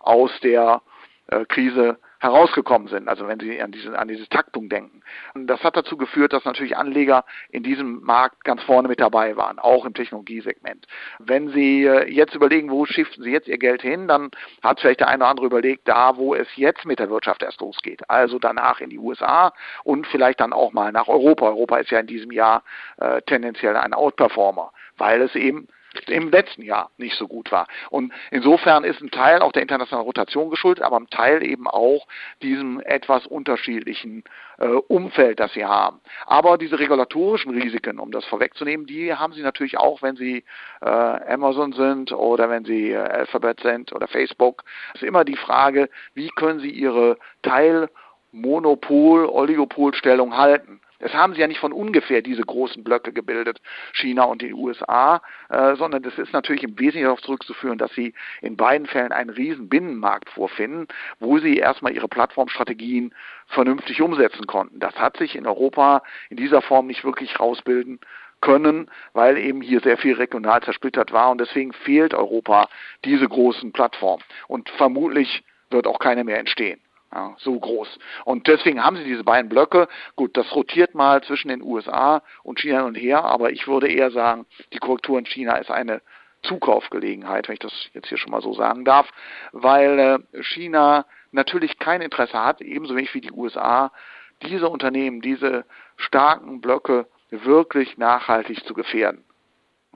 aus 0.00 0.30
der 0.42 0.82
äh, 1.30 1.44
Krise 1.46 1.98
herausgekommen 2.20 2.88
sind, 2.88 3.08
also 3.08 3.26
wenn 3.28 3.40
Sie 3.40 3.62
an 3.62 3.72
diese, 3.72 3.98
an 3.98 4.06
diese 4.06 4.28
Taktung 4.28 4.68
denken. 4.68 5.00
Und 5.34 5.46
das 5.46 5.64
hat 5.64 5.76
dazu 5.76 5.96
geführt, 5.96 6.34
dass 6.34 6.44
natürlich 6.44 6.76
Anleger 6.76 7.24
in 7.50 7.62
diesem 7.62 8.02
Markt 8.02 8.44
ganz 8.44 8.62
vorne 8.62 8.88
mit 8.88 9.00
dabei 9.00 9.36
waren, 9.36 9.58
auch 9.58 9.86
im 9.86 9.94
Technologiesegment. 9.94 10.86
Wenn 11.18 11.48
Sie 11.48 11.84
äh, 11.84 12.10
jetzt 12.10 12.34
überlegen, 12.34 12.70
wo 12.70 12.84
shiften 12.84 13.24
Sie 13.24 13.30
jetzt 13.30 13.48
Ihr 13.48 13.56
Geld 13.56 13.80
hin, 13.80 14.06
dann 14.06 14.30
hat 14.62 14.80
vielleicht 14.80 15.00
der 15.00 15.08
eine 15.08 15.22
oder 15.22 15.30
andere 15.30 15.46
überlegt, 15.46 15.88
da 15.88 16.16
wo 16.16 16.34
es 16.34 16.48
jetzt 16.56 16.84
mit 16.84 16.98
der 16.98 17.08
Wirtschaft 17.08 17.42
erst 17.42 17.60
losgeht, 17.60 18.02
also 18.10 18.38
danach 18.38 18.80
in 18.80 18.90
die 18.90 18.98
USA 18.98 19.54
und 19.84 20.06
vielleicht 20.06 20.40
dann 20.40 20.52
auch 20.52 20.72
mal 20.72 20.92
nach 20.92 21.08
Europa. 21.08 21.46
Europa 21.46 21.78
ist 21.78 21.90
ja 21.90 22.00
in 22.00 22.06
diesem 22.06 22.32
Jahr 22.32 22.64
äh, 22.98 23.22
tendenziell 23.22 23.76
ein 23.76 23.94
Outperformer, 23.94 24.72
weil 24.98 25.22
es 25.22 25.34
eben 25.34 25.68
im 26.06 26.30
letzten 26.30 26.62
Jahr 26.62 26.90
nicht 26.98 27.16
so 27.16 27.26
gut 27.26 27.50
war. 27.50 27.66
Und 27.90 28.12
insofern 28.30 28.84
ist 28.84 29.00
ein 29.00 29.10
Teil 29.10 29.40
auch 29.40 29.52
der 29.52 29.62
internationalen 29.62 30.06
Rotation 30.06 30.50
geschuldet, 30.50 30.84
aber 30.84 30.98
ein 30.98 31.08
Teil 31.08 31.42
eben 31.42 31.66
auch 31.66 32.06
diesem 32.42 32.80
etwas 32.80 33.26
unterschiedlichen 33.26 34.24
äh, 34.58 34.66
Umfeld, 34.66 35.40
das 35.40 35.52
sie 35.52 35.64
haben. 35.64 36.00
Aber 36.26 36.58
diese 36.58 36.78
regulatorischen 36.78 37.52
Risiken, 37.52 37.98
um 37.98 38.12
das 38.12 38.24
vorwegzunehmen, 38.26 38.86
die 38.86 39.14
haben 39.14 39.32
sie 39.32 39.42
natürlich 39.42 39.78
auch, 39.78 40.02
wenn 40.02 40.16
sie 40.16 40.44
äh, 40.80 40.88
Amazon 40.88 41.72
sind 41.72 42.12
oder 42.12 42.48
wenn 42.50 42.64
sie 42.64 42.90
äh, 42.90 42.96
Alphabet 42.96 43.60
sind 43.60 43.92
oder 43.92 44.06
Facebook. 44.06 44.64
Es 44.94 45.02
ist 45.02 45.08
immer 45.08 45.24
die 45.24 45.36
Frage, 45.36 45.88
wie 46.14 46.28
können 46.36 46.60
sie 46.60 46.70
ihre 46.70 47.18
Teilmonopol, 47.42 49.26
Oligopolstellung 49.26 50.36
halten. 50.36 50.80
Es 51.00 51.14
haben 51.14 51.34
sie 51.34 51.40
ja 51.40 51.46
nicht 51.46 51.60
von 51.60 51.72
ungefähr 51.72 52.22
diese 52.22 52.42
großen 52.42 52.84
Blöcke 52.84 53.12
gebildet, 53.12 53.60
China 53.92 54.24
und 54.24 54.42
die 54.42 54.52
USA, 54.52 55.22
äh, 55.48 55.74
sondern 55.76 56.02
das 56.02 56.18
ist 56.18 56.32
natürlich 56.32 56.62
im 56.62 56.78
Wesentlichen 56.78 57.04
darauf 57.04 57.22
zurückzuführen, 57.22 57.78
dass 57.78 57.92
sie 57.94 58.14
in 58.42 58.56
beiden 58.56 58.86
Fällen 58.86 59.12
einen 59.12 59.30
riesen 59.30 59.68
Binnenmarkt 59.68 60.28
vorfinden, 60.30 60.86
wo 61.18 61.38
sie 61.38 61.56
erstmal 61.56 61.94
ihre 61.94 62.08
Plattformstrategien 62.08 63.14
vernünftig 63.46 64.02
umsetzen 64.02 64.46
konnten. 64.46 64.78
Das 64.78 64.94
hat 64.96 65.16
sich 65.16 65.34
in 65.36 65.46
Europa 65.46 66.02
in 66.28 66.36
dieser 66.36 66.62
Form 66.62 66.86
nicht 66.86 67.04
wirklich 67.04 67.40
rausbilden 67.40 67.98
können, 68.40 68.90
weil 69.12 69.38
eben 69.38 69.60
hier 69.60 69.80
sehr 69.80 69.98
viel 69.98 70.14
regional 70.14 70.62
zersplittert 70.62 71.12
war 71.12 71.30
und 71.30 71.40
deswegen 71.40 71.72
fehlt 71.72 72.14
Europa 72.14 72.68
diese 73.04 73.28
großen 73.28 73.72
Plattformen 73.72 74.22
und 74.48 74.68
vermutlich 74.70 75.44
wird 75.70 75.86
auch 75.86 75.98
keine 75.98 76.24
mehr 76.24 76.38
entstehen. 76.38 76.80
Ja, 77.12 77.34
so 77.38 77.58
groß. 77.58 77.98
Und 78.24 78.46
deswegen 78.46 78.84
haben 78.84 78.96
sie 78.96 79.04
diese 79.04 79.24
beiden 79.24 79.48
Blöcke. 79.48 79.88
Gut, 80.14 80.36
das 80.36 80.54
rotiert 80.54 80.94
mal 80.94 81.22
zwischen 81.24 81.48
den 81.48 81.60
USA 81.60 82.22
und 82.44 82.60
China 82.60 82.84
und 82.84 82.94
her, 82.94 83.24
aber 83.24 83.50
ich 83.50 83.66
würde 83.66 83.88
eher 83.88 84.12
sagen, 84.12 84.46
die 84.72 84.78
Korrektur 84.78 85.18
in 85.18 85.26
China 85.26 85.56
ist 85.56 85.72
eine 85.72 86.02
Zukaufgelegenheit, 86.42 87.48
wenn 87.48 87.54
ich 87.54 87.58
das 87.58 87.72
jetzt 87.92 88.08
hier 88.08 88.18
schon 88.18 88.30
mal 88.30 88.40
so 88.40 88.54
sagen 88.54 88.84
darf, 88.84 89.10
weil 89.52 89.98
äh, 89.98 90.42
China 90.42 91.04
natürlich 91.32 91.78
kein 91.78 92.00
Interesse 92.00 92.42
hat, 92.42 92.60
ebenso 92.60 92.94
wenig 92.94 93.12
wie 93.14 93.20
die 93.20 93.32
USA, 93.32 93.92
diese 94.42 94.68
Unternehmen, 94.68 95.20
diese 95.20 95.64
starken 95.96 96.60
Blöcke 96.60 97.06
wirklich 97.30 97.98
nachhaltig 97.98 98.64
zu 98.64 98.74
gefährden. 98.74 99.24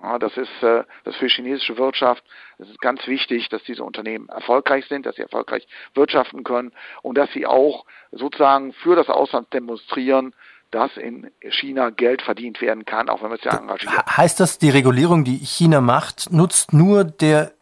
Ja, 0.02 0.18
das 0.18 0.37
ist 0.37 0.62
äh, 0.62 0.83
das 1.04 1.16
für 1.16 1.26
die 1.26 1.33
chinesische 1.33 1.78
Wirtschaft. 1.78 2.22
Es 2.59 2.68
ist 2.68 2.80
ganz 2.80 3.07
wichtig, 3.07 3.48
dass 3.48 3.62
diese 3.62 3.85
Unternehmen 3.85 4.28
erfolgreich 4.28 4.87
sind, 4.88 5.07
dass 5.07 5.16
sie 5.16 5.22
erfolgreich 5.22 5.66
wirtschaften 5.94 6.44
können 6.44 6.72
und 7.02 7.16
dass 7.16 7.30
sie 7.33 7.46
auch 7.46 7.85
sozusagen 8.11 8.72
für 8.72 8.96
das 8.96 9.09
Ausland 9.09 9.52
demonstrieren, 9.52 10.35
dass 10.70 10.96
in 10.96 11.30
China 11.50 11.90
Geld 11.90 12.22
verdient 12.22 12.61
werden 12.61 12.85
kann, 12.85 13.09
auch 13.09 13.22
wenn 13.22 13.28
man 13.28 13.38
es 13.38 13.44
ja 13.44 13.57
engagiert. 13.57 13.92
Heißt 14.16 14.40
das, 14.40 14.59
die 14.59 14.70
Regulierung, 14.70 15.22
die 15.22 15.38
China 15.38 15.80
macht, 15.80 16.33
nutzt 16.33 16.72
nur 16.72 17.04
der 17.04 17.52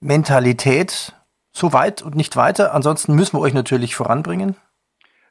Mentalität 0.00 1.12
so 1.52 1.72
weit 1.72 2.02
und 2.02 2.16
nicht 2.16 2.36
weiter? 2.36 2.74
Ansonsten 2.74 3.14
müssen 3.14 3.36
wir 3.36 3.40
euch 3.40 3.54
natürlich 3.54 3.94
voranbringen? 3.94 4.56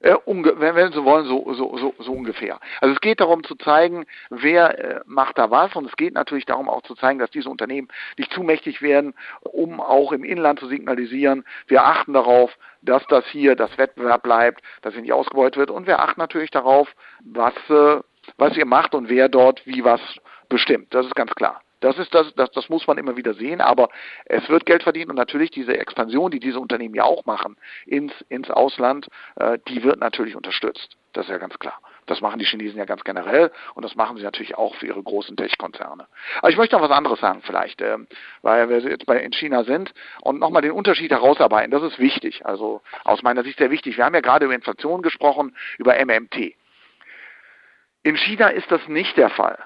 Äh, 0.01 0.15
wenn, 0.25 0.75
wenn 0.75 0.91
Sie 0.91 1.03
wollen, 1.03 1.25
so, 1.25 1.53
so, 1.53 1.77
so, 1.77 1.93
so 1.97 2.11
ungefähr. 2.11 2.59
Also 2.81 2.93
es 2.93 3.01
geht 3.01 3.19
darum 3.19 3.43
zu 3.43 3.55
zeigen, 3.55 4.05
wer 4.29 4.79
äh, 4.79 5.01
macht 5.05 5.37
da 5.37 5.49
was 5.49 5.75
und 5.75 5.85
es 5.85 5.95
geht 5.95 6.13
natürlich 6.13 6.45
darum 6.45 6.69
auch 6.69 6.83
zu 6.83 6.95
zeigen, 6.95 7.19
dass 7.19 7.31
diese 7.31 7.49
Unternehmen 7.49 7.87
nicht 8.17 8.31
zu 8.33 8.43
mächtig 8.43 8.81
werden, 8.81 9.13
um 9.41 9.79
auch 9.81 10.11
im 10.11 10.23
Inland 10.23 10.59
zu 10.59 10.67
signalisieren, 10.67 11.45
wir 11.67 11.83
achten 11.83 12.13
darauf, 12.13 12.57
dass 12.81 13.05
das 13.07 13.25
hier 13.27 13.55
das 13.55 13.77
Wettbewerb 13.77 14.23
bleibt, 14.23 14.61
dass 14.81 14.95
er 14.95 15.01
nicht 15.01 15.13
ausgebeutet 15.13 15.57
wird 15.57 15.71
und 15.71 15.87
wir 15.87 15.99
achten 15.99 16.19
natürlich 16.19 16.51
darauf, 16.51 16.89
was, 17.23 17.53
äh, 17.69 18.01
was 18.37 18.55
ihr 18.57 18.65
macht 18.65 18.93
und 18.93 19.09
wer 19.09 19.29
dort 19.29 19.65
wie 19.65 19.83
was 19.83 20.01
bestimmt. 20.49 20.93
Das 20.93 21.05
ist 21.05 21.15
ganz 21.15 21.33
klar. 21.35 21.61
Das 21.79 21.97
ist 21.99 22.13
das, 22.13 22.33
das, 22.35 22.49
das 22.51 22.69
muss 22.69 22.87
man 22.87 22.97
immer 22.97 23.17
wieder 23.17 23.33
sehen, 23.33 23.61
aber 23.61 23.89
es 24.25 24.47
wird 24.49 24.65
Geld 24.65 24.83
verdient 24.83 25.09
und 25.09 25.15
natürlich 25.15 25.51
diese 25.51 25.77
Expansion, 25.77 26.31
die 26.31 26.39
diese 26.39 26.59
Unternehmen 26.59 26.95
ja 26.95 27.03
auch 27.03 27.25
machen 27.25 27.55
ins, 27.85 28.13
ins 28.29 28.49
Ausland, 28.49 29.07
äh, 29.35 29.59
die 29.67 29.83
wird 29.83 29.99
natürlich 29.99 30.35
unterstützt. 30.35 30.97
Das 31.13 31.25
ist 31.25 31.31
ja 31.31 31.37
ganz 31.37 31.57
klar. 31.59 31.79
Das 32.07 32.21
machen 32.21 32.39
die 32.39 32.45
Chinesen 32.45 32.77
ja 32.77 32.85
ganz 32.85 33.03
generell 33.03 33.51
und 33.75 33.83
das 33.83 33.95
machen 33.95 34.17
sie 34.17 34.23
natürlich 34.23 34.57
auch 34.57 34.73
für 34.75 34.87
ihre 34.87 35.03
großen 35.03 35.35
Tech-Konzerne. 35.35 36.07
Aber 36.39 36.49
ich 36.49 36.57
möchte 36.57 36.75
noch 36.75 36.81
was 36.81 36.95
anderes 36.95 37.19
sagen 37.19 37.41
vielleicht, 37.43 37.81
äh, 37.81 37.97
weil 38.41 38.69
wir 38.69 38.79
jetzt 38.79 39.05
bei, 39.05 39.19
in 39.19 39.33
China 39.33 39.63
sind 39.63 39.93
und 40.21 40.39
nochmal 40.39 40.63
den 40.63 40.71
Unterschied 40.71 41.11
herausarbeiten. 41.11 41.69
Das 41.69 41.83
ist 41.83 41.99
wichtig, 41.99 42.45
also 42.45 42.81
aus 43.03 43.21
meiner 43.21 43.43
Sicht 43.43 43.59
sehr 43.59 43.69
wichtig. 43.71 43.97
Wir 43.97 44.05
haben 44.05 44.15
ja 44.15 44.21
gerade 44.21 44.45
über 44.45 44.55
Inflation 44.55 45.01
gesprochen, 45.01 45.55
über 45.77 45.93
MMT. 46.03 46.55
In 48.03 48.15
China 48.15 48.47
ist 48.47 48.71
das 48.71 48.87
nicht 48.87 49.17
der 49.17 49.29
Fall. 49.29 49.59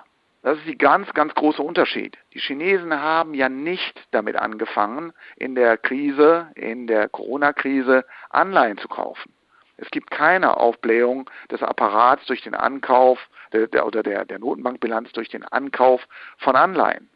Das 0.43 0.57
ist 0.57 0.67
die 0.67 0.77
ganz, 0.77 1.13
ganz 1.13 1.35
große 1.35 1.61
Unterschied. 1.61 2.17
Die 2.33 2.39
Chinesen 2.39 2.99
haben 2.99 3.33
ja 3.35 3.47
nicht 3.47 4.07
damit 4.11 4.35
angefangen, 4.35 5.13
in 5.35 5.53
der 5.53 5.77
Krise, 5.77 6.51
in 6.55 6.87
der 6.87 7.09
Corona-Krise 7.09 8.05
Anleihen 8.29 8.79
zu 8.79 8.87
kaufen. 8.87 9.33
Es 9.77 9.89
gibt 9.91 10.11
keine 10.11 10.57
Aufblähung 10.57 11.29
des 11.49 11.61
Apparats 11.61 12.25
durch 12.25 12.41
den 12.41 12.55
Ankauf 12.55 13.19
der, 13.53 13.67
der, 13.67 13.85
oder 13.85 14.03
der, 14.03 14.25
der 14.25 14.39
Notenbankbilanz 14.39 15.11
durch 15.11 15.29
den 15.29 15.43
Ankauf 15.43 16.07
von 16.37 16.55
Anleihen. 16.55 17.09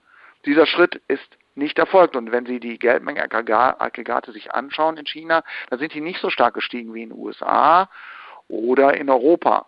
Dieser 0.45 0.65
Schritt 0.65 1.01
ist 1.07 1.37
nicht 1.55 1.79
erfolgt. 1.79 2.15
Und 2.15 2.31
wenn 2.31 2.45
Sie 2.45 2.59
die 2.59 2.77
Geldmengenaggregate 2.77 4.31
sich 4.31 4.51
anschauen 4.53 4.97
in 4.97 5.05
China, 5.05 5.43
dann 5.69 5.79
sind 5.79 5.93
die 5.93 6.01
nicht 6.01 6.19
so 6.19 6.29
stark 6.29 6.53
gestiegen 6.53 6.93
wie 6.93 7.03
in 7.03 7.09
den 7.09 7.17
USA 7.17 7.89
oder 8.47 8.95
in 8.95 9.09
Europa. 9.09 9.65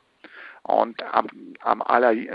Und 0.67 1.01
am, 1.13 1.27
am 1.61 1.81
aller 1.81 2.11
äh, 2.11 2.27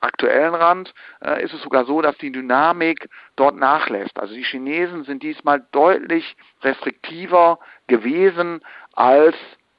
aktuellen 0.00 0.54
Rand 0.54 0.94
äh, 1.20 1.42
ist 1.42 1.52
es 1.52 1.62
sogar 1.62 1.84
so, 1.84 2.00
dass 2.00 2.16
die 2.18 2.30
Dynamik 2.30 3.08
dort 3.34 3.56
nachlässt. 3.56 4.18
Also 4.20 4.34
die 4.34 4.44
Chinesen 4.44 5.02
sind 5.02 5.22
diesmal 5.22 5.66
deutlich 5.72 6.36
restriktiver 6.62 7.58
gewesen 7.88 8.60
als 8.92 9.34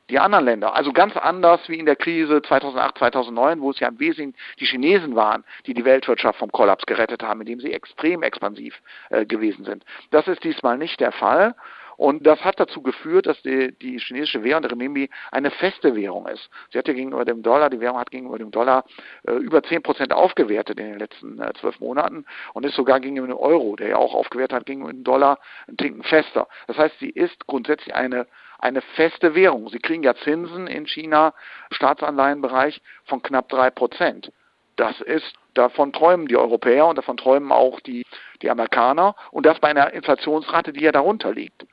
die 0.10 0.20
anderen 0.20 0.44
Länder. 0.44 0.76
Also 0.76 0.92
ganz 0.92 1.16
anders 1.16 1.62
wie 1.70 1.80
in 1.80 1.86
der 1.86 1.96
Krise 1.96 2.42
2008, 2.42 2.98
2009, 2.98 3.62
wo 3.62 3.72
es 3.72 3.80
ja 3.80 3.88
im 3.88 4.00
Wesentlichen 4.00 4.36
die 4.60 4.66
Chinesen 4.66 5.16
waren, 5.16 5.46
die 5.66 5.74
die 5.74 5.86
Weltwirtschaft 5.86 6.40
vom 6.40 6.52
Kollaps 6.52 6.86
gerettet 6.86 7.24
haben, 7.24 7.40
indem 7.40 7.62
sie 7.62 7.72
extrem 7.72 8.22
expansiv 8.22 8.82
äh, 9.12 9.26
gewesen 9.26 9.64
sind. 9.64 9.86
Das 10.12 10.28
ist 10.28 10.44
diesmal 10.44 10.78
nicht 10.78 11.00
der 11.00 11.14
Fall. 11.14 11.56
Und 12.04 12.28
das 12.28 12.44
hat 12.44 12.60
dazu 12.60 12.82
geführt, 12.82 13.28
dass 13.28 13.42
die, 13.44 13.72
die 13.80 13.98
chinesische 13.98 14.44
Währung, 14.44 14.62
der 14.62 14.72
Renminbi, 14.72 15.10
eine 15.32 15.52
feste 15.52 15.96
Währung 15.96 16.28
ist. 16.28 16.50
Sie 16.70 16.78
hat 16.78 16.86
ja 16.86 16.94
gegenüber 16.94 17.24
dem 17.24 17.42
Dollar, 17.42 17.70
die 17.70 17.80
Währung 17.80 17.98
hat 17.98 18.12
gegenüber 18.12 18.38
dem 18.38 18.52
Dollar 18.52 18.84
äh, 19.26 19.32
über 19.32 19.64
10 19.64 19.84
Prozent 19.84 20.12
aufgewertet 20.12 20.82
in 20.82 20.88
den 20.88 21.00
letzten 21.00 21.40
äh, 21.40 21.54
zwölf 21.62 21.80
äh, 21.80 21.80
Monaten 21.82 22.26
und 22.52 22.66
ist 22.66 22.76
sogar 22.76 23.00
gegenüber 23.00 23.28
dem 23.28 23.38
Euro, 23.38 23.78
der 23.78 23.88
ja 23.88 23.96
auch 23.96 24.16
aufgewertet 24.16 24.54
hat, 24.54 24.66
gegenüber 24.66 24.92
dem 24.92 25.06
Dollar 25.06 25.40
ein 25.70 25.78
Ticken 25.78 26.04
fester. 26.04 26.50
Das 26.68 26.78
heißt, 26.78 27.00
sie 27.00 27.10
ist 27.10 27.48
grundsätzlich 27.48 27.96
eine 27.96 28.28
eine 28.60 28.82
feste 28.82 29.34
Währung. 29.34 29.70
Sie 29.70 29.80
kriegen 29.80 30.04
ja 30.04 30.14
Zinsen 30.14 30.68
in 30.68 30.86
China, 30.88 31.34
Staatsanleihenbereich 31.72 32.82
von 33.06 33.22
knapp 33.22 33.48
drei 33.48 33.70
Prozent. 33.70 34.34
Das 34.76 35.00
ist, 35.00 35.34
davon 35.54 35.94
träumen 35.94 36.28
die 36.28 36.36
Europäer 36.36 36.88
und 36.88 36.98
davon 36.98 37.16
träumen 37.16 37.54
auch 37.54 37.80
die, 37.80 38.06
die 38.42 38.50
Amerikaner 38.50 39.16
und 39.32 39.46
das 39.46 39.60
bei 39.60 39.70
einer 39.70 39.94
Inflationsrate, 39.94 40.74
die 40.74 40.84
ja 40.84 40.92
darunter 40.92 41.32
liegt. 41.32 41.66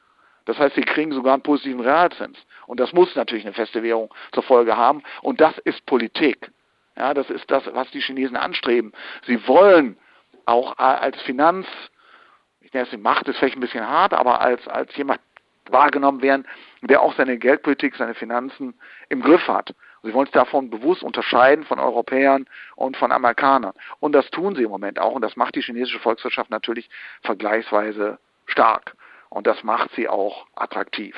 Das 0.50 0.58
heißt, 0.58 0.74
sie 0.74 0.82
kriegen 0.82 1.12
sogar 1.12 1.34
einen 1.34 1.44
positiven 1.44 1.80
Realzins. 1.80 2.36
Und 2.66 2.80
das 2.80 2.92
muss 2.92 3.14
natürlich 3.14 3.44
eine 3.44 3.54
feste 3.54 3.84
Währung 3.84 4.12
zur 4.32 4.42
Folge 4.42 4.76
haben. 4.76 5.00
Und 5.22 5.40
das 5.40 5.56
ist 5.58 5.86
Politik. 5.86 6.50
Ja, 6.96 7.14
das 7.14 7.30
ist 7.30 7.48
das, 7.52 7.62
was 7.72 7.88
die 7.92 8.00
Chinesen 8.00 8.36
anstreben. 8.36 8.92
Sie 9.28 9.46
wollen 9.46 9.96
auch 10.46 10.76
als 10.76 11.22
Finanz, 11.22 11.68
ich 12.62 12.72
nenne 12.72 12.82
es 12.82 12.90
die 12.90 12.96
Macht, 12.96 13.28
ist 13.28 13.38
vielleicht 13.38 13.56
ein 13.56 13.60
bisschen 13.60 13.86
hart, 13.86 14.12
aber 14.12 14.40
als, 14.40 14.66
als 14.66 14.92
jemand 14.96 15.20
wahrgenommen 15.70 16.20
werden, 16.20 16.44
der 16.82 17.00
auch 17.00 17.14
seine 17.14 17.38
Geldpolitik, 17.38 17.94
seine 17.94 18.14
Finanzen 18.14 18.74
im 19.08 19.22
Griff 19.22 19.46
hat. 19.46 19.72
Sie 20.02 20.12
wollen 20.12 20.26
sich 20.26 20.32
davon 20.32 20.68
bewusst 20.68 21.04
unterscheiden 21.04 21.64
von 21.64 21.78
Europäern 21.78 22.46
und 22.74 22.96
von 22.96 23.12
Amerikanern. 23.12 23.74
Und 24.00 24.16
das 24.16 24.28
tun 24.30 24.56
sie 24.56 24.64
im 24.64 24.70
Moment 24.70 24.98
auch. 24.98 25.12
Und 25.12 25.22
das 25.22 25.36
macht 25.36 25.54
die 25.54 25.62
chinesische 25.62 26.00
Volkswirtschaft 26.00 26.50
natürlich 26.50 26.90
vergleichsweise 27.22 28.18
stark. 28.46 28.96
Und 29.30 29.46
das 29.46 29.62
macht 29.62 29.90
sie 29.94 30.08
auch 30.08 30.46
attraktiv, 30.56 31.16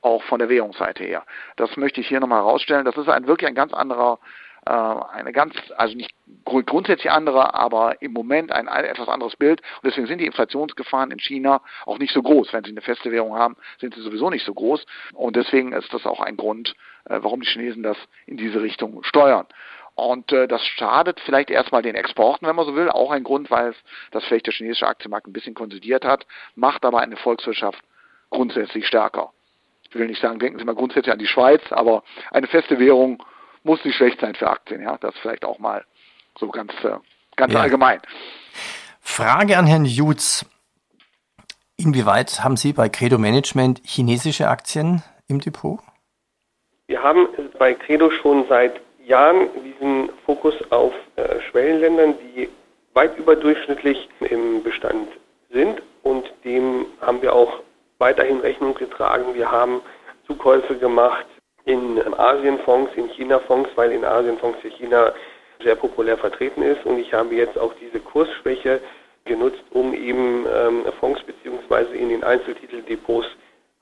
auch 0.00 0.22
von 0.24 0.38
der 0.38 0.48
Währungsseite 0.48 1.04
her. 1.04 1.24
Das 1.56 1.76
möchte 1.76 2.00
ich 2.00 2.08
hier 2.08 2.20
nochmal 2.20 2.40
herausstellen. 2.40 2.84
Das 2.84 2.96
ist 2.96 3.08
ein 3.08 3.26
wirklich 3.26 3.46
ein 3.46 3.54
ganz 3.54 3.74
anderer, 3.74 4.18
äh, 4.66 4.70
eine 4.70 5.32
ganz, 5.32 5.54
also 5.76 5.94
nicht 5.94 6.10
grundsätzlich 6.44 7.10
andere, 7.10 7.54
aber 7.54 8.00
im 8.00 8.12
Moment 8.12 8.50
ein, 8.50 8.66
ein 8.66 8.86
etwas 8.86 9.08
anderes 9.08 9.36
Bild. 9.36 9.60
Und 9.60 9.84
deswegen 9.84 10.06
sind 10.06 10.18
die 10.18 10.26
Inflationsgefahren 10.26 11.10
in 11.10 11.18
China 11.18 11.60
auch 11.84 11.98
nicht 11.98 12.14
so 12.14 12.22
groß. 12.22 12.52
Wenn 12.54 12.64
sie 12.64 12.70
eine 12.70 12.80
feste 12.80 13.12
Währung 13.12 13.36
haben, 13.36 13.56
sind 13.78 13.94
sie 13.94 14.00
sowieso 14.00 14.30
nicht 14.30 14.46
so 14.46 14.54
groß. 14.54 14.84
Und 15.12 15.36
deswegen 15.36 15.72
ist 15.72 15.92
das 15.92 16.06
auch 16.06 16.20
ein 16.20 16.38
Grund, 16.38 16.74
äh, 17.04 17.18
warum 17.20 17.42
die 17.42 17.46
Chinesen 17.46 17.82
das 17.82 17.98
in 18.26 18.38
diese 18.38 18.62
Richtung 18.62 19.02
steuern. 19.04 19.46
Und 19.94 20.32
äh, 20.32 20.48
das 20.48 20.64
schadet 20.64 21.20
vielleicht 21.24 21.50
erstmal 21.50 21.82
den 21.82 21.94
Exporten, 21.94 22.46
wenn 22.46 22.56
man 22.56 22.66
so 22.66 22.74
will. 22.74 22.90
Auch 22.90 23.10
ein 23.10 23.22
Grund, 23.22 23.50
weil 23.50 23.68
es 23.68 23.76
das 24.10 24.24
vielleicht 24.24 24.46
der 24.46 24.52
chinesische 24.52 24.88
Aktienmarkt 24.88 25.28
ein 25.28 25.32
bisschen 25.32 25.54
konsolidiert 25.54 26.04
hat, 26.04 26.26
macht 26.56 26.84
aber 26.84 27.00
eine 27.00 27.16
Volkswirtschaft 27.16 27.80
grundsätzlich 28.30 28.86
stärker. 28.86 29.32
Ich 29.88 29.94
will 29.94 30.08
nicht 30.08 30.20
sagen, 30.20 30.40
denken 30.40 30.58
Sie 30.58 30.64
mal 30.64 30.74
grundsätzlich 30.74 31.12
an 31.12 31.20
die 31.20 31.28
Schweiz, 31.28 31.62
aber 31.70 32.02
eine 32.32 32.48
feste 32.48 32.80
Währung 32.80 33.22
muss 33.62 33.84
nicht 33.84 33.96
schlecht 33.96 34.20
sein 34.20 34.34
für 34.34 34.50
Aktien. 34.50 34.82
Ja, 34.82 34.98
das 34.98 35.14
vielleicht 35.22 35.44
auch 35.44 35.60
mal 35.60 35.84
so 36.38 36.48
ganz, 36.48 36.72
äh, 36.82 36.96
ganz 37.36 37.52
ja. 37.52 37.60
allgemein. 37.60 38.00
Frage 39.00 39.56
an 39.56 39.66
Herrn 39.66 39.84
Jutz. 39.84 40.44
Inwieweit 41.76 42.42
haben 42.42 42.56
Sie 42.56 42.72
bei 42.72 42.88
Credo 42.88 43.18
Management 43.18 43.80
chinesische 43.84 44.48
Aktien 44.48 45.02
im 45.28 45.40
Depot? 45.40 45.80
Wir 46.86 47.02
haben 47.02 47.28
bei 47.58 47.74
Credo 47.74 48.10
schon 48.10 48.46
seit 48.48 48.80
Jahren 49.06 49.48
diesen 49.62 50.10
Fokus 50.24 50.54
auf 50.70 50.92
äh, 51.16 51.40
Schwellenländern, 51.50 52.14
die 52.18 52.48
weit 52.94 53.16
überdurchschnittlich 53.18 54.08
im 54.20 54.62
Bestand 54.62 55.08
sind 55.50 55.82
und 56.02 56.32
dem 56.44 56.86
haben 57.00 57.20
wir 57.22 57.34
auch 57.34 57.60
weiterhin 57.98 58.40
Rechnung 58.40 58.74
getragen. 58.74 59.34
Wir 59.34 59.50
haben 59.50 59.82
Zukäufe 60.26 60.76
gemacht 60.76 61.26
in 61.64 62.00
Asienfonds, 62.14 62.92
in 62.96 63.08
China-Fonds, 63.10 63.70
weil 63.76 63.92
in 63.92 64.04
Asienfonds 64.04 64.58
ja 64.62 64.70
China 64.70 65.12
sehr 65.62 65.76
populär 65.76 66.18
vertreten 66.18 66.62
ist 66.62 66.84
und 66.84 66.98
ich 66.98 67.12
habe 67.12 67.34
jetzt 67.34 67.58
auch 67.58 67.72
diese 67.80 68.00
Kursschwäche 68.00 68.80
genutzt, 69.24 69.62
um 69.70 69.94
eben 69.94 70.46
ähm, 70.46 70.84
Fonds 71.00 71.22
beziehungsweise 71.22 71.94
in 71.94 72.10
den 72.10 72.22
Einzeltiteldepots 72.22 73.26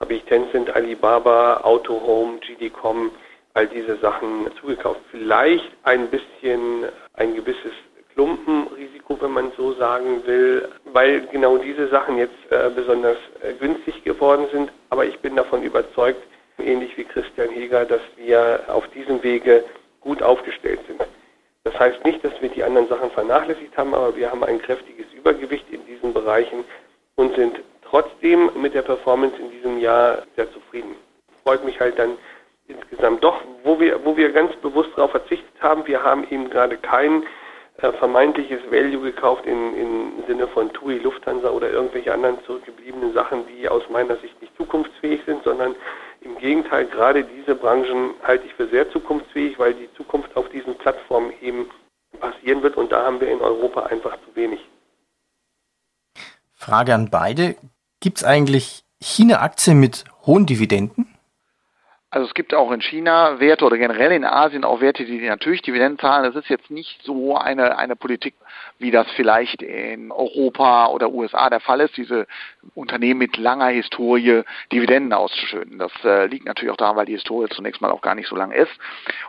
habe 0.01 0.15
ich 0.15 0.25
Tencent, 0.25 0.75
Alibaba, 0.75 1.61
Autohome, 1.63 2.39
GDCom, 2.39 3.11
all 3.55 3.67
diese 3.67 3.97
Sachen 3.99 4.51
zugekauft. 4.61 5.01
Vielleicht 5.11 5.71
ein 5.85 6.09
bisschen 6.09 6.87
ein 7.15 7.35
gewisses 7.35 7.73
Klumpenrisiko, 8.15 9.21
wenn 9.21 9.33
man 9.33 9.53
so 9.57 9.73
sagen 9.75 10.23
will, 10.27 10.69
weil 10.93 11.27
genau 11.29 11.57
diese 11.57 11.89
Sachen 11.89 12.19
jetzt 12.19 12.37
äh, 12.51 12.71
besonders 12.75 13.17
äh, 13.43 13.55
günstig 13.55 14.05
geworden 14.05 14.47
sind. 14.53 14.71
Aber 14.91 15.05
ich 15.05 15.19
bin 15.21 15.37
davon 15.37 15.63
überzeugt, 15.63 16.23
ähnlich 16.59 16.97
wie 16.97 17.05
Christian 17.05 17.51
Heger, 17.51 17.85
dass 17.85 18.01
wir 18.17 18.65
auf 18.69 18.87
diesem 18.89 19.23
Wege 19.23 19.65
gut 20.01 20.23
aufgestellt 20.23 20.81
sind. 20.87 21.01
Das 21.65 21.79
heißt 21.79 22.05
nicht, 22.05 22.25
dass 22.25 22.33
wir 22.43 22.49
die 22.49 22.65
anderen 22.65 22.89
Sachen 22.89 23.11
vernachlässigt 23.13 23.77
haben, 23.77 23.95
aber 23.95 24.17
wir 24.17 24.31
haben 24.31 24.43
ein 24.45 24.61
kräftiges 24.61 25.07
Übergewicht 25.15 25.67
in 25.71 25.85
diesen 25.87 26.13
Bereichen 26.13 26.65
und 27.15 27.35
sind 27.37 27.61
trotzdem 27.85 28.51
mit 28.61 28.75
der 28.75 28.83
Performance 28.83 29.37
in 29.39 29.51
diesem 29.51 29.79
Jahr 29.79 30.23
sehr 30.37 30.53
zufrieden. 30.53 30.97
Freut 31.45 31.65
mich 31.65 31.79
halt 31.79 31.99
dann 31.99 32.19
insgesamt 32.73 33.23
doch, 33.23 33.41
wo 33.65 33.79
wir, 33.79 34.05
wo 34.05 34.17
wir 34.17 34.33
ganz 34.33 34.55
bewusst 34.57 34.91
darauf 34.97 35.13
verzichtet 35.13 35.61
haben, 35.61 35.87
wir 35.87 36.03
haben 36.03 36.25
eben 36.31 36.51
gerade 36.51 36.77
kein 36.77 37.25
äh, 37.79 37.93
vermeintliches 37.93 38.61
Value 38.71 39.01
gekauft 39.01 39.47
in, 39.47 39.77
im 39.77 40.13
Sinne 40.27 40.47
von 40.49 40.73
TUI, 40.73 40.99
Lufthansa 40.99 41.49
oder 41.51 41.71
irgendwelche 41.71 42.13
anderen 42.13 42.39
zurückgebliebenen 42.45 43.13
Sachen, 43.15 43.45
die 43.47 43.69
aus 43.69 43.83
meiner 43.91 44.17
Sicht 44.17 44.41
nicht 44.41 44.57
zukunftsfähig 44.57 45.21
sind, 45.27 45.43
sondern 45.45 45.75
im 46.21 46.39
Gegenteil, 46.39 46.87
gerade 46.87 47.25
diese 47.25 47.55
Branchen 47.55 48.15
halte 48.23 48.47
ich 48.47 48.55
für 48.55 48.69
sehr 48.69 48.91
zukunftsfähig, 48.91 49.59
weil 49.59 49.75
die 49.75 49.93
Zukunft 49.95 50.37
auf 50.37 50.49
diesen 50.51 50.77
Plattformen 50.77 51.33
eben 51.41 51.69
passieren 52.21 52.63
wird 52.63 52.77
und 52.77 52.93
da 52.93 53.05
haben 53.05 53.21
wir 53.21 53.29
in 53.29 53.41
Europa 53.41 53.85
einfach 53.85 54.17
zu 54.27 54.37
wenig. 54.37 54.61
Frage 56.55 56.95
an 56.95 57.11
beide. 57.11 57.57
Gibt 58.01 58.19
es 58.19 58.25
eigentlich 58.25 58.85
China-Aktien 59.01 59.81
mit 59.81 60.05
hohen 60.27 60.47
Dividenden? 60.47 61.12
Also 62.15 62.27
es 62.27 62.35
gibt 62.35 62.53
auch 62.53 62.71
in 62.73 62.83
China 62.83 63.41
Werte 63.41 63.65
oder 63.65 63.79
generell 63.79 64.13
in 64.13 64.27
Asien 64.27 64.65
auch 64.65 64.83
Werte, 64.83 65.07
die 65.07 65.27
natürlich 65.27 65.63
Dividenden 65.63 65.99
zahlen. 65.99 66.25
Das 66.25 66.37
ist 66.37 66.51
jetzt 66.51 66.71
nicht 66.71 67.01
so 67.03 67.39
eine, 67.39 67.79
eine 67.79 67.97
Politik, 67.97 68.35
wie 68.79 68.91
das 68.91 69.07
vielleicht 69.17 69.63
in 69.63 70.13
Europa 70.13 70.89
oder 70.89 71.11
USA 71.11 71.49
der 71.49 71.61
Fall 71.61 71.81
ist, 71.81 71.97
diese 71.97 72.27
Unternehmen 72.75 73.19
mit 73.19 73.37
langer 73.37 73.69
Historie 73.69 74.43
Dividenden 74.73 75.13
auszuschütten. 75.13 75.79
Das 75.79 75.93
äh, 76.05 76.27
liegt 76.27 76.47
natürlich 76.47 76.73
auch 76.73 76.77
daran, 76.77 76.97
weil 76.97 77.07
die 77.07 77.15
Historie 77.15 77.49
zunächst 77.49 77.81
mal 77.81 77.91
auch 77.91 78.03
gar 78.03 78.15
nicht 78.15 78.29
so 78.29 78.37
lang 78.37 78.53
ist. 78.53 78.73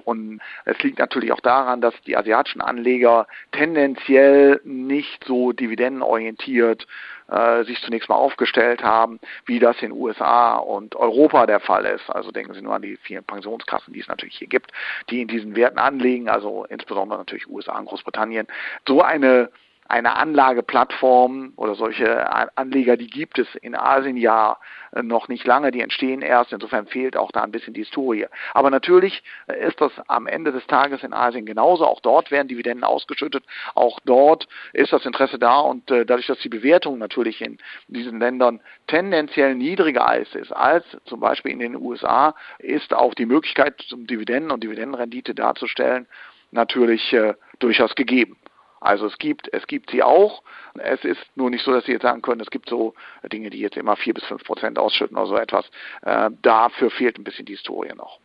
Und 0.04 0.42
es 0.66 0.82
liegt 0.84 1.00
natürlich 1.00 1.32
auch 1.32 1.42
daran, 1.42 1.82
dass 1.82 1.94
die 2.04 2.16
asiatischen 2.16 2.62
Anleger 2.62 3.28
tendenziell 3.52 4.62
nicht 4.64 5.24
so 5.26 5.52
dividendenorientiert 5.52 6.88
äh, 7.30 7.64
sich 7.64 7.82
zunächst 7.82 8.10
mal 8.10 8.16
aufgestellt 8.16 8.84
haben, 8.84 9.20
wie 9.46 9.60
das 9.60 9.82
in 9.82 9.92
USA 9.92 10.58
und 10.58 10.96
Europa 10.96 11.46
der 11.46 11.60
Fall 11.60 11.86
ist. 11.86 12.10
Also 12.10 12.32
denken 12.32 12.54
Sie 12.54 12.62
nur 12.62 12.76
an 12.76 12.82
die 12.82 12.98
vielen 12.98 13.24
Pensionskassen, 13.24 13.94
die 13.94 14.02
es 14.02 14.08
natürlich 14.08 14.36
hier 14.36 14.48
gibt, 14.48 14.72
die 15.10 15.22
in 15.22 15.28
diesen 15.28 15.56
Werten 15.56 15.80
anlegen, 15.80 16.30
also 16.30 16.66
insbesondere 16.66 17.18
natürlich 17.18 17.50
USA 17.50 17.78
und 17.78 17.86
Großbritannien. 17.86 18.48
So 18.88 19.02
eine 19.02 19.50
eine 19.88 20.16
Anlageplattform 20.16 21.54
oder 21.56 21.76
solche 21.76 22.32
Anleger, 22.58 22.98
die 22.98 23.08
gibt 23.08 23.40
es 23.40 23.48
in 23.56 23.76
Asien 23.76 24.18
ja 24.18 24.58
äh, 24.94 25.04
noch 25.04 25.28
nicht 25.28 25.46
lange, 25.46 25.72
die 25.72 25.82
entstehen 25.82 26.22
erst, 26.22 26.54
insofern 26.54 26.88
fehlt 26.88 27.18
auch 27.18 27.32
da 27.32 27.42
ein 27.42 27.52
bisschen 27.52 27.74
die 27.74 27.84
Historie. 27.84 28.26
Aber 28.54 28.70
natürlich 28.70 29.24
äh, 29.48 29.68
ist 29.68 29.80
das 29.82 29.92
am 30.08 30.28
Ende 30.28 30.52
des 30.52 30.66
Tages 30.68 31.04
in 31.04 31.14
Asien 31.14 31.46
genauso, 31.46 31.86
auch 31.86 32.02
dort 32.02 32.32
werden 32.32 32.48
Dividenden 32.48 32.84
ausgeschüttet, 32.84 33.44
auch 33.76 34.00
dort 34.06 34.48
ist 34.74 34.94
das 34.94 35.06
Interesse 35.06 35.38
da. 35.40 35.60
Und 35.60 35.90
äh, 35.92 36.06
dadurch, 36.06 36.28
dass 36.28 36.40
die 36.40 36.50
Bewertung 36.50 36.98
natürlich 36.98 37.42
in 37.42 37.58
diesen 37.88 38.20
Ländern 38.20 38.62
tendenziell 38.88 39.56
niedriger 39.56 40.16
ist 40.18 40.54
als 40.54 40.86
zum 41.06 41.20
Beispiel 41.20 41.52
in 41.52 41.60
den 41.60 41.76
USA, 41.76 42.36
ist 42.60 42.94
auch 42.94 43.14
die 43.14 43.26
Möglichkeit 43.26 43.84
Dividenden 43.92 44.52
und 44.52 44.64
Dividendenrendite 44.64 45.34
darzustellen 45.36 46.08
natürlich 46.52 47.16
durchaus 47.60 47.96
gegeben. 47.96 48.38
Also 48.84 49.06
es 49.06 49.18
gibt, 49.18 49.52
es 49.54 49.66
gibt 49.66 49.92
sie 49.92 50.04
auch. 50.04 50.44
Es 50.78 51.04
ist 51.06 51.22
nur 51.36 51.50
nicht 51.50 51.64
so, 51.64 51.72
dass 51.72 51.86
Sie 51.86 51.94
jetzt 51.94 52.02
sagen 52.02 52.22
können, 52.22 52.42
es 52.42 52.50
gibt 52.50 52.68
so 52.68 52.94
Dinge, 53.32 53.50
die 53.50 53.60
jetzt 53.60 53.78
immer 53.78 53.96
vier 53.96 54.14
bis 54.14 54.26
fünf 54.26 54.44
Prozent 54.44 54.78
ausschütten 54.78 55.16
oder 55.16 55.28
so 55.28 55.38
etwas. 55.38 55.66
Äh, 56.02 56.32
dafür 56.42 56.92
fehlt 56.92 57.18
ein 57.18 57.24
bisschen 57.24 57.46
die 57.46 57.54
Historie 57.54 57.94
noch. 57.96 58.20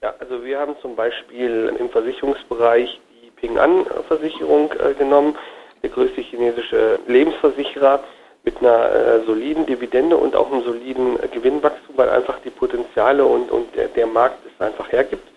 Ja, 0.00 0.14
also 0.18 0.42
wir 0.42 0.58
haben 0.58 0.76
zum 0.80 0.96
Beispiel 0.96 1.76
im 1.78 1.90
Versicherungsbereich 1.90 3.00
die 3.22 3.30
Ping 3.32 3.58
An-Versicherung 3.58 4.72
äh, 4.72 4.94
genommen, 4.94 5.36
der 5.82 5.90
größte 5.90 6.22
chinesische 6.22 6.98
Lebensversicherer 7.06 8.02
mit 8.44 8.56
einer 8.58 8.90
äh, 8.90 9.24
soliden 9.26 9.66
Dividende 9.66 10.16
und 10.16 10.34
auch 10.34 10.50
einem 10.50 10.62
soliden 10.62 11.22
äh, 11.22 11.28
Gewinnwachstum, 11.28 11.98
weil 11.98 12.08
einfach 12.08 12.38
die 12.40 12.50
Potenziale 12.50 13.26
und, 13.26 13.50
und 13.50 13.74
der, 13.76 13.88
der 13.88 14.06
Markt 14.06 14.38
es 14.46 14.58
einfach 14.64 14.90
hergibt 14.90 15.28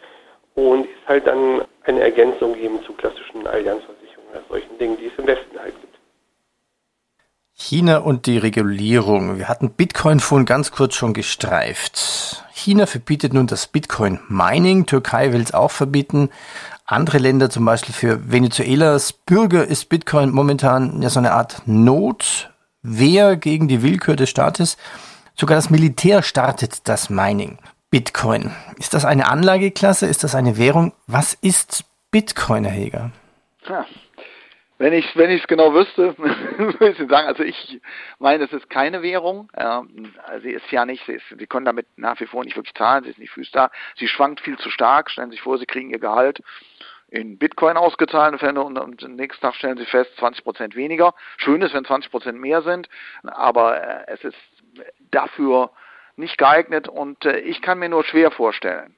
und 0.55 0.85
ist 0.85 1.07
halt 1.07 1.27
dann 1.27 1.63
eine 1.83 2.01
Ergänzung 2.01 2.55
eben 2.57 2.81
zu 2.83 2.93
klassischen 2.93 3.45
Allianzversicherungen, 3.47 4.02
solchen 4.49 4.77
Dingen, 4.77 4.97
die 4.97 5.07
es 5.07 5.13
im 5.17 5.27
Westen 5.27 5.57
halt 5.59 5.79
gibt. 5.79 5.97
China 7.53 7.97
und 7.97 8.25
die 8.25 8.37
Regulierung. 8.37 9.37
Wir 9.37 9.47
hatten 9.47 9.71
Bitcoin 9.71 10.19
vorhin 10.19 10.45
ganz 10.45 10.71
kurz 10.71 10.95
schon 10.95 11.13
gestreift. 11.13 12.43
China 12.51 12.85
verbietet 12.85 13.33
nun 13.33 13.47
das 13.47 13.67
Bitcoin 13.67 14.19
Mining, 14.27 14.85
Türkei 14.85 15.33
will 15.33 15.41
es 15.41 15.53
auch 15.53 15.71
verbieten. 15.71 16.29
Andere 16.85 17.17
Länder, 17.17 17.49
zum 17.49 17.65
Beispiel 17.65 17.93
für 17.93 18.31
Venezuelas 18.31 19.13
Bürger, 19.13 19.65
ist 19.65 19.89
Bitcoin 19.89 20.31
momentan 20.31 21.01
ja 21.01 21.09
so 21.09 21.19
eine 21.19 21.31
Art 21.31 21.61
Notwehr 21.65 23.37
gegen 23.37 23.67
die 23.67 23.81
Willkür 23.81 24.15
des 24.15 24.29
Staates. 24.29 24.77
Sogar 25.35 25.55
das 25.55 25.69
Militär 25.69 26.21
startet 26.23 26.87
das 26.87 27.09
Mining. 27.09 27.57
Bitcoin. 27.89 28.51
Ist 28.77 28.93
das 28.93 29.05
eine 29.05 29.27
Anlageklasse? 29.27 30.07
Ist 30.07 30.23
das 30.23 30.35
eine 30.35 30.57
Währung? 30.57 30.93
Was 31.05 31.35
ist 31.35 31.85
Bitcoin, 32.11 32.65
Herr 32.65 32.73
Heger? 32.73 33.11
Ja, 33.67 33.85
wenn 34.83 34.91
ich 34.91 35.15
wenn 35.15 35.31
ich 35.31 35.39
es 35.39 35.47
genau 35.47 35.73
wüsste, 35.73 36.13
würde 36.17 36.89
ich 36.89 37.09
sagen, 37.09 37.27
also 37.27 37.41
ich 37.41 37.79
meine, 38.19 38.43
es 38.43 38.51
ist 38.51 38.69
keine 38.69 39.01
Währung. 39.01 39.49
Ähm, 39.55 40.13
sie 40.41 40.51
ist 40.51 40.69
ja 40.71 40.85
nicht, 40.85 41.05
sie, 41.05 41.13
ist, 41.13 41.23
sie 41.29 41.47
können 41.47 41.63
damit 41.63 41.87
nach 41.95 42.19
wie 42.19 42.25
vor 42.25 42.43
nicht 42.43 42.57
wirklich 42.57 42.73
zahlen, 42.73 43.05
sie 43.05 43.11
ist 43.11 43.17
nicht 43.17 43.31
füßbar. 43.31 43.71
Sie 43.95 44.09
schwankt 44.09 44.41
viel 44.41 44.57
zu 44.57 44.69
stark. 44.69 45.09
Stellen 45.09 45.29
Sie 45.29 45.35
sich 45.35 45.41
vor, 45.41 45.57
Sie 45.57 45.65
kriegen 45.65 45.89
Ihr 45.89 45.99
Gehalt 45.99 46.43
in 47.07 47.37
Bitcoin 47.37 47.77
ausgezahlt 47.77 48.43
und, 48.43 48.77
und, 48.77 49.03
am 49.05 49.15
nächsten 49.15 49.41
Tag 49.41 49.55
stellen 49.55 49.77
Sie 49.77 49.85
fest, 49.85 50.11
20 50.17 50.43
Prozent 50.43 50.75
weniger. 50.75 51.13
Schön 51.37 51.61
ist, 51.61 51.73
wenn 51.73 51.85
20 51.85 52.11
Prozent 52.11 52.37
mehr 52.37 52.61
sind, 52.61 52.89
aber 53.23 53.81
äh, 53.81 54.03
es 54.07 54.23
ist 54.25 54.37
dafür 55.11 55.71
nicht 56.17 56.37
geeignet 56.37 56.89
und 56.89 57.23
äh, 57.23 57.39
ich 57.39 57.61
kann 57.61 57.79
mir 57.79 57.87
nur 57.87 58.03
schwer 58.03 58.31
vorstellen, 58.31 58.95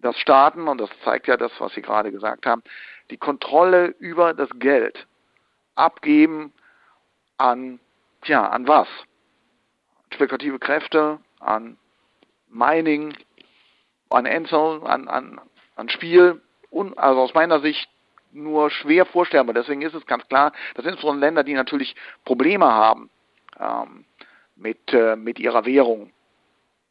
dass 0.00 0.18
Staaten, 0.18 0.68
und 0.68 0.78
das 0.78 0.90
zeigt 1.04 1.26
ja 1.26 1.38
das, 1.38 1.52
was 1.58 1.72
Sie 1.72 1.80
gerade 1.80 2.12
gesagt 2.12 2.44
haben, 2.44 2.62
die 3.10 3.16
Kontrolle 3.16 3.94
über 3.98 4.34
das 4.34 4.48
Geld 4.58 5.06
abgeben 5.74 6.52
an, 7.38 7.80
tja, 8.22 8.48
an 8.48 8.66
was? 8.66 8.88
Spekulative 10.12 10.58
Kräfte, 10.58 11.18
an 11.40 11.76
Mining, 12.48 13.14
an 14.10 14.26
Enzel, 14.26 14.80
an, 14.84 15.08
an, 15.08 15.40
an 15.76 15.88
Spiel, 15.88 16.40
und, 16.70 16.96
also 16.98 17.20
aus 17.20 17.34
meiner 17.34 17.60
Sicht 17.60 17.88
nur 18.32 18.70
schwer 18.70 19.06
vorstellbar. 19.06 19.54
Deswegen 19.54 19.82
ist 19.82 19.94
es 19.94 20.06
ganz 20.06 20.26
klar, 20.28 20.52
dass 20.74 20.84
insbesondere 20.84 21.26
Länder, 21.26 21.44
die 21.44 21.54
natürlich 21.54 21.96
Probleme 22.24 22.66
haben 22.66 23.10
ähm, 23.58 24.04
mit, 24.56 24.92
äh, 24.92 25.16
mit 25.16 25.38
ihrer 25.38 25.64
Währung, 25.64 26.12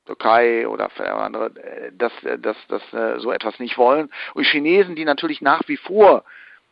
Türkei 0.05 0.67
oder 0.67 0.89
andere, 0.99 1.47
äh, 1.55 1.91
dass, 1.93 2.11
äh, 2.23 2.37
dass, 2.39 2.57
dass 2.67 2.93
äh, 2.93 3.19
so 3.19 3.31
etwas 3.31 3.59
nicht 3.59 3.77
wollen. 3.77 4.09
Und 4.33 4.45
Chinesen, 4.45 4.95
die 4.95 5.05
natürlich 5.05 5.41
nach 5.41 5.61
wie 5.67 5.77
vor 5.77 6.23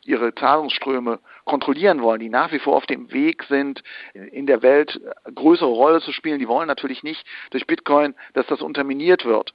ihre 0.06 0.36
Zahlungsströme 0.36 1.20
kontrollieren 1.46 2.02
wollen, 2.02 2.20
die 2.20 2.30
nach 2.30 2.52
wie 2.52 2.60
vor 2.60 2.76
auf 2.76 2.86
dem 2.86 3.12
Weg 3.14 3.44
sind, 3.44 3.84
in 4.14 4.46
der 4.46 4.62
Welt 4.62 5.00
größere 5.34 5.70
Rolle 5.70 6.02
zu 6.02 6.12
spielen, 6.12 6.40
die 6.40 6.48
wollen 6.48 6.68
natürlich 6.68 7.04
nicht 7.04 7.26
durch 7.52 7.66
Bitcoin, 7.66 8.14
dass 8.34 8.46
das 8.48 8.62
unterminiert 8.62 9.24
wird. 9.24 9.54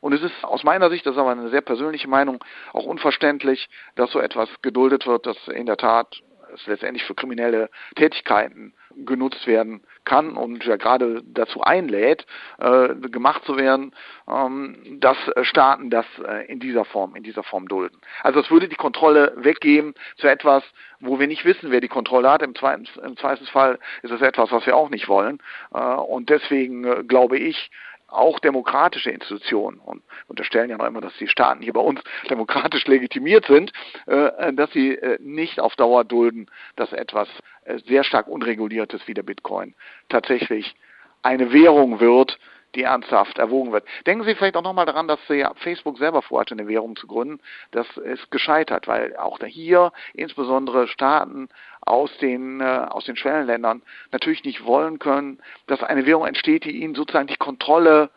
Und 0.00 0.12
es 0.12 0.22
ist 0.22 0.44
aus 0.44 0.62
meiner 0.62 0.88
Sicht, 0.90 1.04
das 1.04 1.14
ist 1.14 1.18
aber 1.18 1.32
eine 1.32 1.48
sehr 1.50 1.62
persönliche 1.62 2.06
Meinung, 2.06 2.44
auch 2.72 2.84
unverständlich, 2.84 3.68
dass 3.96 4.12
so 4.12 4.20
etwas 4.20 4.48
geduldet 4.62 5.06
wird, 5.08 5.26
dass 5.26 5.48
in 5.48 5.66
der 5.66 5.76
Tat 5.76 6.22
es 6.54 6.66
letztendlich 6.66 7.04
für 7.04 7.14
kriminelle 7.14 7.68
Tätigkeiten 7.96 8.74
genutzt 9.04 9.46
werden 9.46 9.82
kann 10.04 10.36
und 10.36 10.64
ja 10.64 10.76
gerade 10.76 11.22
dazu 11.24 11.62
einlädt, 11.62 12.26
äh, 12.58 12.94
gemacht 13.08 13.44
zu 13.44 13.56
werden, 13.56 13.92
ähm, 14.28 14.98
dass 15.00 15.16
Staaten 15.42 15.90
das 15.90 16.06
äh, 16.26 16.46
in 16.46 16.60
dieser 16.60 16.84
Form, 16.84 17.14
in 17.14 17.22
dieser 17.22 17.42
Form 17.42 17.68
dulden. 17.68 17.98
Also 18.22 18.40
es 18.40 18.50
würde 18.50 18.68
die 18.68 18.76
Kontrolle 18.76 19.32
weggeben 19.36 19.94
zu 20.16 20.28
etwas, 20.28 20.64
wo 21.00 21.18
wir 21.20 21.26
nicht 21.26 21.44
wissen, 21.44 21.70
wer 21.70 21.80
die 21.80 21.88
Kontrolle 21.88 22.30
hat. 22.30 22.42
Im, 22.42 22.54
zweiten, 22.54 22.86
im 23.04 23.16
Zweifelsfall 23.16 23.78
ist 24.02 24.10
es 24.10 24.20
etwas, 24.20 24.50
was 24.50 24.66
wir 24.66 24.76
auch 24.76 24.90
nicht 24.90 25.08
wollen. 25.08 25.38
Äh, 25.72 25.78
und 25.78 26.30
deswegen 26.30 26.84
äh, 26.84 27.04
glaube 27.04 27.38
ich, 27.38 27.70
auch 28.08 28.38
demokratische 28.38 29.10
Institutionen 29.10 29.78
und 29.78 30.02
unterstellen 30.26 30.70
ja 30.70 30.78
noch 30.78 30.86
immer, 30.86 31.00
dass 31.00 31.16
die 31.18 31.28
Staaten 31.28 31.62
hier 31.62 31.74
bei 31.74 31.80
uns 31.80 32.00
demokratisch 32.28 32.86
legitimiert 32.86 33.46
sind, 33.46 33.72
äh, 34.06 34.52
dass 34.52 34.70
sie 34.72 34.94
äh, 34.94 35.18
nicht 35.20 35.60
auf 35.60 35.76
Dauer 35.76 36.04
dulden, 36.04 36.50
dass 36.76 36.92
etwas 36.92 37.28
äh, 37.64 37.78
sehr 37.86 38.04
stark 38.04 38.26
unreguliertes 38.26 39.06
wie 39.06 39.14
der 39.14 39.22
Bitcoin 39.22 39.74
tatsächlich 40.08 40.74
eine 41.22 41.52
Währung 41.52 42.00
wird, 42.00 42.38
die 42.74 42.82
ernsthaft 42.82 43.38
erwogen 43.38 43.72
wird. 43.72 43.84
Denken 44.06 44.24
Sie 44.24 44.34
vielleicht 44.34 44.56
auch 44.56 44.62
nochmal 44.62 44.86
daran, 44.86 45.08
dass 45.08 45.18
Facebook 45.56 45.98
selber 45.98 46.20
vorhatte, 46.22 46.52
eine 46.52 46.68
Währung 46.68 46.96
zu 46.96 47.06
gründen. 47.06 47.40
Das 47.70 47.86
ist 47.96 48.30
gescheitert, 48.30 48.86
weil 48.86 49.16
auch 49.16 49.38
hier 49.42 49.90
insbesondere 50.12 50.86
Staaten 50.86 51.48
aus 51.88 52.16
den, 52.18 52.60
äh, 52.60 52.86
aus 52.88 53.04
den 53.04 53.16
Schwellenländern 53.16 53.82
natürlich 54.12 54.44
nicht 54.44 54.64
wollen 54.64 54.98
können, 54.98 55.40
dass 55.66 55.82
eine 55.82 56.06
Währung 56.06 56.26
entsteht, 56.26 56.64
die 56.64 56.82
ihnen 56.82 56.94
sozusagen 56.94 57.26
die 57.26 57.36
Kontrolle 57.36 58.10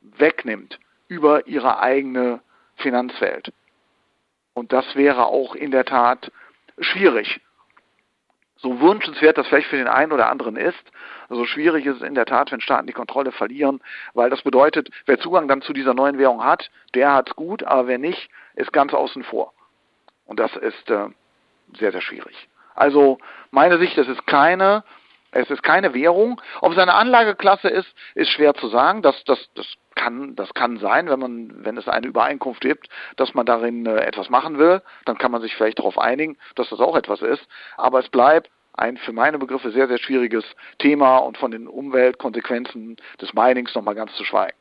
wegnimmt 0.00 0.78
über 1.08 1.46
ihre 1.46 1.80
eigene 1.80 2.40
Finanzwelt. 2.76 3.52
Und 4.54 4.72
das 4.72 4.96
wäre 4.96 5.26
auch 5.26 5.54
in 5.54 5.70
der 5.70 5.84
Tat 5.84 6.32
schwierig 6.78 7.40
so 8.62 8.80
wünschenswert 8.80 9.36
das 9.36 9.48
vielleicht 9.48 9.68
für 9.68 9.76
den 9.76 9.88
einen 9.88 10.12
oder 10.12 10.30
anderen 10.30 10.56
ist, 10.56 10.82
so 11.28 11.44
schwierig 11.44 11.84
ist 11.84 11.96
es 11.96 12.02
in 12.02 12.14
der 12.14 12.26
Tat, 12.26 12.52
wenn 12.52 12.60
Staaten 12.60 12.86
die 12.86 12.92
Kontrolle 12.92 13.32
verlieren, 13.32 13.82
weil 14.14 14.30
das 14.30 14.42
bedeutet, 14.42 14.88
wer 15.06 15.18
Zugang 15.18 15.48
dann 15.48 15.62
zu 15.62 15.72
dieser 15.72 15.94
neuen 15.94 16.18
Währung 16.18 16.44
hat, 16.44 16.70
der 16.94 17.12
hat 17.12 17.30
es 17.30 17.36
gut, 17.36 17.64
aber 17.64 17.88
wer 17.88 17.98
nicht, 17.98 18.30
ist 18.54 18.72
ganz 18.72 18.94
außen 18.94 19.24
vor. 19.24 19.52
Und 20.26 20.38
das 20.38 20.54
ist 20.56 20.88
äh, 20.90 21.08
sehr, 21.76 21.90
sehr 21.90 22.00
schwierig. 22.00 22.48
Also 22.74 23.18
meine 23.50 23.78
Sicht, 23.78 23.96
es 23.98 24.08
ist 24.08 24.26
keine, 24.26 24.84
es 25.30 25.50
ist 25.50 25.62
keine 25.62 25.94
Währung. 25.94 26.40
Ob 26.60 26.72
es 26.72 26.78
eine 26.78 26.94
Anlageklasse 26.94 27.68
ist, 27.68 27.88
ist 28.14 28.30
schwer 28.30 28.54
zu 28.54 28.68
sagen. 28.68 29.02
Das, 29.02 29.22
das, 29.24 29.38
das 29.54 29.66
kann, 29.94 30.36
das 30.36 30.52
kann 30.54 30.78
sein, 30.78 31.08
wenn 31.08 31.20
man, 31.20 31.64
wenn 31.64 31.76
es 31.76 31.88
eine 31.88 32.06
Übereinkunft 32.06 32.60
gibt, 32.60 32.88
dass 33.16 33.34
man 33.34 33.46
darin 33.46 33.86
äh, 33.86 33.96
etwas 34.00 34.30
machen 34.30 34.58
will, 34.58 34.82
dann 35.04 35.18
kann 35.18 35.30
man 35.30 35.42
sich 35.42 35.54
vielleicht 35.54 35.78
darauf 35.78 35.98
einigen, 35.98 36.36
dass 36.54 36.68
das 36.70 36.80
auch 36.80 36.96
etwas 36.96 37.22
ist. 37.22 37.46
Aber 37.76 38.00
es 38.00 38.08
bleibt 38.08 38.50
ein 38.74 38.96
für 38.96 39.12
meine 39.12 39.38
Begriffe 39.38 39.70
sehr, 39.70 39.88
sehr 39.88 39.98
schwieriges 39.98 40.44
Thema 40.78 41.18
und 41.18 41.36
von 41.38 41.50
den 41.50 41.68
Umweltkonsequenzen 41.68 42.96
des 43.20 43.34
Minings 43.34 43.74
nochmal 43.74 43.94
ganz 43.94 44.14
zu 44.14 44.24
schweigen. 44.24 44.56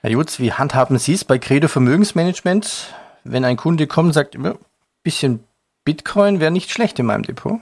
Herr 0.00 0.10
Jutz, 0.10 0.38
wie 0.38 0.52
handhaben 0.52 0.98
Sie 0.98 1.14
es 1.14 1.24
bei 1.24 1.38
Credo 1.38 1.68
Vermögensmanagement, 1.68 2.94
wenn 3.24 3.44
ein 3.44 3.56
Kunde 3.56 3.86
kommt 3.86 4.08
und 4.08 4.12
sagt, 4.12 4.36
ein 4.36 4.58
bisschen 5.02 5.44
Bitcoin 5.88 6.38
wäre 6.38 6.50
nicht 6.50 6.70
schlecht 6.70 6.98
in 6.98 7.06
meinem 7.06 7.22
Depot? 7.22 7.60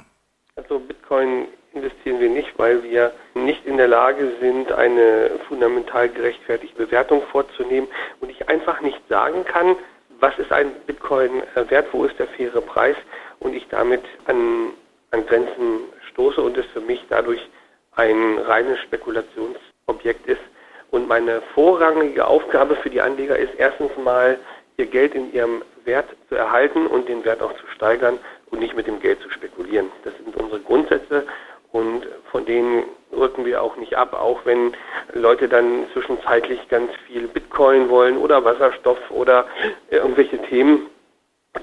Also 0.57 0.81
Bitcoin 0.81 1.47
investieren 1.75 2.19
wir 2.19 2.29
nicht, 2.29 2.59
weil 2.59 2.83
wir 2.83 3.13
nicht 3.35 3.65
in 3.65 3.77
der 3.77 3.87
Lage 3.87 4.33
sind, 4.41 4.73
eine 4.73 5.31
fundamental 5.47 6.09
gerechtfertigte 6.09 6.87
Bewertung 6.87 7.23
vorzunehmen 7.31 7.87
und 8.21 8.29
ich 8.29 8.49
einfach 8.49 8.81
nicht 8.81 9.01
sagen 9.09 9.45
kann, 9.45 9.77
was 10.19 10.37
ist 10.41 10.51
ein 10.51 10.73
Bitcoin 10.89 11.45
wert, 11.69 11.87
wo 11.93 12.05
ist 12.05 12.19
der 12.19 12.27
faire 12.27 12.61
Preis 12.63 12.97
und 13.39 13.55
ich 13.55 13.69
damit 13.69 14.03
an, 14.25 14.73
an 15.13 15.25
Grenzen 15.25 15.83
stoße 16.11 16.43
und 16.43 16.57
es 16.57 16.67
für 16.73 16.81
mich 16.81 17.07
dadurch 17.09 17.49
ein 17.95 18.39
reines 18.39 18.81
Spekulationsobjekt 18.81 20.27
ist. 20.27 20.43
Und 20.91 21.07
meine 21.07 21.43
vorrangige 21.55 22.27
Aufgabe 22.27 22.75
für 22.75 22.91
die 22.91 23.01
Anleger 23.01 23.39
ist 23.39 23.55
erstens 23.57 23.93
mal, 24.03 24.37
ihr 24.79 24.87
Geld 24.87 25.15
in 25.15 25.33
ihrem 25.33 25.63
Wert 25.87 26.09
zu 26.29 26.35
erhalten 26.35 26.87
und 26.87 27.09
den 27.09 27.25
Wert 27.25 27.43
auch 27.43 27.53
zu 27.55 27.67
steigern 27.75 28.19
und 28.51 28.61
nicht 28.61 28.77
mit 28.77 28.87
dem 28.87 29.01
Geld 29.01 29.21
zu 29.21 29.31
spekulieren. 29.31 29.91
Das 30.05 30.15
sind 30.17 30.37
unsere 30.37 30.61
Grundsätze 30.61 31.27
und 31.73 32.07
von 32.31 32.45
denen 32.45 32.85
rücken 33.13 33.45
wir 33.45 33.63
auch 33.63 33.77
nicht 33.77 33.97
ab, 33.97 34.15
auch 34.15 34.45
wenn 34.45 34.75
Leute 35.13 35.49
dann 35.49 35.87
zwischenzeitlich 35.93 36.69
ganz 36.69 36.91
viel 37.07 37.29
Bitcoin 37.29 37.89
wollen 37.89 38.17
oder 38.17 38.45
Wasserstoff 38.45 38.99
oder 39.11 39.47
irgendwelche 39.91 40.41
Themen, 40.43 40.87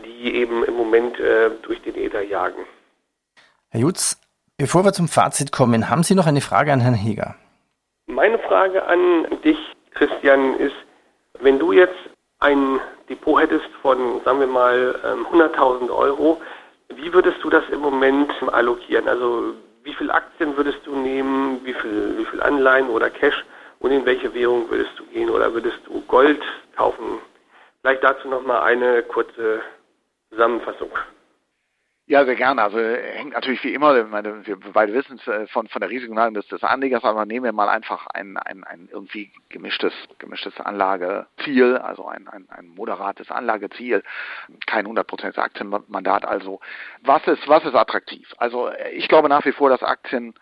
die 0.05 0.35
eben 0.35 0.63
im 0.63 0.75
Moment 0.75 1.19
äh, 1.19 1.51
durch 1.61 1.81
den 1.81 1.95
Äther 1.95 2.21
jagen. 2.21 2.65
Herr 3.69 3.81
Jutz, 3.81 4.19
bevor 4.57 4.85
wir 4.85 4.93
zum 4.93 5.07
Fazit 5.07 5.51
kommen, 5.51 5.89
haben 5.89 6.03
Sie 6.03 6.15
noch 6.15 6.27
eine 6.27 6.41
Frage 6.41 6.71
an 6.71 6.79
Herrn 6.79 6.93
Heger? 6.93 7.35
Meine 8.05 8.37
Frage 8.39 8.85
an 8.85 9.25
dich, 9.43 9.57
Christian, 9.93 10.59
ist, 10.59 10.75
wenn 11.39 11.57
du 11.57 11.71
jetzt 11.71 11.97
ein 12.43 12.79
Depot 13.09 13.39
hättest 13.39 13.65
von, 13.81 14.21
sagen 14.23 14.39
wir 14.41 14.47
mal, 14.47 14.95
100.000 15.31 15.83
ähm, 15.83 15.89
Euro, 15.89 16.41
wie 16.89 17.11
würdest 17.13 17.37
du 17.41 17.49
das 17.49 17.63
im 17.71 17.79
Moment 17.79 18.31
allokieren? 18.51 19.07
Also 19.07 19.53
wie 19.83 19.93
viele 19.93 20.13
Aktien 20.13 20.55
würdest 20.55 20.79
du 20.85 20.95
nehmen, 20.95 21.61
wie 21.63 21.73
viel, 21.73 22.17
wie 22.17 22.25
viel 22.25 22.41
Anleihen 22.41 22.89
oder 22.89 23.09
Cash 23.09 23.45
und 23.79 23.91
in 23.91 24.05
welche 24.05 24.33
Währung 24.33 24.69
würdest 24.69 24.91
du 24.97 25.05
gehen 25.05 25.29
oder 25.29 25.53
würdest 25.53 25.79
du 25.85 26.01
Gold 26.07 26.41
kaufen? 26.75 27.19
Vielleicht 27.81 28.03
dazu 28.03 28.27
nochmal 28.27 28.61
eine 28.63 29.03
kurze 29.03 29.61
Zusammenfassung. 30.29 30.91
Ja, 32.05 32.25
sehr 32.25 32.35
gerne. 32.35 32.61
Also 32.61 32.79
hängt 32.79 33.31
natürlich 33.31 33.63
wie 33.63 33.73
immer, 33.73 34.03
meine, 34.03 34.45
wir 34.45 34.59
beide 34.73 34.93
wissen 34.93 35.17
es 35.19 35.27
äh, 35.27 35.47
von, 35.47 35.69
von 35.69 35.79
der 35.79 35.89
Risikenlage 35.89 36.33
des, 36.33 36.47
des 36.47 36.61
Anlegers, 36.61 37.05
aber 37.05 37.25
nehmen 37.25 37.45
wir 37.45 37.53
mal 37.53 37.69
einfach 37.69 38.07
ein, 38.07 38.35
ein, 38.35 38.65
ein 38.65 38.89
irgendwie 38.91 39.31
gemischtes, 39.47 39.93
gemischtes 40.19 40.59
Anlageziel, 40.59 41.77
also 41.77 42.05
ein, 42.05 42.27
ein, 42.27 42.45
ein 42.49 42.67
moderates 42.67 43.31
Anlageziel, 43.31 44.03
kein 44.65 44.85
100% 44.85 45.37
Aktienmandat. 45.39 46.25
Also 46.25 46.59
was 47.03 47.25
ist, 47.25 47.47
was 47.47 47.63
ist 47.63 47.73
attraktiv? 47.75 48.33
Also 48.37 48.69
ich 48.91 49.07
glaube 49.07 49.29
nach 49.29 49.45
wie 49.45 49.53
vor, 49.53 49.69
dass 49.69 49.81
Aktien 49.81 50.33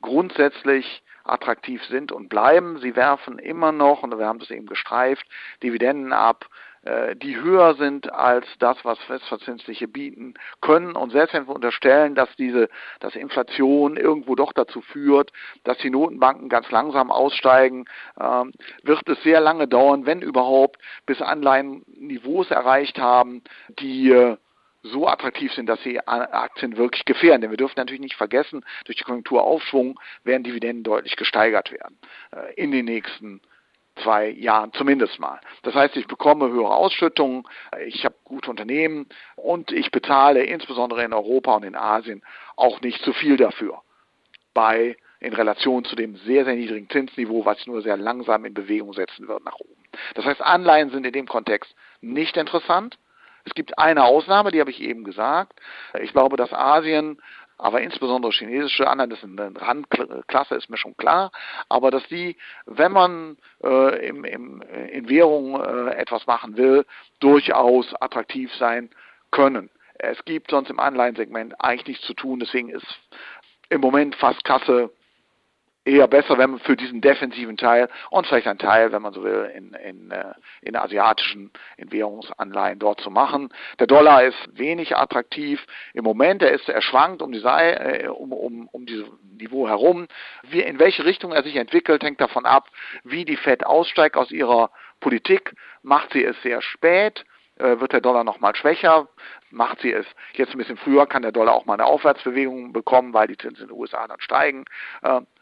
grundsätzlich 0.00 1.02
attraktiv 1.24 1.84
sind 1.84 2.12
und 2.12 2.30
bleiben. 2.30 2.78
Sie 2.78 2.96
werfen 2.96 3.38
immer 3.38 3.72
noch, 3.72 4.02
und 4.02 4.18
wir 4.18 4.26
haben 4.26 4.38
das 4.38 4.50
eben 4.50 4.64
gestreift, 4.64 5.26
Dividenden 5.62 6.14
ab, 6.14 6.46
äh, 6.46 6.69
die 6.82 7.36
höher 7.36 7.74
sind 7.74 8.10
als 8.10 8.46
das, 8.58 8.78
was 8.84 8.98
Festverzinsliche 9.00 9.86
bieten 9.86 10.34
können. 10.62 10.96
Und 10.96 11.10
selbst 11.10 11.34
wenn 11.34 11.46
wir 11.46 11.54
unterstellen, 11.54 12.14
dass 12.14 12.34
diese, 12.36 12.70
dass 13.00 13.14
Inflation 13.16 13.98
irgendwo 13.98 14.34
doch 14.34 14.54
dazu 14.54 14.80
führt, 14.80 15.30
dass 15.64 15.76
die 15.78 15.90
Notenbanken 15.90 16.48
ganz 16.48 16.70
langsam 16.70 17.10
aussteigen, 17.10 17.84
ähm, 18.18 18.52
wird 18.82 19.06
es 19.08 19.22
sehr 19.22 19.40
lange 19.40 19.68
dauern, 19.68 20.06
wenn 20.06 20.22
überhaupt, 20.22 20.80
bis 21.04 21.20
Anleihen 21.20 21.82
Niveaus 21.86 22.50
erreicht 22.50 22.98
haben, 22.98 23.42
die 23.78 24.10
äh, 24.10 24.36
so 24.82 25.06
attraktiv 25.06 25.52
sind, 25.52 25.66
dass 25.66 25.82
sie 25.82 26.00
Aktien 26.00 26.76
wirklich 26.76 27.04
gefährden. 27.04 27.42
Denn 27.42 27.50
wir 27.50 27.58
dürfen 27.58 27.74
natürlich 27.76 28.00
nicht 28.00 28.16
vergessen, 28.16 28.64
durch 28.84 28.96
die 28.96 29.04
Konjunkturaufschwung 29.04 30.00
werden 30.24 30.42
Dividenden 30.42 30.84
deutlich 30.84 31.16
gesteigert 31.16 31.70
werden 31.72 31.98
äh, 32.32 32.54
in 32.54 32.70
den 32.70 32.86
nächsten 32.86 33.40
zwei 34.02 34.28
Jahren 34.28 34.72
zumindest 34.72 35.18
mal. 35.18 35.40
Das 35.62 35.74
heißt, 35.74 35.96
ich 35.96 36.06
bekomme 36.06 36.48
höhere 36.48 36.74
Ausschüttungen, 36.74 37.44
ich 37.86 38.04
habe 38.04 38.14
gute 38.24 38.50
Unternehmen 38.50 39.06
und 39.36 39.72
ich 39.72 39.90
bezahle 39.90 40.44
insbesondere 40.44 41.04
in 41.04 41.12
Europa 41.12 41.54
und 41.54 41.64
in 41.64 41.76
Asien 41.76 42.22
auch 42.56 42.80
nicht 42.80 43.02
zu 43.02 43.12
viel 43.12 43.36
dafür. 43.36 43.82
Bei 44.54 44.96
in 45.20 45.34
Relation 45.34 45.84
zu 45.84 45.96
dem 45.96 46.16
sehr, 46.16 46.44
sehr 46.44 46.56
niedrigen 46.56 46.88
Zinsniveau, 46.88 47.44
was 47.44 47.66
nur 47.66 47.82
sehr 47.82 47.96
langsam 47.96 48.44
in 48.46 48.54
Bewegung 48.54 48.94
setzen 48.94 49.28
wird 49.28 49.44
nach 49.44 49.56
oben. 49.60 49.82
Das 50.14 50.24
heißt, 50.24 50.40
Anleihen 50.40 50.90
sind 50.90 51.06
in 51.06 51.12
dem 51.12 51.26
Kontext 51.26 51.74
nicht 52.00 52.36
interessant. 52.36 52.98
Es 53.44 53.54
gibt 53.54 53.78
eine 53.78 54.04
Ausnahme, 54.04 54.50
die 54.50 54.60
habe 54.60 54.70
ich 54.70 54.80
eben 54.80 55.04
gesagt. 55.04 55.60
Ich 56.00 56.12
glaube, 56.12 56.36
dass 56.36 56.52
Asien 56.52 57.20
aber 57.60 57.82
insbesondere 57.82 58.32
chinesische 58.32 58.84
ist 58.84 58.90
eine 59.24 59.52
Randklasse, 59.60 60.54
ist 60.54 60.70
mir 60.70 60.78
schon 60.78 60.96
klar, 60.96 61.30
aber 61.68 61.90
dass 61.90 62.06
die, 62.08 62.36
wenn 62.66 62.92
man 62.92 63.36
äh, 63.62 64.08
im, 64.08 64.24
im, 64.24 64.62
in 64.62 65.08
Währung 65.08 65.60
äh, 65.60 65.90
etwas 65.90 66.26
machen 66.26 66.56
will, 66.56 66.86
durchaus 67.20 67.94
attraktiv 68.00 68.52
sein 68.54 68.90
können. 69.30 69.70
Es 69.94 70.24
gibt 70.24 70.50
sonst 70.50 70.70
im 70.70 70.80
Anleihensegment 70.80 71.54
eigentlich 71.58 71.86
nichts 71.86 72.06
zu 72.06 72.14
tun, 72.14 72.40
deswegen 72.40 72.70
ist 72.70 72.86
im 73.68 73.80
Moment 73.80 74.16
fast 74.16 74.42
Kasse 74.44 74.90
eher 75.90 76.08
besser, 76.08 76.38
wenn 76.38 76.50
man 76.50 76.60
für 76.60 76.76
diesen 76.76 77.00
defensiven 77.00 77.56
Teil 77.56 77.88
und 78.10 78.26
vielleicht 78.26 78.46
ein 78.46 78.58
Teil, 78.58 78.92
wenn 78.92 79.02
man 79.02 79.12
so 79.12 79.22
will, 79.24 79.50
in, 79.54 79.74
in, 79.74 80.10
äh, 80.10 80.34
in 80.62 80.76
asiatischen 80.76 81.50
in 81.76 81.92
Währungsanleihen 81.92 82.78
dort 82.78 83.00
zu 83.00 83.10
machen. 83.10 83.50
Der 83.78 83.86
Dollar 83.86 84.24
ist 84.24 84.38
wenig 84.52 84.96
attraktiv 84.96 85.64
im 85.94 86.04
Moment, 86.04 86.42
er 86.42 86.52
ist 86.52 86.68
er 86.68 86.82
schwankt 86.82 87.22
um, 87.22 87.32
die, 87.32 87.40
äh, 87.40 88.08
um, 88.08 88.32
um, 88.32 88.68
um 88.68 88.86
dieses 88.86 89.06
Niveau 89.22 89.68
herum. 89.68 90.06
Wie, 90.48 90.60
in 90.60 90.78
welche 90.78 91.04
Richtung 91.04 91.32
er 91.32 91.42
sich 91.42 91.56
entwickelt, 91.56 92.02
hängt 92.02 92.20
davon 92.20 92.46
ab, 92.46 92.68
wie 93.04 93.24
die 93.24 93.36
Fed 93.36 93.66
aussteigt 93.66 94.16
aus 94.16 94.30
ihrer 94.30 94.70
Politik. 95.00 95.54
Macht 95.82 96.12
sie 96.12 96.24
es 96.24 96.40
sehr 96.42 96.62
spät, 96.62 97.24
äh, 97.56 97.80
wird 97.80 97.92
der 97.92 98.00
Dollar 98.00 98.24
nochmal 98.24 98.54
schwächer. 98.54 99.08
Macht 99.50 99.80
sie 99.80 99.92
es 99.92 100.06
jetzt 100.34 100.52
ein 100.52 100.58
bisschen 100.58 100.76
früher, 100.76 101.06
kann 101.06 101.22
der 101.22 101.32
Dollar 101.32 101.54
auch 101.54 101.66
mal 101.66 101.74
eine 101.74 101.86
Aufwärtsbewegung 101.86 102.72
bekommen, 102.72 103.12
weil 103.12 103.26
die 103.26 103.36
Zinsen 103.36 103.62
in 103.62 103.68
den 103.68 103.76
USA 103.76 104.06
dann 104.06 104.20
steigen. 104.20 104.64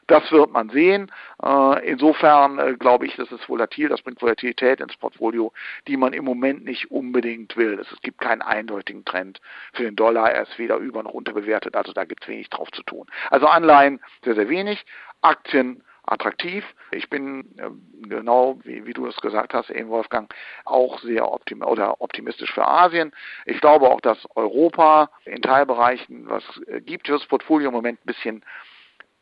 Das 0.09 0.33
wird 0.33 0.51
man 0.51 0.71
sehen. 0.71 1.13
Äh, 1.45 1.87
insofern 1.87 2.59
äh, 2.59 2.75
glaube 2.79 3.07
ich, 3.07 3.15
das 3.17 3.31
ist 3.31 3.49
volatil, 3.49 3.89
das 3.89 4.01
bringt 4.01 4.21
Volatilität 4.21 4.81
ins 4.81 4.97
Portfolio, 4.97 5.53
die 5.87 5.99
man 5.99 6.15
im 6.15 6.25
Moment 6.25 6.65
nicht 6.65 6.91
unbedingt 6.91 7.57
will. 7.59 7.79
Es 7.79 7.89
gibt 8.01 8.19
keinen 8.19 8.41
eindeutigen 8.41 9.05
Trend 9.05 9.41
für 9.75 9.83
den 9.83 9.97
Dollar. 9.97 10.33
Er 10.33 10.43
ist 10.45 10.59
weder 10.59 10.79
über 10.79 11.03
noch 11.03 11.13
unterbewertet, 11.13 11.77
also 11.77 11.93
da 11.93 12.05
gibt 12.05 12.23
es 12.23 12.29
wenig 12.29 12.49
drauf 12.49 12.71
zu 12.73 12.83
tun. 12.85 13.07
Also 13.31 13.47
Anleihen 13.47 14.01
sehr, 14.25 14.35
sehr 14.35 14.49
wenig. 14.49 14.85
Aktien 15.21 15.85
attraktiv. 16.07 16.65
Ich 16.91 17.11
bin 17.11 17.41
äh, 17.59 17.69
genau, 18.09 18.59
wie, 18.65 18.87
wie, 18.87 18.95
du 18.95 19.07
es 19.07 19.17
gesagt 19.17 19.53
hast, 19.53 19.69
eben 19.69 19.91
Wolfgang, 19.91 20.33
auch 20.65 21.01
sehr 21.01 21.31
optim 21.31 21.61
oder 21.61 22.01
optimistisch 22.01 22.51
für 22.55 22.67
Asien. 22.67 23.13
Ich 23.45 23.61
glaube 23.61 23.91
auch, 23.91 24.01
dass 24.01 24.17
Europa 24.35 25.11
in 25.27 25.43
Teilbereichen 25.43 26.31
was 26.31 26.45
gibt, 26.87 27.11
das 27.11 27.27
Portfolio 27.27 27.69
im 27.69 27.75
Moment 27.75 28.01
ein 28.01 28.07
bisschen 28.07 28.43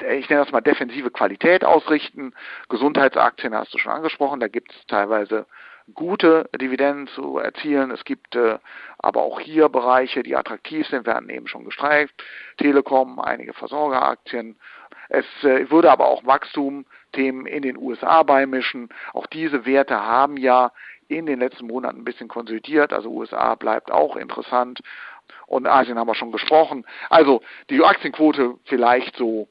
ich 0.03 0.29
nenne 0.29 0.43
das 0.43 0.53
mal 0.53 0.61
defensive 0.61 1.11
Qualität 1.11 1.65
ausrichten. 1.65 2.35
Gesundheitsaktien 2.69 3.55
hast 3.55 3.73
du 3.73 3.79
schon 3.79 3.93
angesprochen, 3.93 4.41
da 4.41 4.49
gibt 4.49 4.73
es 4.73 4.87
teilweise 4.87 5.47
gute 5.95 6.49
Dividenden 6.61 7.07
zu 7.09 7.39
erzielen. 7.39 7.91
Es 7.91 8.05
gibt 8.05 8.35
äh, 8.35 8.59
aber 8.99 9.23
auch 9.23 9.41
hier 9.41 9.69
Bereiche, 9.69 10.23
die 10.23 10.37
attraktiv 10.37 10.87
sind, 10.89 11.07
werden 11.07 11.31
eben 11.31 11.47
schon 11.47 11.65
gestreift. 11.65 12.15
Telekom, 12.59 13.21
einige 13.21 13.53
Versorgeraktien. 13.53 14.59
Es 15.09 15.27
äh, 15.43 15.71
würde 15.71 15.91
aber 15.91 16.07
auch 16.07 16.27
Wachstumthemen 16.27 17.47
in 17.47 17.63
den 17.63 17.77
USA 17.77 18.23
beimischen. 18.23 18.89
Auch 19.13 19.27
diese 19.27 19.65
Werte 19.65 20.01
haben 20.01 20.37
ja 20.37 20.73
in 21.09 21.27
den 21.27 21.39
letzten 21.39 21.69
Monaten 21.69 22.01
ein 22.01 22.05
bisschen 22.05 22.29
konsolidiert. 22.29 22.93
Also 22.93 23.11
USA 23.11 23.55
bleibt 23.55 23.93
auch 23.93 24.17
interessant. 24.17 24.81
Und 25.47 25.67
Asien 25.67 25.99
haben 25.99 26.09
wir 26.09 26.15
schon 26.15 26.33
gesprochen. 26.33 26.85
Also 27.11 27.43
die 27.71 27.83
Aktienquote 27.83 28.59
vielleicht 28.65 29.17
so 29.17 29.49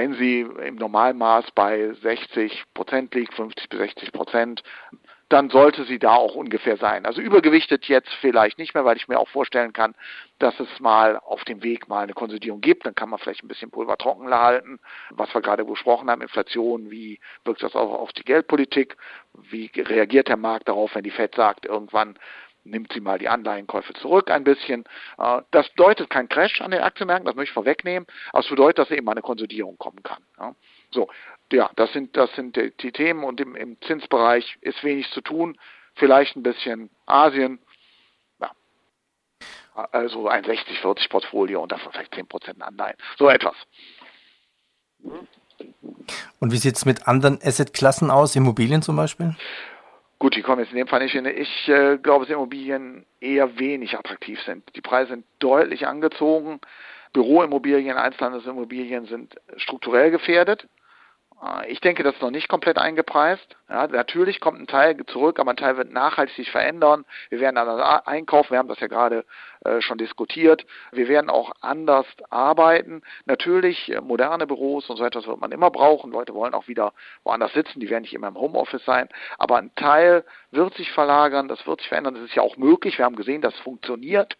wenn 0.00 0.14
sie 0.14 0.40
im 0.40 0.76
Normalmaß 0.76 1.50
bei 1.54 1.92
60 1.92 2.64
Prozent 2.72 3.14
liegt, 3.14 3.34
50 3.34 3.68
bis 3.68 3.78
60 3.80 4.12
Prozent, 4.12 4.62
dann 5.28 5.50
sollte 5.50 5.84
sie 5.84 5.98
da 5.98 6.14
auch 6.14 6.34
ungefähr 6.34 6.78
sein. 6.78 7.04
Also 7.04 7.20
übergewichtet 7.20 7.84
jetzt 7.84 8.08
vielleicht 8.22 8.58
nicht 8.58 8.72
mehr, 8.72 8.86
weil 8.86 8.96
ich 8.96 9.08
mir 9.08 9.18
auch 9.18 9.28
vorstellen 9.28 9.74
kann, 9.74 9.94
dass 10.38 10.58
es 10.58 10.80
mal 10.80 11.18
auf 11.18 11.44
dem 11.44 11.62
Weg 11.62 11.86
mal 11.86 12.02
eine 12.02 12.14
Konsolidierung 12.14 12.62
gibt. 12.62 12.86
Dann 12.86 12.94
kann 12.94 13.10
man 13.10 13.18
vielleicht 13.18 13.44
ein 13.44 13.48
bisschen 13.48 13.70
Pulver 13.70 13.98
trocken 13.98 14.30
halten, 14.30 14.80
was 15.10 15.32
wir 15.34 15.42
gerade 15.42 15.66
besprochen 15.66 16.10
haben, 16.10 16.22
Inflation, 16.22 16.90
wie 16.90 17.20
wirkt 17.44 17.62
das 17.62 17.76
auch 17.76 17.92
auf 17.92 18.12
die 18.14 18.24
Geldpolitik, 18.24 18.96
wie 19.34 19.70
reagiert 19.76 20.28
der 20.28 20.38
Markt 20.38 20.66
darauf, 20.68 20.94
wenn 20.94 21.04
die 21.04 21.10
FED 21.10 21.34
sagt, 21.34 21.66
irgendwann 21.66 22.18
nimmt 22.64 22.92
sie 22.92 23.00
mal 23.00 23.18
die 23.18 23.28
Anleihenkäufe 23.28 23.92
zurück 23.94 24.30
ein 24.30 24.44
bisschen. 24.44 24.84
Äh, 25.18 25.42
das 25.50 25.72
deutet 25.74 26.10
kein 26.10 26.28
Crash 26.28 26.60
an 26.60 26.70
den 26.70 26.82
Aktienmärkten, 26.82 27.26
das 27.26 27.34
möchte 27.34 27.50
ich 27.50 27.54
vorwegnehmen, 27.54 28.06
aber 28.30 28.40
es 28.40 28.48
bedeutet, 28.48 28.78
dass 28.78 28.90
eben 28.90 29.08
eine 29.08 29.22
Konsolidierung 29.22 29.78
kommen 29.78 30.02
kann. 30.02 30.22
So, 30.92 31.08
ja, 31.52 31.70
das 31.76 31.92
sind, 31.92 32.16
das 32.16 32.32
sind 32.34 32.56
die 32.56 32.92
Themen 32.92 33.24
und 33.24 33.40
im, 33.40 33.54
im 33.56 33.80
Zinsbereich 33.82 34.58
ist 34.60 34.82
wenig 34.82 35.10
zu 35.10 35.20
tun, 35.20 35.58
vielleicht 35.94 36.36
ein 36.36 36.42
bisschen 36.42 36.90
Asien, 37.06 37.60
ja, 38.40 38.50
also 39.74 40.28
ein 40.28 40.44
60-40 40.44 41.08
Portfolio 41.08 41.62
und 41.62 41.72
davon 41.72 41.92
vielleicht 41.92 42.14
10% 42.14 42.60
Anleihen, 42.60 42.96
so 43.18 43.28
etwas. 43.28 43.54
Und 46.38 46.52
wie 46.52 46.56
sieht 46.56 46.76
es 46.76 46.84
mit 46.84 47.06
anderen 47.06 47.38
Assetklassen 47.42 48.10
aus, 48.10 48.34
Immobilien 48.36 48.82
zum 48.82 48.96
Beispiel? 48.96 49.36
Gut, 50.20 50.36
die 50.36 50.42
kommen 50.42 50.60
jetzt 50.60 50.70
in 50.70 50.76
dem 50.76 50.86
Fall 50.86 51.00
nicht 51.00 51.12
hin. 51.12 51.24
Ich 51.24 51.66
äh, 51.68 51.96
glaube, 51.96 52.26
dass 52.26 52.34
Immobilien 52.34 53.06
eher 53.20 53.58
wenig 53.58 53.98
attraktiv 53.98 54.38
sind. 54.42 54.62
Die 54.76 54.82
Preise 54.82 55.12
sind 55.12 55.24
deutlich 55.38 55.86
angezogen. 55.86 56.60
Büroimmobilien, 57.14 57.96
Einzelhandelsimmobilien 57.96 59.06
sind 59.06 59.34
strukturell 59.56 60.10
gefährdet. 60.10 60.68
Äh, 61.42 61.70
ich 61.70 61.80
denke, 61.80 62.02
das 62.02 62.14
ist 62.14 62.22
noch 62.22 62.30
nicht 62.30 62.48
komplett 62.48 62.78
eingepreist. 62.78 63.56
Ja, 63.68 63.86
natürlich 63.86 64.40
kommt 64.40 64.60
ein 64.60 64.66
Teil 64.66 64.96
zurück, 65.06 65.38
aber 65.38 65.50
ein 65.50 65.56
Teil 65.56 65.76
wird 65.76 65.92
nachhaltig 65.92 66.34
sich 66.34 66.50
verändern. 66.50 67.04
Wir 67.28 67.40
werden 67.40 67.56
anders 67.56 68.06
einkaufen, 68.06 68.50
wir 68.50 68.58
haben 68.58 68.68
das 68.68 68.80
ja 68.80 68.88
gerade 68.88 69.24
äh, 69.64 69.80
schon 69.80 69.98
diskutiert. 69.98 70.66
Wir 70.92 71.08
werden 71.08 71.30
auch 71.30 71.52
anders 71.60 72.06
arbeiten. 72.30 73.02
Natürlich, 73.26 73.90
äh, 73.92 74.00
moderne 74.00 74.46
Büros 74.46 74.88
und 74.90 74.96
so 74.96 75.04
etwas 75.04 75.26
wird 75.26 75.40
man 75.40 75.52
immer 75.52 75.70
brauchen. 75.70 76.12
Leute 76.12 76.34
wollen 76.34 76.54
auch 76.54 76.68
wieder 76.68 76.92
woanders 77.24 77.52
sitzen, 77.52 77.80
die 77.80 77.90
werden 77.90 78.02
nicht 78.02 78.14
immer 78.14 78.28
im 78.28 78.38
Homeoffice 78.38 78.84
sein. 78.84 79.08
Aber 79.38 79.56
ein 79.58 79.74
Teil 79.74 80.24
wird 80.50 80.74
sich 80.74 80.90
verlagern, 80.92 81.48
das 81.48 81.66
wird 81.66 81.80
sich 81.80 81.88
verändern. 81.88 82.14
Das 82.14 82.24
ist 82.24 82.34
ja 82.34 82.42
auch 82.42 82.56
möglich. 82.56 82.98
Wir 82.98 83.04
haben 83.04 83.16
gesehen, 83.16 83.42
das 83.42 83.56
funktioniert. 83.60 84.36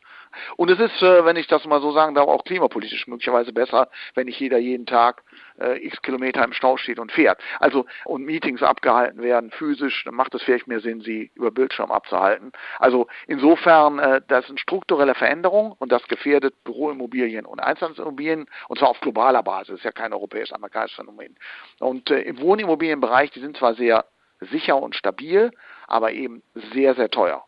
Und 0.56 0.70
es 0.70 0.78
ist, 0.78 1.02
äh, 1.02 1.24
wenn 1.24 1.36
ich 1.36 1.46
das 1.46 1.64
mal 1.64 1.80
so 1.80 1.92
sagen 1.92 2.14
darf, 2.14 2.28
auch 2.28 2.44
klimapolitisch 2.44 3.06
möglicherweise 3.06 3.52
besser, 3.52 3.88
wenn 4.14 4.26
nicht 4.26 4.40
jeder 4.40 4.58
jeden 4.58 4.86
Tag 4.86 5.22
äh, 5.60 5.84
x 5.86 6.00
Kilometer 6.02 6.44
im 6.44 6.52
Stau 6.52 6.76
steht 6.76 6.98
und 6.98 7.12
fährt. 7.12 7.40
Also 7.58 7.86
und 8.04 8.24
Meetings 8.24 8.62
abgehalten 8.62 9.22
werden 9.22 9.50
physisch, 9.50 10.04
dann 10.04 10.14
macht 10.14 10.34
es 10.34 10.42
vielleicht 10.42 10.66
mehr 10.66 10.80
Sinn, 10.80 11.00
sie 11.00 11.30
über 11.34 11.50
Bildschirm 11.50 11.90
abzuhalten. 11.90 12.52
Also 12.78 13.06
insofern, 13.26 13.98
äh, 13.98 14.20
das 14.28 14.46
sind 14.46 14.60
strukturelle 14.60 15.14
Veränderungen 15.14 15.72
und 15.78 15.92
das 15.92 16.06
gefährdet 16.08 16.54
Büroimmobilien 16.64 17.46
und 17.46 17.60
Einzelhandelsimmobilien 17.60 18.46
und 18.68 18.78
zwar 18.78 18.88
auf 18.88 19.00
globaler 19.00 19.42
Basis, 19.42 19.76
ist 19.76 19.84
ja 19.84 19.92
kein 19.92 20.12
europäisch-amerikanisches 20.12 20.96
Phänomen. 20.96 21.36
Und 21.78 22.10
im 22.10 22.40
Wohnimmobilienbereich, 22.40 23.30
die 23.30 23.40
sind 23.40 23.56
zwar 23.56 23.74
sehr 23.74 24.04
sicher 24.40 24.76
und 24.76 24.96
stabil, 24.96 25.50
aber 25.86 26.12
eben 26.12 26.42
sehr, 26.72 26.94
sehr 26.94 27.10
teuer. 27.10 27.44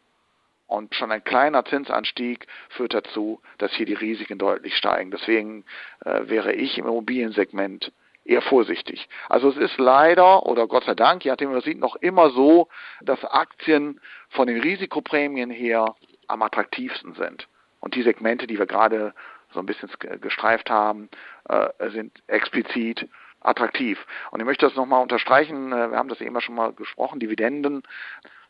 Und 0.73 0.95
schon 0.95 1.13
ein 1.13 1.23
kleiner 1.23 1.67
Zinsanstieg 1.67 2.47
führt 2.71 2.95
dazu, 2.95 3.43
dass 3.59 3.75
hier 3.75 3.85
die 3.85 3.93
Risiken 3.93 4.39
deutlich 4.39 4.75
steigen. 4.75 5.11
Deswegen 5.11 5.67
äh, 6.03 6.23
wäre 6.31 6.55
ich 6.55 6.79
im 6.79 6.87
Immobiliensegment 6.87 7.93
eher 8.25 8.41
vorsichtig. 8.41 9.07
Also 9.29 9.51
es 9.51 9.59
ist 9.59 9.77
leider 9.77 10.47
oder 10.47 10.67
Gott 10.67 10.85
sei 10.85 10.95
Dank, 10.95 11.27
je 11.27 11.31
nachdem 11.31 11.53
man 11.53 11.61
sieht, 11.61 11.79
noch 11.79 11.97
immer 11.97 12.31
so, 12.31 12.69
dass 13.03 13.23
Aktien 13.23 14.01
von 14.31 14.47
den 14.47 14.63
Risikoprämien 14.63 15.51
her 15.51 15.95
am 16.27 16.41
attraktivsten 16.41 17.13
sind. 17.17 17.49
Und 17.81 17.95
die 17.95 18.03
Segmente, 18.03 18.47
die 18.47 18.59
wir 18.59 18.65
gerade 18.65 19.13
so 19.53 19.59
ein 19.61 19.67
bisschen 19.67 19.91
gestreift 20.23 20.71
haben, 20.71 21.11
äh, 21.51 21.91
sind 21.91 22.23
explizit 22.29 23.11
attraktiv. 23.41 23.99
Und 24.31 24.41
ich 24.41 24.47
möchte 24.47 24.65
das 24.65 24.75
nochmal 24.75 25.03
unterstreichen, 25.03 25.71
äh, 25.71 25.91
wir 25.91 25.99
haben 25.99 26.09
das 26.09 26.23
eben 26.23 26.41
schon 26.41 26.55
mal 26.55 26.73
gesprochen, 26.73 27.21
Dividenden 27.21 27.83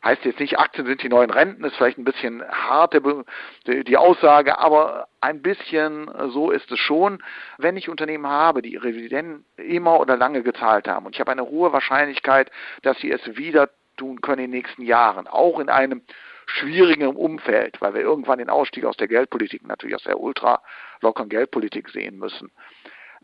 heißt 0.05 0.25
jetzt 0.25 0.41
nicht, 0.41 0.59
Aktien 0.59 0.87
sind 0.87 1.03
die 1.03 1.09
neuen 1.09 1.31
Renten, 1.31 1.65
ist 1.65 1.77
vielleicht 1.77 1.99
ein 1.99 2.05
bisschen 2.05 2.43
harte 2.49 3.25
die 3.67 3.97
Aussage, 3.97 4.59
aber 4.59 5.07
ein 5.21 5.43
bisschen 5.43 6.11
so 6.31 6.51
ist 6.51 6.71
es 6.71 6.79
schon, 6.79 7.23
wenn 7.59 7.77
ich 7.77 7.89
Unternehmen 7.89 8.27
habe, 8.27 8.63
die 8.63 8.73
ihre 8.73 8.93
Dividenden 8.93 9.45
immer 9.57 10.01
oder 10.01 10.17
lange 10.17 10.43
gezahlt 10.43 10.89
haben 10.89 11.07
und 11.07 11.15
ich 11.15 11.21
habe 11.21 11.31
eine 11.31 11.49
hohe 11.49 11.73
Wahrscheinlichkeit, 11.73 12.51
dass 12.83 12.99
sie 12.99 13.11
es 13.11 13.37
wieder 13.37 13.71
tun 13.97 14.21
können 14.21 14.45
in 14.45 14.51
den 14.51 14.59
nächsten 14.59 14.83
Jahren, 14.83 15.27
auch 15.27 15.61
in 15.61 15.69
einem 15.69 16.03
schwierigen 16.47 17.15
Umfeld, 17.15 17.81
weil 17.81 17.95
wir 17.95 18.01
irgendwann 18.01 18.39
den 18.39 18.51
Ausstieg 18.51 18.85
aus 18.85 18.97
der 18.97 19.09
Geldpolitik, 19.09 19.67
natürlich 19.67 19.97
aus 19.97 20.05
der 20.05 20.19
ultra 20.19 20.63
lockeren 21.01 21.29
Geldpolitik 21.29 21.89
sehen 21.89 22.19
müssen, 22.19 22.51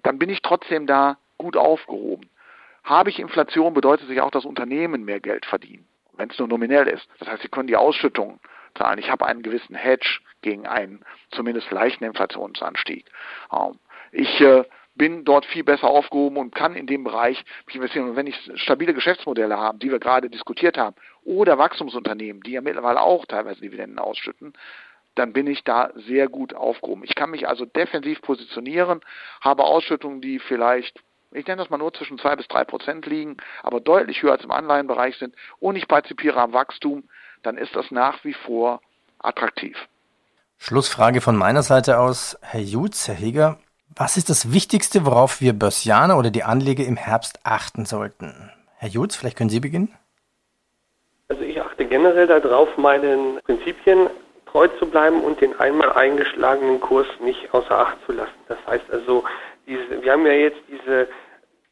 dann 0.02 0.18
bin 0.18 0.30
ich 0.30 0.42
trotzdem 0.42 0.86
da 0.86 1.18
gut 1.36 1.56
aufgehoben. 1.56 2.28
Habe 2.84 3.10
ich 3.10 3.18
Inflation, 3.18 3.74
bedeutet 3.74 4.08
sich 4.08 4.20
auch, 4.20 4.30
dass 4.30 4.44
Unternehmen 4.44 5.04
mehr 5.04 5.20
Geld 5.20 5.44
verdienen, 5.46 5.87
wenn 6.18 6.30
es 6.30 6.38
nur 6.38 6.48
nominell 6.48 6.86
ist. 6.88 7.08
Das 7.18 7.28
heißt, 7.28 7.42
sie 7.42 7.48
können 7.48 7.68
die 7.68 7.76
Ausschüttungen 7.76 8.38
zahlen. 8.76 8.98
Ich 8.98 9.10
habe 9.10 9.26
einen 9.26 9.42
gewissen 9.42 9.74
Hedge 9.74 10.20
gegen 10.42 10.66
einen 10.66 11.04
zumindest 11.30 11.70
leichten 11.70 12.04
Inflationsanstieg. 12.04 13.06
Ähm, 13.52 13.78
ich 14.12 14.40
äh, 14.40 14.64
bin 14.94 15.24
dort 15.24 15.46
viel 15.46 15.64
besser 15.64 15.88
aufgehoben 15.88 16.36
und 16.36 16.54
kann 16.54 16.74
in 16.74 16.86
dem 16.86 17.04
Bereich 17.04 17.42
investieren. 17.72 18.10
Und 18.10 18.16
wenn 18.16 18.26
ich 18.26 18.50
stabile 18.56 18.92
Geschäftsmodelle 18.92 19.56
habe, 19.56 19.78
die 19.78 19.90
wir 19.90 20.00
gerade 20.00 20.28
diskutiert 20.28 20.76
haben, 20.76 20.96
oder 21.24 21.56
Wachstumsunternehmen, 21.56 22.42
die 22.42 22.52
ja 22.52 22.60
mittlerweile 22.60 23.00
auch 23.00 23.24
teilweise 23.26 23.60
Dividenden 23.60 23.98
ausschütten, 23.98 24.54
dann 25.14 25.32
bin 25.32 25.46
ich 25.46 25.64
da 25.64 25.90
sehr 25.94 26.28
gut 26.28 26.54
aufgehoben. 26.54 27.04
Ich 27.04 27.14
kann 27.14 27.30
mich 27.30 27.48
also 27.48 27.64
defensiv 27.64 28.20
positionieren, 28.22 29.00
habe 29.40 29.64
Ausschüttungen, 29.64 30.20
die 30.20 30.38
vielleicht 30.38 31.00
ich 31.32 31.46
nenne 31.46 31.62
das 31.62 31.70
mal 31.70 31.78
nur 31.78 31.92
zwischen 31.92 32.18
zwei 32.18 32.36
bis 32.36 32.48
drei 32.48 32.64
Prozent 32.64 33.06
liegen, 33.06 33.36
aber 33.62 33.80
deutlich 33.80 34.22
höher 34.22 34.32
als 34.32 34.44
im 34.44 34.50
Anleihenbereich 34.50 35.16
sind 35.18 35.34
und 35.58 35.76
ich 35.76 35.88
partizipiere 35.88 36.40
am 36.40 36.52
Wachstum, 36.52 37.04
dann 37.42 37.56
ist 37.56 37.74
das 37.76 37.90
nach 37.90 38.24
wie 38.24 38.34
vor 38.34 38.80
attraktiv. 39.18 39.76
Schlussfrage 40.58 41.20
von 41.20 41.36
meiner 41.36 41.62
Seite 41.62 41.98
aus. 41.98 42.38
Herr 42.42 42.60
Jutz, 42.60 43.06
Herr 43.06 43.14
Heger, 43.14 43.58
was 43.94 44.16
ist 44.16 44.28
das 44.28 44.52
Wichtigste, 44.52 45.06
worauf 45.06 45.40
wir 45.40 45.52
Börsianer 45.52 46.18
oder 46.18 46.30
die 46.30 46.44
Anleger 46.44 46.84
im 46.84 46.96
Herbst 46.96 47.40
achten 47.44 47.84
sollten? 47.84 48.50
Herr 48.76 48.88
Jutz, 48.88 49.16
vielleicht 49.16 49.36
können 49.36 49.50
Sie 49.50 49.60
beginnen? 49.60 49.94
Also 51.28 51.42
ich 51.42 51.60
achte 51.60 51.84
generell 51.84 52.26
darauf, 52.26 52.76
meinen 52.76 53.40
Prinzipien 53.44 54.08
treu 54.46 54.68
zu 54.78 54.86
bleiben 54.86 55.20
und 55.22 55.40
den 55.40 55.58
einmal 55.60 55.92
eingeschlagenen 55.92 56.80
Kurs 56.80 57.06
nicht 57.20 57.52
außer 57.52 57.78
Acht 57.78 57.96
zu 58.06 58.12
lassen. 58.12 58.32
Das 58.48 58.58
heißt 58.66 58.90
also, 58.90 59.24
diese, 59.68 60.02
wir 60.02 60.12
haben 60.12 60.26
ja 60.26 60.32
jetzt 60.32 60.60
diese 60.68 61.08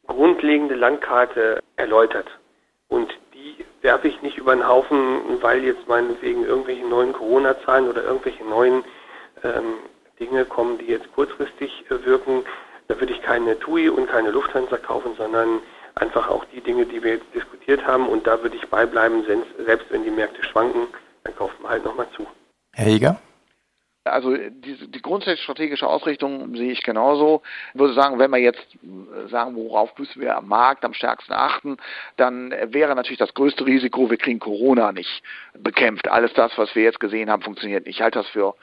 grundlegende 0.07 0.75
Landkarte 0.75 1.59
erläutert. 1.75 2.27
Und 2.87 3.13
die 3.33 3.65
werfe 3.81 4.07
ich 4.07 4.21
nicht 4.21 4.37
über 4.37 4.55
den 4.55 4.67
Haufen, 4.67 5.41
weil 5.41 5.63
jetzt 5.63 5.87
meinetwegen 5.87 6.45
irgendwelche 6.45 6.85
neuen 6.85 7.11
Corona-Zahlen 7.13 7.89
oder 7.89 8.03
irgendwelche 8.03 8.45
neuen 8.45 8.83
ähm, 9.43 9.73
Dinge 10.19 10.45
kommen, 10.45 10.77
die 10.77 10.85
jetzt 10.85 11.11
kurzfristig 11.13 11.85
äh, 11.89 12.05
wirken. 12.05 12.45
Da 12.87 12.99
würde 12.99 13.13
ich 13.13 13.21
keine 13.21 13.59
TUI 13.59 13.89
und 13.89 14.07
keine 14.07 14.31
Lufthansa 14.31 14.77
kaufen, 14.77 15.11
sondern 15.17 15.59
einfach 15.95 16.29
auch 16.29 16.45
die 16.45 16.61
Dinge, 16.61 16.85
die 16.85 17.03
wir 17.03 17.15
jetzt 17.15 17.33
diskutiert 17.33 17.85
haben. 17.85 18.07
Und 18.07 18.25
da 18.25 18.41
würde 18.41 18.55
ich 18.55 18.67
beibleiben, 18.69 19.25
selbst 19.65 19.87
wenn 19.91 20.03
die 20.03 20.11
Märkte 20.11 20.43
schwanken, 20.43 20.87
dann 21.23 21.35
kaufen 21.35 21.61
wir 21.61 21.69
halt 21.69 21.83
nochmal 21.83 22.07
zu. 22.15 22.25
Herr 22.73 22.87
Jäger? 22.87 23.19
Also 24.11 24.35
die, 24.35 24.89
die 24.89 25.01
grundsätzliche 25.01 25.43
strategische 25.43 25.87
Ausrichtung 25.87 26.55
sehe 26.55 26.71
ich 26.71 26.83
genauso. 26.83 27.41
Ich 27.73 27.79
würde 27.79 27.93
sagen, 27.93 28.19
wenn 28.19 28.31
wir 28.31 28.39
jetzt 28.39 28.65
sagen, 29.29 29.55
worauf 29.55 29.97
müssen 29.97 30.21
wir 30.21 30.37
am 30.37 30.47
Markt 30.47 30.85
am 30.85 30.93
stärksten 30.93 31.33
achten, 31.33 31.77
dann 32.17 32.51
wäre 32.51 32.95
natürlich 32.95 33.19
das 33.19 33.33
größte 33.33 33.65
Risiko, 33.65 34.09
wir 34.09 34.17
kriegen 34.17 34.39
Corona 34.39 34.91
nicht 34.91 35.23
bekämpft. 35.53 36.07
Alles 36.07 36.33
das, 36.33 36.57
was 36.57 36.73
wir 36.75 36.83
jetzt 36.83 36.99
gesehen 36.99 37.29
haben, 37.29 37.41
funktioniert 37.41 37.85
nicht. 37.85 37.97
Ich 37.97 38.01
halte 38.01 38.19
das 38.19 38.27
für 38.29 38.55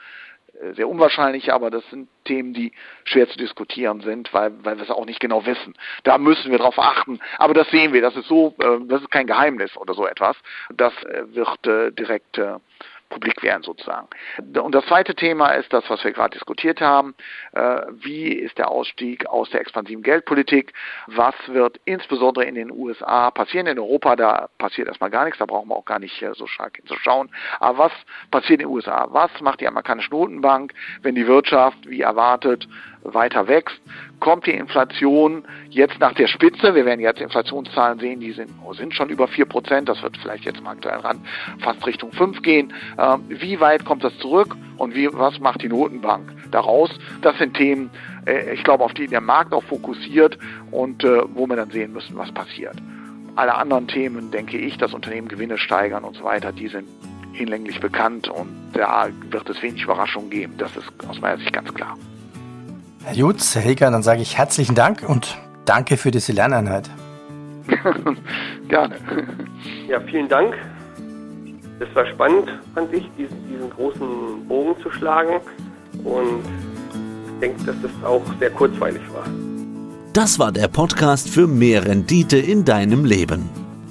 äh, 0.61 0.73
sehr 0.73 0.87
unwahrscheinlich, 0.87 1.51
aber 1.51 1.69
das 1.69 1.87
sind 1.89 2.07
Themen, 2.23 2.53
die 2.53 2.71
schwer 3.03 3.27
zu 3.27 3.37
diskutieren 3.37 4.01
sind, 4.01 4.33
weil, 4.33 4.51
weil 4.63 4.77
wir 4.77 4.83
es 4.83 4.89
auch 4.89 5.05
nicht 5.05 5.19
genau 5.19 5.45
wissen. 5.45 5.75
Da 6.03 6.17
müssen 6.17 6.51
wir 6.51 6.57
darauf 6.57 6.79
achten. 6.79 7.19
Aber 7.37 7.53
das 7.53 7.69
sehen 7.69 7.93
wir. 7.93 8.01
Das 8.01 8.15
ist 8.15 8.27
so, 8.27 8.55
äh, 8.59 8.79
das 8.87 9.01
ist 9.01 9.11
kein 9.11 9.27
Geheimnis 9.27 9.75
oder 9.77 9.93
so 9.93 10.07
etwas. 10.07 10.37
Das 10.73 10.93
äh, 11.03 11.23
wird 11.33 11.97
direkt 11.97 12.39
publik 13.09 13.43
werden 13.43 13.63
sozusagen. 13.63 14.07
Und 14.37 14.73
das 14.73 14.85
zweite 14.85 15.15
Thema 15.15 15.49
ist 15.51 15.71
das, 15.71 15.89
was 15.89 16.03
wir 16.03 16.11
gerade 16.11 16.31
diskutiert 16.31 16.81
haben. 16.81 17.15
Äh, 17.53 17.81
wie 17.91 18.33
ist 18.33 18.57
der 18.57 18.69
Ausstieg 18.69 19.25
aus 19.27 19.49
der 19.49 19.61
expansiven 19.61 20.03
Geldpolitik? 20.03 20.73
Was 21.07 21.35
wird 21.47 21.79
insbesondere 21.85 22.45
in 22.45 22.55
den 22.55 22.71
USA 22.71 23.31
passieren? 23.31 23.67
In 23.67 23.79
Europa, 23.79 24.15
da 24.15 24.49
passiert 24.57 24.87
erstmal 24.87 25.11
gar 25.11 25.25
nichts, 25.25 25.39
da 25.39 25.45
brauchen 25.45 25.69
wir 25.69 25.75
auch 25.75 25.85
gar 25.85 25.99
nicht 25.99 26.21
äh, 26.21 26.33
so 26.33 26.47
stark 26.47 26.77
hinzuschauen. 26.77 27.29
Aber 27.59 27.77
was 27.77 27.91
passiert 28.31 28.61
in 28.61 28.67
den 28.67 28.75
USA? 28.75 29.07
Was 29.11 29.31
macht 29.41 29.61
die 29.61 29.67
amerikanische 29.67 30.11
Notenbank, 30.11 30.73
wenn 31.01 31.15
die 31.15 31.27
Wirtschaft, 31.27 31.77
wie 31.87 32.01
erwartet, 32.01 32.67
weiter 33.13 33.47
wächst, 33.47 33.79
kommt 34.19 34.45
die 34.45 34.51
Inflation 34.51 35.43
jetzt 35.69 35.99
nach 35.99 36.13
der 36.13 36.27
Spitze, 36.27 36.75
wir 36.75 36.85
werden 36.85 36.99
jetzt 36.99 37.21
Inflationszahlen 37.21 37.99
sehen, 37.99 38.19
die 38.19 38.31
sind, 38.31 38.49
sind 38.71 38.93
schon 38.93 39.09
über 39.09 39.27
4 39.27 39.45
Prozent, 39.45 39.89
das 39.89 40.01
wird 40.01 40.17
vielleicht 40.17 40.45
jetzt 40.45 40.59
im 40.59 40.67
aktuellen 40.67 41.01
Rand 41.01 41.21
fast 41.59 41.85
Richtung 41.85 42.11
5 42.11 42.41
gehen. 42.41 42.73
Ähm, 42.97 43.23
wie 43.27 43.59
weit 43.59 43.85
kommt 43.85 44.03
das 44.03 44.17
zurück 44.19 44.55
und 44.77 44.95
wie, 44.95 45.09
was 45.11 45.39
macht 45.39 45.61
die 45.61 45.69
Notenbank 45.69 46.31
daraus? 46.51 46.89
Das 47.21 47.37
sind 47.37 47.55
Themen, 47.55 47.89
äh, 48.25 48.53
ich 48.53 48.63
glaube, 48.63 48.83
auf 48.83 48.93
die 48.93 49.07
der 49.07 49.21
Markt 49.21 49.53
auch 49.53 49.63
fokussiert 49.63 50.37
und 50.71 51.03
äh, 51.03 51.21
wo 51.33 51.47
wir 51.47 51.55
dann 51.55 51.71
sehen 51.71 51.93
müssen, 51.93 52.17
was 52.17 52.31
passiert. 52.31 52.75
Alle 53.35 53.55
anderen 53.55 53.87
Themen, 53.87 54.31
denke 54.31 54.57
ich, 54.57 54.77
dass 54.77 54.93
Unternehmen 54.93 55.27
Gewinne 55.27 55.57
steigern 55.57 56.05
und 56.05 56.15
so 56.15 56.23
weiter, 56.23 56.53
die 56.53 56.69
sind 56.69 56.87
hinlänglich 57.33 57.81
bekannt 57.81 58.29
und 58.29 58.47
da 58.73 59.09
wird 59.29 59.49
es 59.49 59.61
wenig 59.61 59.83
Überraschungen 59.83 60.29
geben. 60.29 60.53
Das 60.57 60.75
ist 60.77 60.89
aus 61.07 61.19
meiner 61.19 61.37
Sicht 61.37 61.51
ganz 61.51 61.73
klar. 61.73 61.97
Herr 63.05 63.13
Jutz, 63.13 63.53
Herr 63.53 63.61
Heger, 63.61 63.91
dann 63.91 64.01
sage 64.01 64.23
ich 64.23 64.35
herzlichen 64.35 64.73
Dank 64.73 65.07
und 65.07 65.37
danke 65.65 65.95
für 65.95 66.09
diese 66.09 66.31
Lerneinheit. 66.31 66.89
Gerne. 68.67 68.95
Ja, 69.87 69.99
vielen 69.99 70.27
Dank. 70.27 70.55
Es 71.79 71.95
war 71.95 72.07
spannend, 72.07 72.49
fand 72.73 72.91
ich, 72.91 73.07
diesen, 73.15 73.37
diesen 73.47 73.69
großen 73.69 74.47
Bogen 74.47 74.81
zu 74.81 74.89
schlagen 74.89 75.39
und 76.03 76.41
ich 77.27 77.39
denke, 77.41 77.63
dass 77.65 77.75
es 77.75 78.03
auch 78.03 78.23
sehr 78.39 78.49
kurzweilig 78.49 79.03
war. 79.13 79.25
Das 80.13 80.39
war 80.39 80.51
der 80.51 80.67
Podcast 80.67 81.29
für 81.29 81.45
mehr 81.45 81.85
Rendite 81.85 82.37
in 82.37 82.65
deinem 82.65 83.05
Leben. 83.05 83.47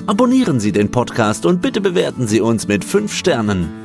Abonnieren 0.09 0.59
Sie 0.59 0.73
den 0.73 0.91
Podcast 0.91 1.47
und 1.47 1.63
bitte 1.63 1.81
bewerten 1.81 2.27
Sie 2.27 2.41
uns 2.41 2.67
mit 2.67 2.85
5 2.85 3.15
Sternen. 3.15 3.84